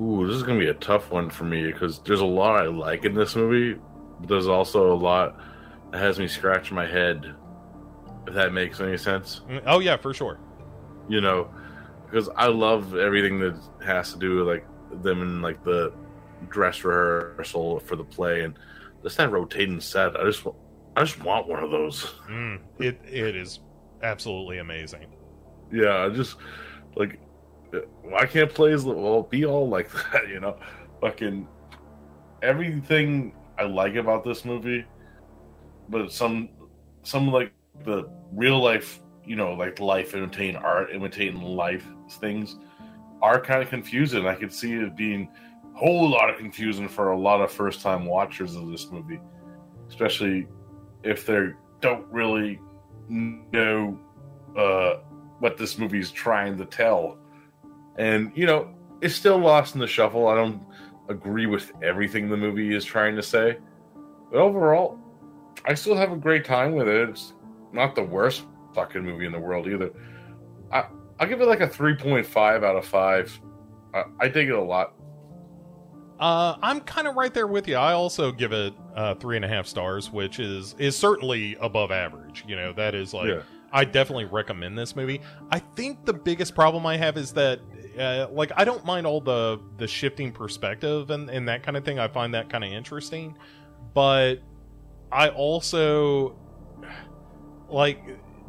Ooh, 0.00 0.26
this 0.26 0.34
is 0.34 0.42
gonna 0.42 0.58
be 0.58 0.68
a 0.68 0.74
tough 0.74 1.10
one 1.12 1.30
for 1.30 1.44
me 1.44 1.66
because 1.66 2.00
there's 2.00 2.20
a 2.20 2.24
lot 2.26 2.56
I 2.56 2.66
like 2.66 3.04
in 3.04 3.14
this 3.14 3.36
movie, 3.36 3.80
but 4.20 4.28
there's 4.28 4.48
also 4.48 4.92
a 4.92 4.94
lot 4.94 5.38
that 5.92 5.98
has 5.98 6.18
me 6.18 6.28
scratch 6.28 6.72
my 6.72 6.86
head. 6.86 7.34
If 8.26 8.34
that 8.34 8.52
makes 8.52 8.80
any 8.80 8.96
sense. 8.96 9.42
Mm, 9.48 9.62
oh 9.66 9.78
yeah, 9.78 9.96
for 9.96 10.12
sure. 10.12 10.38
You 11.08 11.20
know 11.20 11.48
because 12.06 12.28
I 12.36 12.46
love 12.46 12.96
everything 12.96 13.38
that 13.40 13.60
has 13.84 14.12
to 14.12 14.18
do 14.18 14.36
with 14.36 14.46
like 14.46 15.02
them 15.02 15.22
in 15.22 15.42
like 15.42 15.62
the 15.64 15.92
dress 16.48 16.84
rehearsal 16.84 17.80
for 17.80 17.96
the 17.96 18.04
play 18.04 18.42
and 18.42 18.58
just 19.02 19.16
that 19.18 19.30
rotating 19.30 19.80
set. 19.80 20.18
I 20.18 20.24
just 20.24 20.46
I 20.96 21.04
just 21.04 21.22
want 21.22 21.48
one 21.48 21.62
of 21.62 21.70
those. 21.70 22.14
Mm, 22.30 22.60
it 22.78 23.00
it 23.04 23.36
is 23.36 23.60
absolutely 24.02 24.58
amazing. 24.58 25.06
Yeah, 25.72 26.04
I 26.04 26.08
just 26.08 26.36
like 26.94 27.18
why 28.02 28.26
can't 28.26 28.52
plays 28.52 28.84
well 28.84 29.24
be 29.24 29.44
all 29.44 29.68
like 29.68 29.90
that? 30.12 30.28
You 30.28 30.40
know, 30.40 30.56
fucking 31.00 31.46
everything 32.42 33.34
I 33.58 33.64
like 33.64 33.94
about 33.94 34.24
this 34.24 34.44
movie, 34.44 34.84
but 35.88 36.12
some 36.12 36.48
some 37.02 37.28
like 37.28 37.52
the 37.84 38.08
real 38.32 38.62
life 38.62 39.00
you 39.26 39.36
know, 39.36 39.54
like 39.54 39.80
life 39.80 40.14
imitating 40.14 40.56
art, 40.56 40.90
imitating 40.92 41.42
life 41.42 41.84
things 42.20 42.56
are 43.20 43.40
kind 43.40 43.62
of 43.62 43.68
confusing. 43.68 44.26
I 44.26 44.34
could 44.34 44.52
see 44.52 44.74
it 44.74 44.96
being 44.96 45.28
a 45.74 45.78
whole 45.78 46.08
lot 46.08 46.30
of 46.30 46.38
confusion 46.38 46.88
for 46.88 47.10
a 47.10 47.18
lot 47.18 47.40
of 47.40 47.50
first 47.50 47.80
time 47.80 48.06
watchers 48.06 48.54
of 48.54 48.70
this 48.70 48.90
movie, 48.90 49.20
especially 49.88 50.46
if 51.02 51.26
they 51.26 51.48
don't 51.80 52.06
really 52.10 52.60
know 53.08 53.98
uh, 54.56 54.94
what 55.40 55.56
this 55.56 55.76
movie 55.76 55.98
is 55.98 56.10
trying 56.10 56.56
to 56.58 56.64
tell. 56.64 57.18
And, 57.98 58.30
you 58.34 58.46
know, 58.46 58.74
it's 59.00 59.14
still 59.14 59.38
lost 59.38 59.74
in 59.74 59.80
the 59.80 59.86
shuffle. 59.86 60.28
I 60.28 60.36
don't 60.36 60.62
agree 61.08 61.46
with 61.46 61.72
everything 61.82 62.28
the 62.28 62.36
movie 62.36 62.74
is 62.74 62.84
trying 62.84 63.16
to 63.16 63.22
say. 63.22 63.58
But 64.30 64.38
overall, 64.38 64.98
I 65.64 65.74
still 65.74 65.96
have 65.96 66.12
a 66.12 66.16
great 66.16 66.44
time 66.44 66.74
with 66.74 66.88
it. 66.88 67.08
It's 67.08 67.32
not 67.72 67.94
the 67.94 68.02
worst 68.02 68.44
fucking 68.74 69.02
movie 69.02 69.26
in 69.26 69.32
the 69.32 69.38
world 69.38 69.66
either. 69.66 69.90
I, 70.72 70.86
I'll 71.18 71.28
give 71.28 71.40
it 71.40 71.46
like 71.46 71.60
a 71.60 71.68
3.5 71.68 72.64
out 72.64 72.76
of 72.76 72.84
5. 72.84 73.40
I, 73.94 74.02
I 74.20 74.28
dig 74.28 74.48
it 74.48 74.54
a 74.54 74.62
lot. 74.62 74.94
Uh, 76.18 76.56
I'm 76.62 76.80
kind 76.80 77.06
of 77.06 77.14
right 77.14 77.32
there 77.32 77.46
with 77.46 77.68
you. 77.68 77.76
I 77.76 77.92
also 77.92 78.32
give 78.32 78.52
it 78.52 78.72
uh, 78.94 79.14
three 79.16 79.36
and 79.36 79.44
a 79.44 79.48
half 79.48 79.66
stars, 79.66 80.10
which 80.10 80.38
is 80.38 80.74
is 80.78 80.96
certainly 80.96 81.56
above 81.60 81.90
average. 81.90 82.42
You 82.48 82.56
know, 82.56 82.72
that 82.72 82.94
is 82.94 83.12
like 83.12 83.28
yeah. 83.28 83.42
I 83.72 83.84
definitely 83.84 84.24
recommend 84.24 84.78
this 84.78 84.96
movie. 84.96 85.20
I 85.50 85.58
think 85.58 86.06
the 86.06 86.14
biggest 86.14 86.54
problem 86.54 86.86
I 86.86 86.96
have 86.96 87.18
is 87.18 87.32
that, 87.32 87.60
uh, 87.98 88.28
like, 88.30 88.52
I 88.56 88.64
don't 88.64 88.84
mind 88.84 89.06
all 89.06 89.20
the 89.20 89.60
the 89.78 89.86
shifting 89.86 90.32
perspective 90.32 91.10
and 91.10 91.30
and 91.30 91.48
that 91.48 91.62
kind 91.62 91.76
of 91.76 91.84
thing. 91.84 91.98
I 91.98 92.08
find 92.08 92.34
that 92.34 92.48
kind 92.48 92.64
of 92.64 92.72
interesting, 92.72 93.36
but 93.94 94.36
I 95.10 95.28
also 95.28 96.36
like 97.68 98.02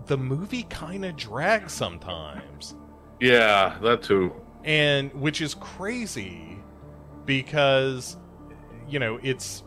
the 0.07 0.17
movie 0.17 0.63
kind 0.63 1.05
of 1.05 1.15
drags 1.15 1.73
sometimes. 1.73 2.75
Yeah, 3.19 3.77
that 3.81 4.03
too. 4.03 4.33
And 4.63 5.13
which 5.13 5.41
is 5.41 5.53
crazy 5.55 6.59
because 7.25 8.17
you 8.89 8.99
know, 8.99 9.19
it's 9.21 9.63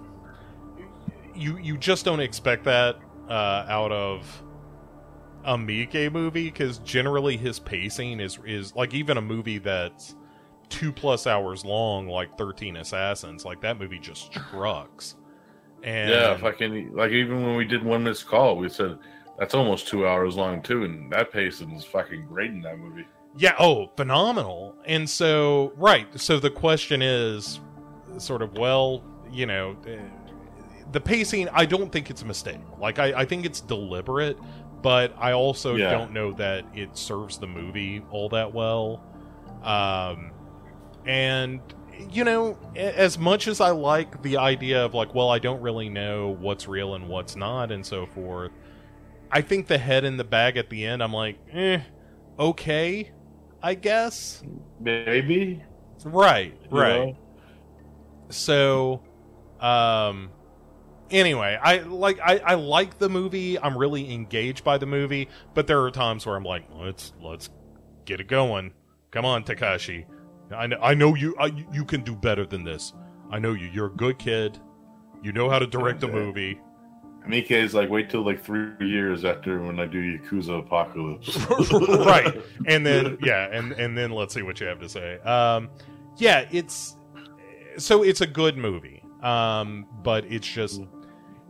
you 1.34 1.58
you 1.58 1.76
just 1.76 2.04
don't 2.04 2.20
expect 2.20 2.64
that 2.64 2.96
uh, 3.28 3.64
out 3.68 3.92
of 3.92 4.42
a 5.44 5.56
Miike 5.56 6.12
movie 6.12 6.50
because 6.50 6.78
generally 6.78 7.36
his 7.36 7.58
pacing 7.58 8.20
is 8.20 8.38
is 8.44 8.74
like 8.74 8.94
even 8.94 9.16
a 9.16 9.22
movie 9.22 9.58
that's 9.58 10.14
two 10.68 10.92
plus 10.92 11.26
hours 11.26 11.64
long, 11.64 12.06
like 12.06 12.36
Thirteen 12.36 12.76
Assassins, 12.76 13.44
like 13.44 13.60
that 13.62 13.78
movie 13.78 13.98
just 13.98 14.32
trucks. 14.32 15.16
And 15.82 16.10
yeah, 16.10 16.36
fucking 16.36 16.94
like 16.94 17.10
even 17.10 17.44
when 17.44 17.56
we 17.56 17.64
did 17.64 17.82
one 17.82 18.04
missed 18.04 18.26
call, 18.26 18.56
we 18.56 18.68
said 18.68 18.98
that's 19.38 19.54
almost 19.54 19.88
two 19.88 20.06
hours 20.06 20.36
long 20.36 20.62
too, 20.62 20.84
and 20.84 21.10
that 21.12 21.32
pacing 21.32 21.72
is 21.72 21.84
fucking 21.84 22.26
great 22.26 22.50
in 22.50 22.60
that 22.62 22.78
movie. 22.78 23.06
Yeah, 23.36 23.54
oh, 23.58 23.90
phenomenal. 23.96 24.74
And 24.84 25.08
so, 25.08 25.72
right, 25.76 26.06
so 26.20 26.40
the 26.40 26.50
question 26.50 27.00
is 27.00 27.60
sort 28.18 28.42
of, 28.42 28.58
well, 28.58 29.04
you 29.30 29.46
know, 29.46 29.76
eh, 29.86 29.98
the 30.92 31.00
pacing, 31.00 31.48
I 31.50 31.64
don't 31.64 31.92
think 31.92 32.10
it's 32.10 32.22
a 32.22 32.26
mistake. 32.26 32.58
Like, 32.78 32.98
I, 32.98 33.20
I 33.20 33.24
think 33.24 33.46
it's 33.46 33.60
deliberate, 33.60 34.36
but 34.82 35.14
I 35.18 35.32
also 35.32 35.76
Yeah. 35.76 35.90
don't 35.90 36.12
know 36.12 36.32
that 36.34 36.64
it 36.74 36.96
serves 36.96 37.38
the 37.38 37.46
movie 37.46 38.02
all 38.10 38.28
that 38.30 38.52
well. 38.52 39.02
Um, 39.62 40.32
and, 41.04 41.60
you 42.10 42.24
know, 42.24 42.58
as 42.76 43.18
much 43.18 43.48
as 43.48 43.60
I 43.60 43.70
like 43.70 44.22
the 44.22 44.36
idea 44.38 44.84
of, 44.84 44.94
like, 44.94 45.14
well, 45.14 45.30
I 45.30 45.38
don't 45.38 45.60
really 45.60 45.88
know 45.88 46.30
what's 46.40 46.66
real 46.68 46.94
and 46.94 47.08
what's 47.08 47.36
not 47.36 47.70
and 47.72 47.84
so 47.84 48.06
forth, 48.06 48.52
I 49.30 49.42
think 49.42 49.66
the 49.66 49.78
head 49.78 50.04
in 50.04 50.16
the 50.16 50.24
bag 50.24 50.56
at 50.56 50.70
the 50.70 50.84
end, 50.84 51.02
I'm 51.02 51.12
like, 51.12 51.38
eh, 51.52 51.80
okay, 52.38 53.12
I 53.62 53.74
guess. 53.74 54.42
Maybe, 54.80 55.62
Right, 56.04 56.54
you 56.70 56.70
right. 56.70 56.82
know? 56.84 57.16
So, 58.30 59.02
um, 59.60 60.30
anyway, 61.10 61.58
I 61.62 61.78
like 61.78 62.18
I, 62.20 62.38
I 62.38 62.54
like 62.54 62.98
the 62.98 63.08
movie. 63.08 63.58
I'm 63.58 63.76
really 63.76 64.12
engaged 64.12 64.64
by 64.64 64.78
the 64.78 64.86
movie, 64.86 65.28
but 65.54 65.66
there 65.66 65.82
are 65.82 65.90
times 65.90 66.26
where 66.26 66.36
I'm 66.36 66.44
like, 66.44 66.64
let's 66.74 67.12
let's 67.20 67.50
get 68.04 68.20
it 68.20 68.28
going. 68.28 68.72
Come 69.10 69.24
on, 69.24 69.44
Takashi. 69.44 70.06
I 70.54 70.66
know, 70.66 70.78
I 70.82 70.94
know 70.94 71.14
you 71.14 71.34
I, 71.38 71.46
you 71.72 71.84
can 71.84 72.02
do 72.02 72.14
better 72.14 72.44
than 72.44 72.64
this. 72.64 72.92
I 73.30 73.38
know 73.38 73.52
you. 73.52 73.68
You're 73.72 73.86
a 73.86 73.96
good 73.96 74.18
kid. 74.18 74.58
You 75.22 75.32
know 75.32 75.50
how 75.50 75.58
to 75.58 75.66
direct 75.66 76.02
a 76.02 76.08
movie. 76.08 76.58
Miike 77.26 77.50
is 77.50 77.74
like, 77.74 77.90
wait 77.90 78.08
till 78.08 78.24
like 78.24 78.42
three 78.42 78.72
years 78.80 79.24
after 79.24 79.60
when 79.62 79.78
I 79.78 79.86
do 79.86 80.18
Yakuza 80.18 80.60
Apocalypse. 80.60 81.36
right 82.06 82.42
and 82.66 82.84
then 82.84 83.18
yeah 83.22 83.48
and 83.52 83.72
and 83.72 83.96
then 83.96 84.10
let's 84.10 84.34
see 84.34 84.42
what 84.42 84.60
you 84.60 84.66
have 84.66 84.80
to 84.80 84.88
say 84.88 85.18
um 85.20 85.68
yeah 86.16 86.46
it's 86.50 86.96
so 87.76 88.02
it's 88.02 88.20
a 88.20 88.26
good 88.26 88.56
movie 88.56 89.02
um 89.22 89.86
but 90.02 90.24
it's 90.24 90.48
just 90.48 90.80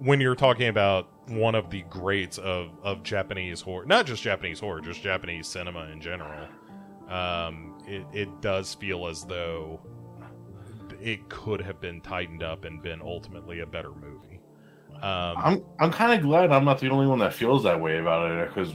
when 0.01 0.21
you're 0.21 0.35
talking 0.35 0.69
about 0.69 1.09
one 1.29 1.55
of 1.55 1.71
the 1.71 1.83
greats 1.83 2.39
of 2.39 2.71
of 2.83 3.03
japanese 3.03 3.61
horror 3.61 3.85
not 3.85 4.07
just 4.07 4.23
japanese 4.23 4.59
horror 4.59 4.81
just 4.81 5.03
japanese 5.03 5.47
cinema 5.47 5.85
in 5.93 6.01
general 6.01 6.49
um 7.09 7.79
it, 7.87 8.05
it 8.13 8.41
does 8.41 8.75
feel 8.75 9.07
as 9.07 9.25
though 9.25 9.81
it 11.01 11.29
could 11.29 11.61
have 11.63 11.81
been 11.81 12.01
tightened 12.01 12.43
up 12.43 12.65
and 12.65 12.83
been 12.83 13.01
ultimately 13.01 13.61
a 13.61 13.67
better 13.67 13.93
movie 13.93 14.41
um 14.97 15.35
I'm 15.37 15.65
I'm 15.79 15.93
kind 15.93 16.13
of 16.13 16.23
glad 16.23 16.51
I'm 16.51 16.65
not 16.65 16.79
the 16.81 16.89
only 16.91 17.07
one 17.07 17.19
that 17.21 17.33
feels 17.33 17.63
that 17.65 17.81
way 17.81 17.99
about 17.99 18.31
it 18.31 18.49
because 18.49 18.75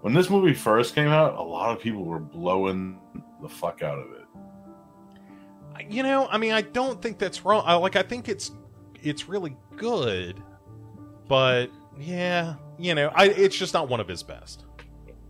when 0.00 0.14
this 0.14 0.28
movie 0.28 0.52
first 0.54 0.96
came 0.96 1.06
out, 1.08 1.34
a 1.34 1.42
lot 1.42 1.70
of 1.70 1.80
people 1.80 2.04
were 2.04 2.18
blowing 2.18 2.98
the 3.40 3.48
fuck 3.48 3.82
out 3.82 3.98
of 3.98 4.06
it. 4.12 4.24
you 5.92 6.02
know 6.02 6.26
i 6.28 6.38
mean 6.38 6.52
i 6.52 6.60
don't 6.62 7.00
think 7.02 7.18
that's 7.18 7.44
wrong 7.44 7.62
I, 7.66 7.74
like 7.74 7.96
i 7.96 8.02
think 8.02 8.28
it's 8.28 8.52
it's 9.02 9.28
really 9.28 9.56
good 9.76 10.42
but 11.28 11.66
yeah 11.98 12.54
you 12.78 12.94
know 12.94 13.10
i 13.14 13.26
it's 13.26 13.56
just 13.56 13.74
not 13.74 13.88
one 13.88 14.00
of 14.00 14.08
his 14.08 14.22
best. 14.22 14.64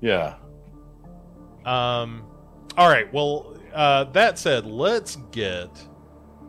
Yeah, 0.00 0.34
um 1.64 2.24
all 2.76 2.88
right 2.88 3.12
well 3.12 3.56
uh 3.72 4.04
that 4.04 4.38
said 4.38 4.66
let's 4.66 5.16
get 5.30 5.68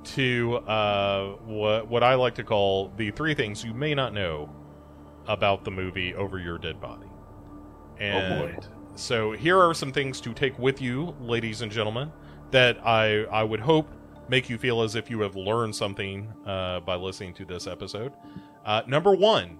to 0.03 0.55
uh 0.67 1.33
what 1.45 1.87
what 1.87 2.03
i 2.03 2.15
like 2.15 2.35
to 2.35 2.43
call 2.43 2.89
the 2.97 3.11
three 3.11 3.33
things 3.33 3.63
you 3.63 3.73
may 3.73 3.93
not 3.93 4.13
know 4.13 4.49
about 5.27 5.63
the 5.63 5.71
movie 5.71 6.13
over 6.15 6.37
your 6.37 6.57
dead 6.57 6.81
body. 6.81 7.07
And 7.97 8.33
Oh, 8.33 8.47
boy. 8.47 8.57
so 8.95 9.31
here 9.31 9.57
are 9.57 9.73
some 9.73 9.93
things 9.93 10.19
to 10.21 10.33
take 10.33 10.57
with 10.59 10.81
you 10.81 11.15
ladies 11.21 11.61
and 11.61 11.71
gentlemen 11.71 12.11
that 12.51 12.77
i 12.85 13.23
i 13.25 13.43
would 13.43 13.61
hope 13.61 13.87
make 14.29 14.49
you 14.49 14.57
feel 14.57 14.81
as 14.81 14.95
if 14.95 15.09
you 15.09 15.19
have 15.21 15.35
learned 15.35 15.75
something 15.75 16.27
uh, 16.45 16.79
by 16.81 16.95
listening 16.95 17.33
to 17.35 17.45
this 17.45 17.67
episode 17.67 18.11
uh, 18.65 18.83
number 18.87 19.13
one 19.13 19.59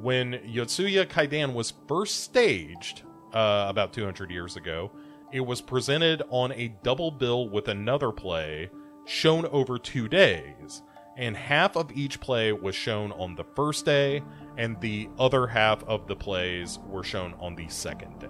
when 0.00 0.34
Yotsuya 0.34 1.06
Kaidan 1.06 1.54
was 1.54 1.72
first 1.88 2.20
staged 2.20 3.02
uh, 3.32 3.66
about 3.68 3.92
200 3.92 4.30
years 4.30 4.56
ago, 4.56 4.90
it 5.32 5.40
was 5.40 5.60
presented 5.60 6.22
on 6.30 6.52
a 6.52 6.68
double 6.82 7.10
bill 7.10 7.48
with 7.48 7.68
another 7.68 8.12
play 8.12 8.70
shown 9.04 9.46
over 9.46 9.78
two 9.78 10.08
days. 10.08 10.82
And 11.16 11.36
half 11.36 11.76
of 11.76 11.90
each 11.90 12.20
play 12.20 12.52
was 12.52 12.76
shown 12.76 13.10
on 13.12 13.34
the 13.34 13.42
first 13.56 13.84
day, 13.84 14.22
and 14.56 14.80
the 14.80 15.08
other 15.18 15.48
half 15.48 15.82
of 15.84 16.06
the 16.06 16.14
plays 16.14 16.78
were 16.86 17.02
shown 17.02 17.34
on 17.40 17.56
the 17.56 17.68
second 17.68 18.20
day. 18.20 18.28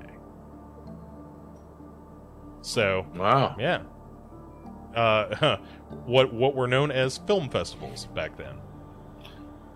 So, 2.63 3.07
wow. 3.15 3.57
yeah. 3.59 3.83
Uh, 4.97 5.59
what 6.07 6.33
what 6.33 6.55
were 6.55 6.67
known 6.67 6.91
as 6.91 7.19
film 7.19 7.51
festivals 7.51 8.07
back 8.07 8.39
then. 8.39 8.57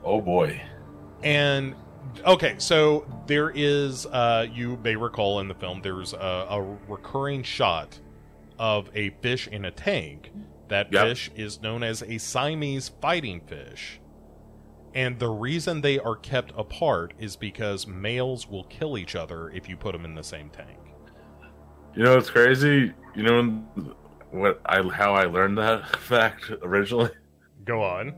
Oh 0.05 0.21
boy. 0.21 0.61
And 1.23 1.75
okay, 2.27 2.57
so 2.59 3.07
there 3.27 3.51
is, 3.55 4.07
uh, 4.07 4.47
you 4.53 4.79
may 4.83 4.97
recall 4.97 5.41
in 5.41 5.49
the 5.49 5.55
film, 5.55 5.81
there's 5.83 6.13
a, 6.13 6.47
a 6.51 6.77
recurring 6.89 7.43
shot 7.43 7.99
of 8.59 8.91
a 8.95 9.11
fish 9.23 9.47
in 9.49 9.65
a 9.65 9.71
tank. 9.71 10.31
That 10.69 10.91
Yep. 10.93 11.05
fish 11.07 11.31
is 11.37 11.61
known 11.61 11.83
as 11.83 12.03
a 12.03 12.19
Siamese 12.19 12.89
fighting 13.01 13.41
fish. 13.43 14.01
And 14.95 15.19
the 15.19 15.29
reason 15.29 15.81
they 15.81 15.99
are 15.99 16.17
kept 16.17 16.53
apart 16.57 17.15
is 17.19 17.37
because 17.37 17.87
males 17.87 18.49
will 18.49 18.65
kill 18.65 18.97
each 18.99 19.15
other 19.15 19.51
if 19.51 19.69
you 19.69 19.77
put 19.77 19.93
them 19.93 20.05
in 20.05 20.15
the 20.15 20.23
same 20.23 20.51
tank. 20.51 20.79
You 21.95 22.05
know 22.05 22.17
it's 22.17 22.31
crazy? 22.31 22.93
You 23.15 23.23
know 23.23 23.65
what 24.31 24.61
I 24.65 24.83
how 24.83 25.15
I 25.15 25.25
learned 25.25 25.59
that 25.59 25.97
fact 26.01 26.51
originally? 26.63 27.11
Go 27.65 27.83
on. 27.83 28.15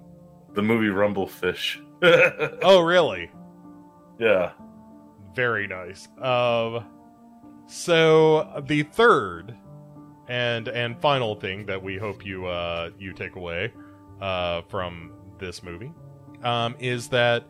The 0.55 0.63
movie 0.63 0.87
Rumblefish. 0.89 1.81
Oh, 2.63 2.81
really? 2.81 3.31
yeah. 4.19 4.53
Very 5.35 5.67
nice. 5.67 6.07
Um, 6.21 6.85
so 7.67 8.63
the 8.67 8.83
third 8.83 9.57
and 10.29 10.69
and 10.69 11.01
final 11.01 11.35
thing 11.35 11.67
that 11.67 11.83
we 11.83 11.97
hope 11.97 12.25
you 12.25 12.47
uh, 12.47 12.91
you 12.99 13.13
take 13.15 13.37
away 13.37 13.73
uh, 14.21 14.63
from 14.69 15.13
this 15.39 15.63
movie 15.63 15.93
um, 16.43 16.77
is 16.79 17.09
that 17.09 17.47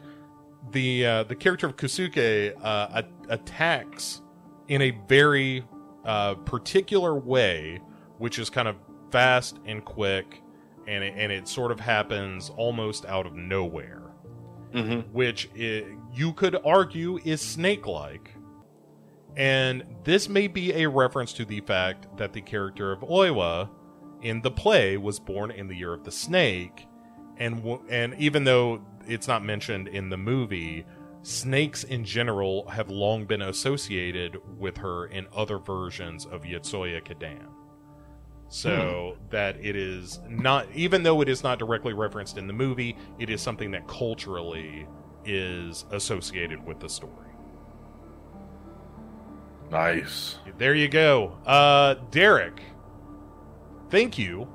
the 0.70 1.04
uh, 1.04 1.22
the 1.24 1.34
character 1.34 1.66
of 1.66 1.76
Kosuke 1.76 2.54
uh, 2.62 3.02
a- 3.02 3.32
attacks 3.32 4.22
in 4.68 4.82
a 4.82 4.90
very 5.08 5.64
uh, 6.04 6.34
particular 6.34 7.16
way, 7.16 7.80
which 8.18 8.38
is 8.38 8.48
kind 8.50 8.68
of 8.68 8.76
fast 9.10 9.58
and 9.66 9.84
quick, 9.84 10.42
and 10.86 11.02
it, 11.04 11.14
and 11.16 11.30
it 11.32 11.48
sort 11.48 11.70
of 11.72 11.80
happens 11.80 12.50
almost 12.56 13.04
out 13.06 13.26
of 13.26 13.34
nowhere 13.34 14.00
Mm-hmm. 14.72 15.12
which 15.12 15.48
i 15.56 15.84
you 16.12 16.32
could 16.32 16.56
argue 16.64 17.18
is 17.24 17.40
snake 17.40 17.86
like. 17.86 18.34
And 19.36 19.84
this 20.04 20.28
may 20.28 20.46
be 20.48 20.72
a 20.82 20.88
reference 20.88 21.32
to 21.34 21.44
the 21.44 21.60
fact 21.60 22.06
that 22.16 22.32
the 22.32 22.40
character 22.40 22.92
of 22.92 23.00
Oiwa 23.00 23.68
in 24.22 24.40
the 24.42 24.50
play 24.50 24.96
was 24.96 25.18
born 25.20 25.50
in 25.50 25.66
the 25.68 25.74
year 25.76 25.92
of 25.92 26.04
the 26.04 26.10
snake, 26.12 26.86
and 27.36 27.56
w- 27.58 27.82
and 27.88 28.14
even 28.18 28.44
though 28.44 28.80
it's 29.06 29.28
not 29.28 29.44
mentioned 29.44 29.88
in 29.88 30.08
the 30.08 30.16
movie, 30.16 30.84
snakes 31.22 31.84
in 31.84 32.04
general 32.04 32.68
have 32.68 32.90
long 32.90 33.26
been 33.26 33.42
associated 33.42 34.38
with 34.58 34.76
her 34.78 35.06
in 35.06 35.26
other 35.34 35.58
versions 35.58 36.26
of 36.26 36.42
Yotsuya 36.42 37.02
Kaidan. 37.04 37.46
So 38.48 39.16
that 39.30 39.56
it 39.60 39.74
is 39.74 40.20
not, 40.28 40.68
even 40.74 41.02
though 41.02 41.20
it 41.20 41.28
is 41.28 41.42
not 41.42 41.58
directly 41.58 41.92
referenced 41.92 42.38
in 42.38 42.46
the 42.46 42.52
movie, 42.52 42.96
it 43.18 43.30
is 43.30 43.40
something 43.40 43.70
that 43.72 43.88
culturally 43.88 44.86
is 45.24 45.84
associated 45.90 46.64
with 46.64 46.78
the 46.78 46.88
story. 46.88 47.30
Nice. 49.70 50.38
There 50.58 50.74
you 50.74 50.88
go. 50.88 51.38
Uh, 51.46 51.94
Derek, 52.10 52.60
thank 53.90 54.18
you, 54.18 54.48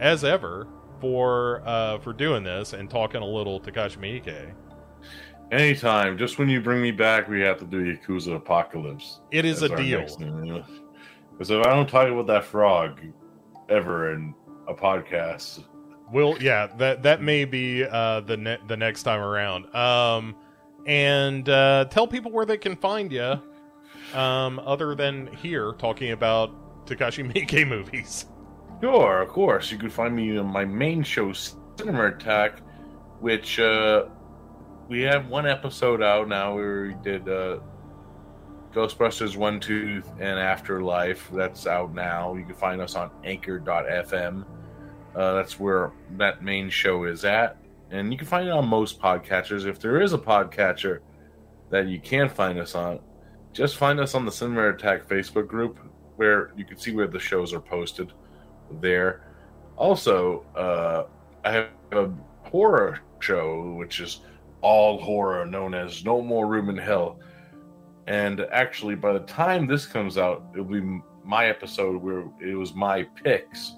as 0.00 0.24
ever, 0.24 0.66
for 1.00 1.62
uh, 1.66 1.98
for 1.98 2.12
doing 2.12 2.44
this 2.44 2.72
and 2.72 2.88
talking 2.88 3.20
a 3.20 3.26
little 3.26 3.60
Takashi 3.60 3.98
Miike. 3.98 4.54
Anytime. 5.50 6.16
Just 6.16 6.38
when 6.38 6.48
you 6.48 6.62
bring 6.62 6.80
me 6.80 6.90
back, 6.90 7.28
we 7.28 7.42
have 7.42 7.58
to 7.58 7.66
do 7.66 7.94
Yakuza 7.94 8.36
Apocalypse. 8.36 9.20
It 9.30 9.44
is 9.44 9.60
That's 9.60 9.74
a 9.74 9.76
deal. 9.76 10.00
Because 11.32 11.50
if 11.50 11.66
I 11.66 11.74
don't 11.74 11.88
talk 11.88 12.08
about 12.08 12.26
that 12.28 12.44
frog 12.44 13.00
ever 13.72 14.12
in 14.12 14.34
a 14.68 14.74
podcast, 14.74 15.64
We'll 16.12 16.40
yeah 16.42 16.66
that 16.76 17.02
that 17.04 17.22
may 17.22 17.46
be 17.46 17.84
uh, 17.84 18.20
the 18.20 18.36
ne- 18.36 18.58
the 18.68 18.76
next 18.76 19.02
time 19.02 19.20
around. 19.20 19.74
Um, 19.74 20.36
and 20.86 21.48
uh, 21.48 21.86
tell 21.90 22.06
people 22.06 22.30
where 22.30 22.44
they 22.44 22.58
can 22.58 22.76
find 22.76 23.10
you. 23.10 23.40
Um, 24.12 24.58
other 24.58 24.94
than 24.94 25.28
here 25.28 25.72
talking 25.78 26.10
about 26.10 26.84
Takashi 26.84 27.24
Miike 27.32 27.66
movies. 27.66 28.26
Sure, 28.82 29.22
of 29.22 29.28
course. 29.30 29.72
You 29.72 29.78
can 29.78 29.88
find 29.88 30.14
me 30.14 30.36
on 30.36 30.46
my 30.46 30.66
main 30.66 31.02
show, 31.02 31.32
Cinema 31.32 32.08
Attack, 32.08 32.60
which 33.20 33.58
uh, 33.58 34.06
we 34.88 35.00
have 35.02 35.28
one 35.28 35.46
episode 35.46 36.02
out 36.02 36.28
now. 36.28 36.56
We 36.56 36.94
did 37.02 37.26
uh, 37.26 37.60
Ghostbusters 38.72 39.36
One 39.36 39.60
Tooth 39.60 40.10
and 40.18 40.38
Afterlife. 40.38 41.28
That's 41.32 41.66
out 41.66 41.94
now. 41.94 42.34
You 42.34 42.44
can 42.44 42.54
find 42.54 42.80
us 42.80 42.94
on 42.94 43.10
Anchor.fm. 43.24 44.44
Uh, 45.14 45.34
that's 45.34 45.60
where 45.60 45.92
that 46.16 46.42
main 46.42 46.70
show 46.70 47.04
is 47.04 47.24
at, 47.24 47.58
and 47.90 48.10
you 48.10 48.16
can 48.16 48.26
find 48.26 48.48
it 48.48 48.50
on 48.50 48.66
most 48.66 48.98
podcatchers. 48.98 49.66
If 49.66 49.78
there 49.78 50.00
is 50.00 50.14
a 50.14 50.18
podcatcher 50.18 51.00
that 51.68 51.86
you 51.86 52.00
can 52.00 52.30
find 52.30 52.58
us 52.58 52.74
on, 52.74 52.98
just 53.52 53.76
find 53.76 54.00
us 54.00 54.14
on 54.14 54.24
the 54.24 54.32
Cinema 54.32 54.70
Attack 54.70 55.06
Facebook 55.06 55.46
group, 55.46 55.78
where 56.16 56.52
you 56.56 56.64
can 56.64 56.78
see 56.78 56.94
where 56.94 57.06
the 57.06 57.20
shows 57.20 57.52
are 57.52 57.60
posted 57.60 58.12
there. 58.80 59.22
Also, 59.76 60.46
uh, 60.56 61.04
I 61.44 61.52
have 61.52 61.68
a 61.92 62.10
horror 62.44 63.00
show, 63.20 63.74
which 63.74 64.00
is 64.00 64.20
all 64.62 64.98
horror, 64.98 65.44
known 65.44 65.74
as 65.74 66.06
No 66.06 66.22
More 66.22 66.46
Room 66.46 66.70
in 66.70 66.78
Hell. 66.78 67.18
And 68.06 68.40
actually, 68.52 68.94
by 68.94 69.12
the 69.12 69.20
time 69.20 69.66
this 69.66 69.86
comes 69.86 70.18
out, 70.18 70.44
it'll 70.52 70.64
be 70.64 71.00
my 71.24 71.46
episode 71.46 72.02
where 72.02 72.24
it 72.40 72.54
was 72.54 72.74
my 72.74 73.04
picks 73.04 73.76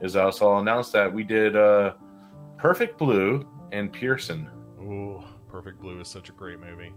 is 0.00 0.16
out. 0.16 0.36
So 0.36 0.52
I'll 0.52 0.60
announce 0.60 0.90
that 0.90 1.12
we 1.12 1.24
did 1.24 1.56
uh, 1.56 1.94
Perfect 2.58 2.98
Blue 2.98 3.46
and 3.72 3.92
Pearson. 3.92 4.48
Ooh, 4.80 5.22
Perfect 5.48 5.80
Blue 5.80 6.00
is 6.00 6.08
such 6.08 6.28
a 6.28 6.32
great 6.32 6.60
movie. 6.60 6.92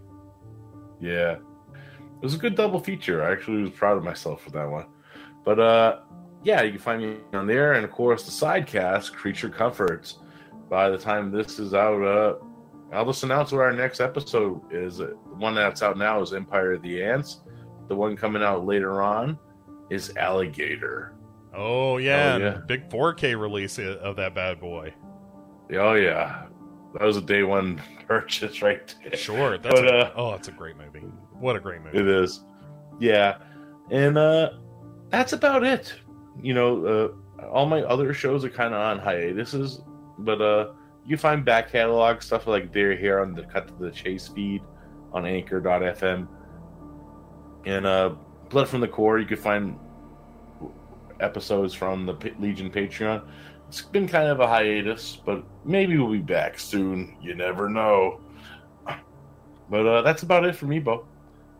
Yeah, 1.00 1.32
it 1.32 2.22
was 2.22 2.34
a 2.34 2.38
good 2.38 2.54
double 2.54 2.78
feature. 2.78 3.24
I 3.24 3.32
actually 3.32 3.62
was 3.62 3.70
proud 3.70 3.96
of 3.96 4.04
myself 4.04 4.42
for 4.42 4.50
that 4.50 4.68
one. 4.68 4.86
But 5.44 5.58
uh, 5.58 6.00
yeah, 6.42 6.62
you 6.62 6.72
can 6.72 6.80
find 6.80 7.02
me 7.02 7.16
on 7.32 7.46
there, 7.46 7.72
and 7.74 7.84
of 7.84 7.90
course 7.90 8.24
the 8.24 8.30
sidecast, 8.30 9.12
Creature 9.12 9.50
Comforts. 9.50 10.18
By 10.68 10.88
the 10.88 10.98
time 10.98 11.32
this 11.32 11.58
is 11.58 11.74
out, 11.74 12.02
uh, 12.02 12.34
I'll 12.92 13.06
just 13.06 13.24
announce 13.24 13.50
what 13.50 13.62
our 13.62 13.72
next 13.72 14.00
episode 14.00 14.60
is. 14.72 15.00
One 15.40 15.54
that's 15.54 15.82
out 15.82 15.96
now 15.96 16.20
is 16.20 16.32
Empire 16.34 16.74
of 16.74 16.82
the 16.82 17.02
Ants. 17.02 17.40
The 17.88 17.96
one 17.96 18.16
coming 18.16 18.42
out 18.42 18.66
later 18.66 19.00
on 19.02 19.38
is 19.88 20.14
Alligator. 20.16 21.14
Oh 21.54 21.96
yeah, 21.96 22.34
Oh, 22.34 22.38
yeah. 22.38 22.58
big 22.66 22.88
4K 22.90 23.40
release 23.40 23.78
of 23.78 24.16
that 24.16 24.34
bad 24.34 24.60
boy. 24.60 24.94
Oh 25.74 25.94
yeah, 25.94 26.46
that 26.94 27.02
was 27.02 27.16
a 27.16 27.20
day 27.22 27.42
one 27.42 27.80
purchase 28.06 28.60
right 28.62 28.94
there. 29.02 29.16
Sure, 29.16 29.56
that's 29.58 29.74
But, 29.80 29.88
a, 29.88 29.96
uh, 30.08 30.12
oh, 30.14 30.34
it's 30.34 30.48
a 30.48 30.52
great 30.52 30.76
movie. 30.76 31.00
What 31.32 31.56
a 31.56 31.60
great 31.60 31.80
movie. 31.82 31.98
It 31.98 32.06
is. 32.06 32.44
Yeah. 33.00 33.38
And 33.90 34.18
uh 34.18 34.50
that's 35.08 35.32
about 35.32 35.64
it. 35.64 35.94
You 36.40 36.54
know, 36.54 36.84
uh 37.40 37.46
all 37.46 37.64
my 37.66 37.82
other 37.82 38.12
shows 38.12 38.44
are 38.44 38.50
kind 38.50 38.74
of 38.74 38.80
on 38.80 38.98
hiatuses, 38.98 39.80
but 40.18 40.40
uh 40.42 40.72
you 41.06 41.16
find 41.16 41.44
back 41.46 41.72
catalog 41.72 42.20
stuff 42.22 42.46
like 42.46 42.72
They're 42.72 42.94
Here 42.96 43.20
on 43.20 43.32
the 43.34 43.42
Cut 43.44 43.66
to 43.68 43.74
the 43.82 43.90
Chase 43.90 44.28
feed 44.28 44.62
on 45.12 45.26
anchor.fm. 45.26 46.28
And 47.66 47.86
uh 47.86 48.14
Blood 48.48 48.68
from 48.68 48.80
the 48.80 48.88
Core, 48.88 49.18
you 49.18 49.26
could 49.26 49.38
find 49.38 49.78
episodes 51.20 51.72
from 51.72 52.04
the 52.06 52.14
P- 52.14 52.34
Legion 52.40 52.70
Patreon. 52.70 53.22
It's 53.68 53.82
been 53.82 54.08
kind 54.08 54.28
of 54.28 54.40
a 54.40 54.46
hiatus, 54.48 55.16
but 55.24 55.44
maybe 55.64 55.96
we'll 55.96 56.10
be 56.10 56.18
back 56.18 56.58
soon. 56.58 57.16
You 57.22 57.34
never 57.34 57.68
know. 57.68 58.20
But 59.68 59.86
uh 59.86 60.02
that's 60.02 60.22
about 60.22 60.44
it 60.44 60.56
for 60.56 60.66
me, 60.66 60.80
Bo. 60.80 61.06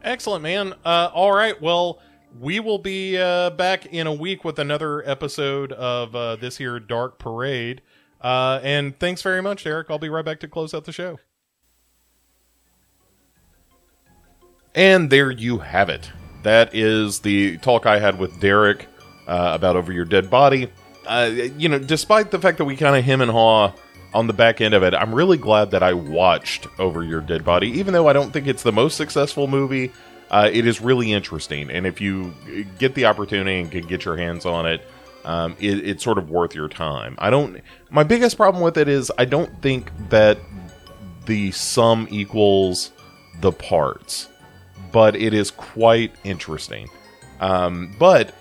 Excellent, 0.02 0.42
man. 0.42 0.74
Uh, 0.84 1.10
all 1.12 1.32
right, 1.32 1.60
well, 1.60 2.00
we 2.38 2.58
will 2.58 2.78
be 2.78 3.18
uh, 3.18 3.50
back 3.50 3.86
in 3.86 4.06
a 4.06 4.12
week 4.12 4.44
with 4.44 4.58
another 4.58 5.06
episode 5.08 5.72
of 5.72 6.14
uh, 6.14 6.36
this 6.36 6.56
here 6.56 6.80
Dark 6.80 7.18
Parade. 7.18 7.82
Uh, 8.20 8.60
and 8.62 8.98
thanks 8.98 9.20
very 9.20 9.42
much, 9.42 9.64
Derek. 9.64 9.90
I'll 9.90 9.98
be 9.98 10.08
right 10.08 10.24
back 10.24 10.40
to 10.40 10.48
close 10.48 10.72
out 10.72 10.84
the 10.84 10.92
show. 10.92 11.18
And 14.74 15.10
there 15.10 15.30
you 15.30 15.58
have 15.58 15.88
it. 15.88 16.10
That 16.42 16.74
is 16.74 17.20
the 17.20 17.58
talk 17.58 17.86
I 17.86 17.98
had 17.98 18.18
with 18.18 18.40
Derek 18.40 18.86
uh, 19.26 19.52
about 19.54 19.76
Over 19.76 19.92
Your 19.92 20.04
Dead 20.04 20.30
Body. 20.30 20.70
Uh, 21.06 21.30
you 21.56 21.68
know, 21.68 21.78
despite 21.78 22.30
the 22.30 22.38
fact 22.38 22.58
that 22.58 22.64
we 22.64 22.76
kind 22.76 22.96
of 22.96 23.04
him 23.04 23.20
and 23.20 23.30
haw 23.30 23.72
on 24.14 24.26
the 24.26 24.32
back 24.32 24.60
end 24.60 24.74
of 24.74 24.82
it, 24.82 24.94
I'm 24.94 25.14
really 25.14 25.36
glad 25.36 25.70
that 25.72 25.82
I 25.82 25.92
watched 25.92 26.66
Over 26.78 27.02
Your 27.02 27.20
Dead 27.20 27.44
Body, 27.44 27.68
even 27.68 27.92
though 27.94 28.08
I 28.08 28.12
don't 28.12 28.32
think 28.32 28.46
it's 28.46 28.62
the 28.62 28.72
most 28.72 28.96
successful 28.96 29.46
movie. 29.46 29.92
Uh, 30.30 30.48
it 30.52 30.66
is 30.66 30.80
really 30.80 31.12
interesting, 31.12 31.70
and 31.70 31.86
if 31.86 32.00
you 32.00 32.32
get 32.78 32.94
the 32.94 33.04
opportunity 33.06 33.58
and 33.60 33.70
can 33.70 33.84
get 33.86 34.04
your 34.04 34.16
hands 34.16 34.46
on 34.46 34.64
it, 34.64 34.80
um, 35.24 35.56
it, 35.58 35.84
it's 35.84 36.04
sort 36.04 36.18
of 36.18 36.30
worth 36.30 36.54
your 36.54 36.68
time. 36.68 37.16
I 37.18 37.30
don't. 37.30 37.60
My 37.90 38.04
biggest 38.04 38.36
problem 38.36 38.62
with 38.62 38.78
it 38.78 38.86
is 38.88 39.10
I 39.18 39.24
don't 39.24 39.60
think 39.60 39.90
that 40.08 40.38
the 41.26 41.50
sum 41.50 42.06
equals 42.10 42.92
the 43.40 43.50
parts, 43.50 44.28
but 44.92 45.16
it 45.16 45.34
is 45.34 45.50
quite 45.50 46.12
interesting. 46.24 46.88
Um, 47.40 47.94
but 47.98 48.34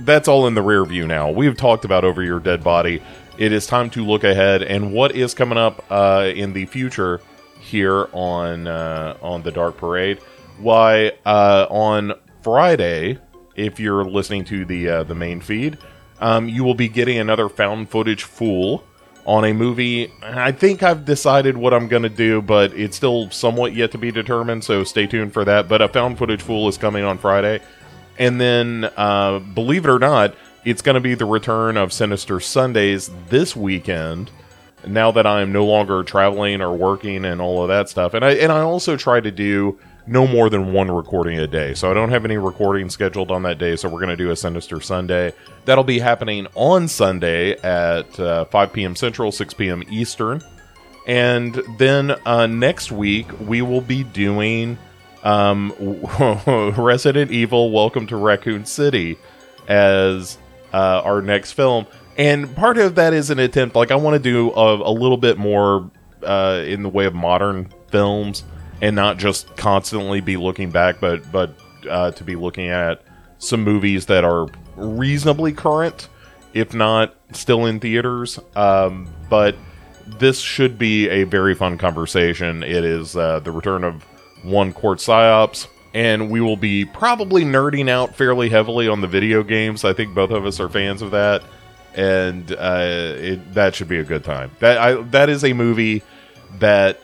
that's 0.00 0.28
all 0.28 0.46
in 0.46 0.54
the 0.54 0.62
rear 0.62 0.84
view 0.84 1.06
now. 1.06 1.30
We've 1.30 1.56
talked 1.56 1.84
about 1.84 2.04
Over 2.04 2.22
Your 2.22 2.40
Dead 2.40 2.62
Body. 2.62 3.02
It 3.38 3.52
is 3.52 3.66
time 3.66 3.90
to 3.90 4.04
look 4.04 4.24
ahead 4.24 4.62
and 4.62 4.92
what 4.92 5.14
is 5.14 5.34
coming 5.34 5.58
up 5.58 5.84
uh, 5.90 6.30
in 6.34 6.52
the 6.52 6.66
future 6.66 7.20
here 7.60 8.08
on 8.12 8.66
uh, 8.66 9.16
on 9.20 9.42
the 9.42 9.50
Dark 9.50 9.76
Parade. 9.76 10.18
Why 10.58 11.12
uh, 11.24 11.66
on 11.68 12.14
Friday, 12.42 13.18
if 13.54 13.78
you're 13.78 14.04
listening 14.04 14.44
to 14.46 14.64
the 14.64 14.88
uh, 14.88 15.04
the 15.04 15.14
main 15.14 15.40
feed, 15.40 15.78
um, 16.20 16.48
you 16.48 16.64
will 16.64 16.74
be 16.74 16.88
getting 16.88 17.18
another 17.18 17.48
found 17.48 17.90
footage 17.90 18.24
fool 18.24 18.84
on 19.26 19.44
a 19.44 19.52
movie. 19.52 20.12
I 20.22 20.52
think 20.52 20.82
I've 20.82 21.04
decided 21.04 21.56
what 21.56 21.74
I'm 21.74 21.88
going 21.88 22.04
to 22.04 22.08
do, 22.08 22.40
but 22.40 22.72
it's 22.72 22.96
still 22.96 23.28
somewhat 23.30 23.74
yet 23.74 23.90
to 23.90 23.98
be 23.98 24.12
determined. 24.12 24.62
So 24.64 24.84
stay 24.84 25.06
tuned 25.06 25.32
for 25.32 25.44
that. 25.44 25.68
But 25.68 25.82
a 25.82 25.88
found 25.88 26.16
footage 26.16 26.40
fool 26.40 26.68
is 26.68 26.78
coming 26.78 27.04
on 27.04 27.18
Friday. 27.18 27.60
And 28.18 28.40
then, 28.40 28.88
uh, 28.96 29.40
believe 29.40 29.84
it 29.84 29.90
or 29.90 29.98
not, 29.98 30.34
it's 30.64 30.80
going 30.80 30.94
to 30.94 31.00
be 31.00 31.14
the 31.14 31.26
return 31.26 31.76
of 31.76 31.92
Sinister 31.92 32.40
Sundays 32.40 33.10
this 33.28 33.54
weekend. 33.54 34.30
Now 34.86 35.10
that 35.10 35.26
I'm 35.26 35.52
no 35.52 35.66
longer 35.66 36.04
traveling 36.04 36.60
or 36.62 36.72
working 36.72 37.24
and 37.24 37.40
all 37.40 37.62
of 37.62 37.68
that 37.68 37.88
stuff, 37.88 38.14
and 38.14 38.24
I 38.24 38.32
and 38.34 38.52
I 38.52 38.60
also 38.60 38.96
try 38.96 39.20
to 39.20 39.32
do 39.32 39.80
no 40.06 40.26
more 40.26 40.48
than 40.48 40.72
one 40.72 40.90
recording 40.90 41.38
a 41.38 41.46
day, 41.46 41.74
so 41.74 41.90
I 41.90 41.94
don't 41.94 42.10
have 42.10 42.24
any 42.24 42.36
recording 42.36 42.88
scheduled 42.88 43.30
on 43.30 43.42
that 43.42 43.58
day. 43.58 43.76
So 43.76 43.88
we're 43.88 43.98
going 43.98 44.10
to 44.10 44.16
do 44.16 44.30
a 44.30 44.36
Sinister 44.36 44.80
Sunday. 44.80 45.32
That'll 45.64 45.84
be 45.84 45.98
happening 45.98 46.46
on 46.54 46.86
Sunday 46.88 47.58
at 47.58 48.18
uh, 48.20 48.44
5 48.46 48.72
p.m. 48.72 48.94
Central, 48.94 49.32
6 49.32 49.54
p.m. 49.54 49.82
Eastern. 49.90 50.42
And 51.06 51.60
then 51.78 52.12
uh, 52.24 52.46
next 52.46 52.92
week, 52.92 53.26
we 53.40 53.62
will 53.62 53.80
be 53.80 54.04
doing 54.04 54.78
um, 55.24 55.72
Resident 56.76 57.30
Evil 57.30 57.70
Welcome 57.72 58.06
to 58.08 58.16
Raccoon 58.16 58.64
City 58.64 59.18
as 59.66 60.38
uh, 60.72 61.02
our 61.04 61.20
next 61.20 61.52
film. 61.52 61.86
And 62.16 62.54
part 62.54 62.78
of 62.78 62.94
that 62.94 63.12
is 63.12 63.30
an 63.30 63.38
attempt, 63.38 63.76
like, 63.76 63.90
I 63.90 63.96
want 63.96 64.14
to 64.14 64.20
do 64.20 64.52
a, 64.52 64.74
a 64.74 64.92
little 64.92 65.16
bit 65.16 65.36
more 65.36 65.90
uh, 66.22 66.62
in 66.64 66.82
the 66.82 66.88
way 66.88 67.06
of 67.06 67.14
modern 67.14 67.72
films 67.90 68.44
and 68.80 68.94
not 68.96 69.16
just 69.16 69.56
constantly 69.56 70.20
be 70.20 70.36
looking 70.36 70.70
back, 70.70 71.00
but, 71.00 71.30
but 71.32 71.54
uh, 71.88 72.10
to 72.12 72.24
be 72.24 72.36
looking 72.36 72.68
at 72.68 73.02
some 73.38 73.62
movies 73.62 74.06
that 74.06 74.24
are 74.24 74.48
reasonably 74.76 75.52
current, 75.52 76.08
if 76.54 76.74
not 76.74 77.14
still 77.32 77.66
in 77.66 77.80
theaters. 77.80 78.38
Um, 78.54 79.08
but 79.28 79.56
this 80.06 80.40
should 80.40 80.78
be 80.78 81.08
a 81.08 81.24
very 81.24 81.54
fun 81.54 81.78
conversation. 81.78 82.62
It 82.62 82.84
is 82.84 83.16
uh, 83.16 83.40
the 83.40 83.50
return 83.50 83.84
of 83.84 84.04
one 84.42 84.72
Court 84.72 84.98
Psyops, 84.98 85.66
and 85.94 86.30
we 86.30 86.40
will 86.40 86.56
be 86.56 86.84
probably 86.84 87.42
nerding 87.42 87.88
out 87.88 88.14
fairly 88.14 88.48
heavily 88.48 88.88
on 88.88 89.00
the 89.00 89.06
video 89.08 89.42
games. 89.42 89.84
I 89.84 89.92
think 89.92 90.14
both 90.14 90.30
of 90.30 90.46
us 90.46 90.60
are 90.60 90.68
fans 90.68 91.02
of 91.02 91.10
that, 91.12 91.42
and 91.94 92.52
uh, 92.52 93.14
it, 93.16 93.54
that 93.54 93.74
should 93.74 93.88
be 93.88 93.98
a 93.98 94.04
good 94.04 94.22
time. 94.22 94.50
That 94.60 94.78
I, 94.78 94.94
that 94.94 95.28
is 95.28 95.44
a 95.44 95.52
movie 95.52 96.02
that 96.58 97.00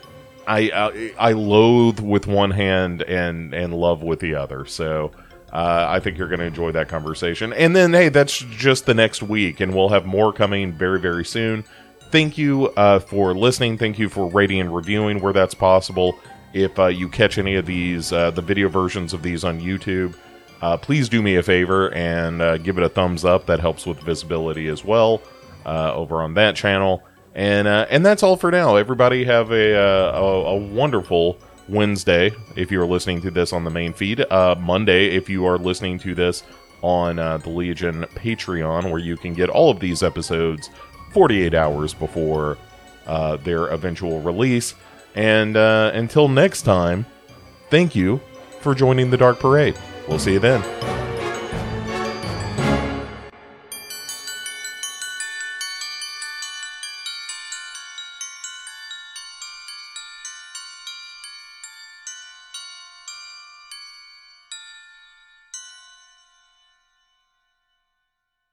I, 0.47 0.59
I 0.71 1.29
I 1.29 1.31
loathe 1.33 1.99
with 1.99 2.27
one 2.27 2.51
hand 2.51 3.01
and 3.01 3.53
and 3.53 3.73
love 3.73 4.03
with 4.03 4.19
the 4.19 4.35
other. 4.35 4.65
So. 4.65 5.11
Uh, 5.51 5.85
I 5.87 5.99
think 5.99 6.17
you're 6.17 6.29
going 6.29 6.39
to 6.39 6.47
enjoy 6.47 6.71
that 6.71 6.89
conversation. 6.89 7.53
And 7.53 7.75
then, 7.75 7.93
hey, 7.93 8.09
that's 8.09 8.39
just 8.39 8.87
the 8.87 8.95
next 8.95 9.21
week, 9.21 9.59
and 9.59 9.75
we'll 9.75 9.89
have 9.89 10.03
more 10.03 10.33
coming 10.33 10.73
very, 10.73 10.99
very 10.99 11.23
soon. 11.23 11.63
Thank 12.09 12.39
you 12.39 12.69
uh, 12.69 12.97
for 12.97 13.35
listening. 13.35 13.77
Thank 13.77 13.99
you 13.99 14.09
for 14.09 14.27
rating 14.31 14.61
and 14.61 14.75
reviewing 14.75 15.19
where 15.21 15.31
that's 15.31 15.53
possible. 15.53 16.17
If 16.53 16.79
uh, 16.79 16.87
you 16.87 17.07
catch 17.07 17.37
any 17.37 17.53
of 17.53 17.67
these, 17.67 18.11
uh, 18.11 18.31
the 18.31 18.41
video 18.41 18.67
versions 18.67 19.13
of 19.13 19.21
these 19.21 19.43
on 19.43 19.61
YouTube, 19.61 20.15
uh, 20.63 20.77
please 20.77 21.07
do 21.07 21.21
me 21.21 21.35
a 21.35 21.43
favor 21.43 21.93
and 21.93 22.41
uh, 22.41 22.57
give 22.57 22.79
it 22.79 22.83
a 22.83 22.89
thumbs 22.89 23.23
up. 23.23 23.45
That 23.45 23.59
helps 23.59 23.85
with 23.85 23.99
visibility 23.99 24.67
as 24.69 24.83
well 24.83 25.21
over 25.65 26.23
on 26.23 26.33
that 26.33 26.55
channel. 26.55 27.03
And 27.35 27.67
uh, 27.67 27.87
and 27.89 28.05
that's 28.05 28.21
all 28.21 28.37
for 28.37 28.51
now. 28.51 28.75
Everybody 28.75 29.25
have 29.25 29.51
a, 29.51 29.75
uh, 29.75 30.19
a 30.19 30.45
a 30.53 30.55
wonderful 30.55 31.37
Wednesday 31.67 32.31
if 32.55 32.71
you 32.71 32.79
are 32.81 32.85
listening 32.85 33.21
to 33.21 33.31
this 33.31 33.53
on 33.53 33.63
the 33.63 33.71
main 33.71 33.93
feed. 33.93 34.21
Uh, 34.21 34.55
Monday 34.59 35.15
if 35.15 35.29
you 35.29 35.45
are 35.45 35.57
listening 35.57 35.97
to 35.99 36.13
this 36.13 36.43
on 36.81 37.17
uh, 37.17 37.37
the 37.37 37.49
Legion 37.49 38.03
Patreon, 38.15 38.91
where 38.91 38.99
you 38.99 39.17
can 39.17 39.33
get 39.33 39.49
all 39.49 39.71
of 39.71 39.79
these 39.79 40.03
episodes 40.03 40.69
48 41.13 41.53
hours 41.53 41.93
before 41.93 42.57
uh, 43.07 43.37
their 43.37 43.67
eventual 43.67 44.21
release. 44.21 44.75
And 45.15 45.55
uh, 45.55 45.91
until 45.93 46.27
next 46.27 46.63
time, 46.63 47.05
thank 47.69 47.95
you 47.95 48.19
for 48.61 48.75
joining 48.75 49.09
the 49.09 49.17
Dark 49.17 49.39
Parade. 49.39 49.77
We'll 50.07 50.19
see 50.19 50.33
you 50.33 50.39
then. 50.39 51.02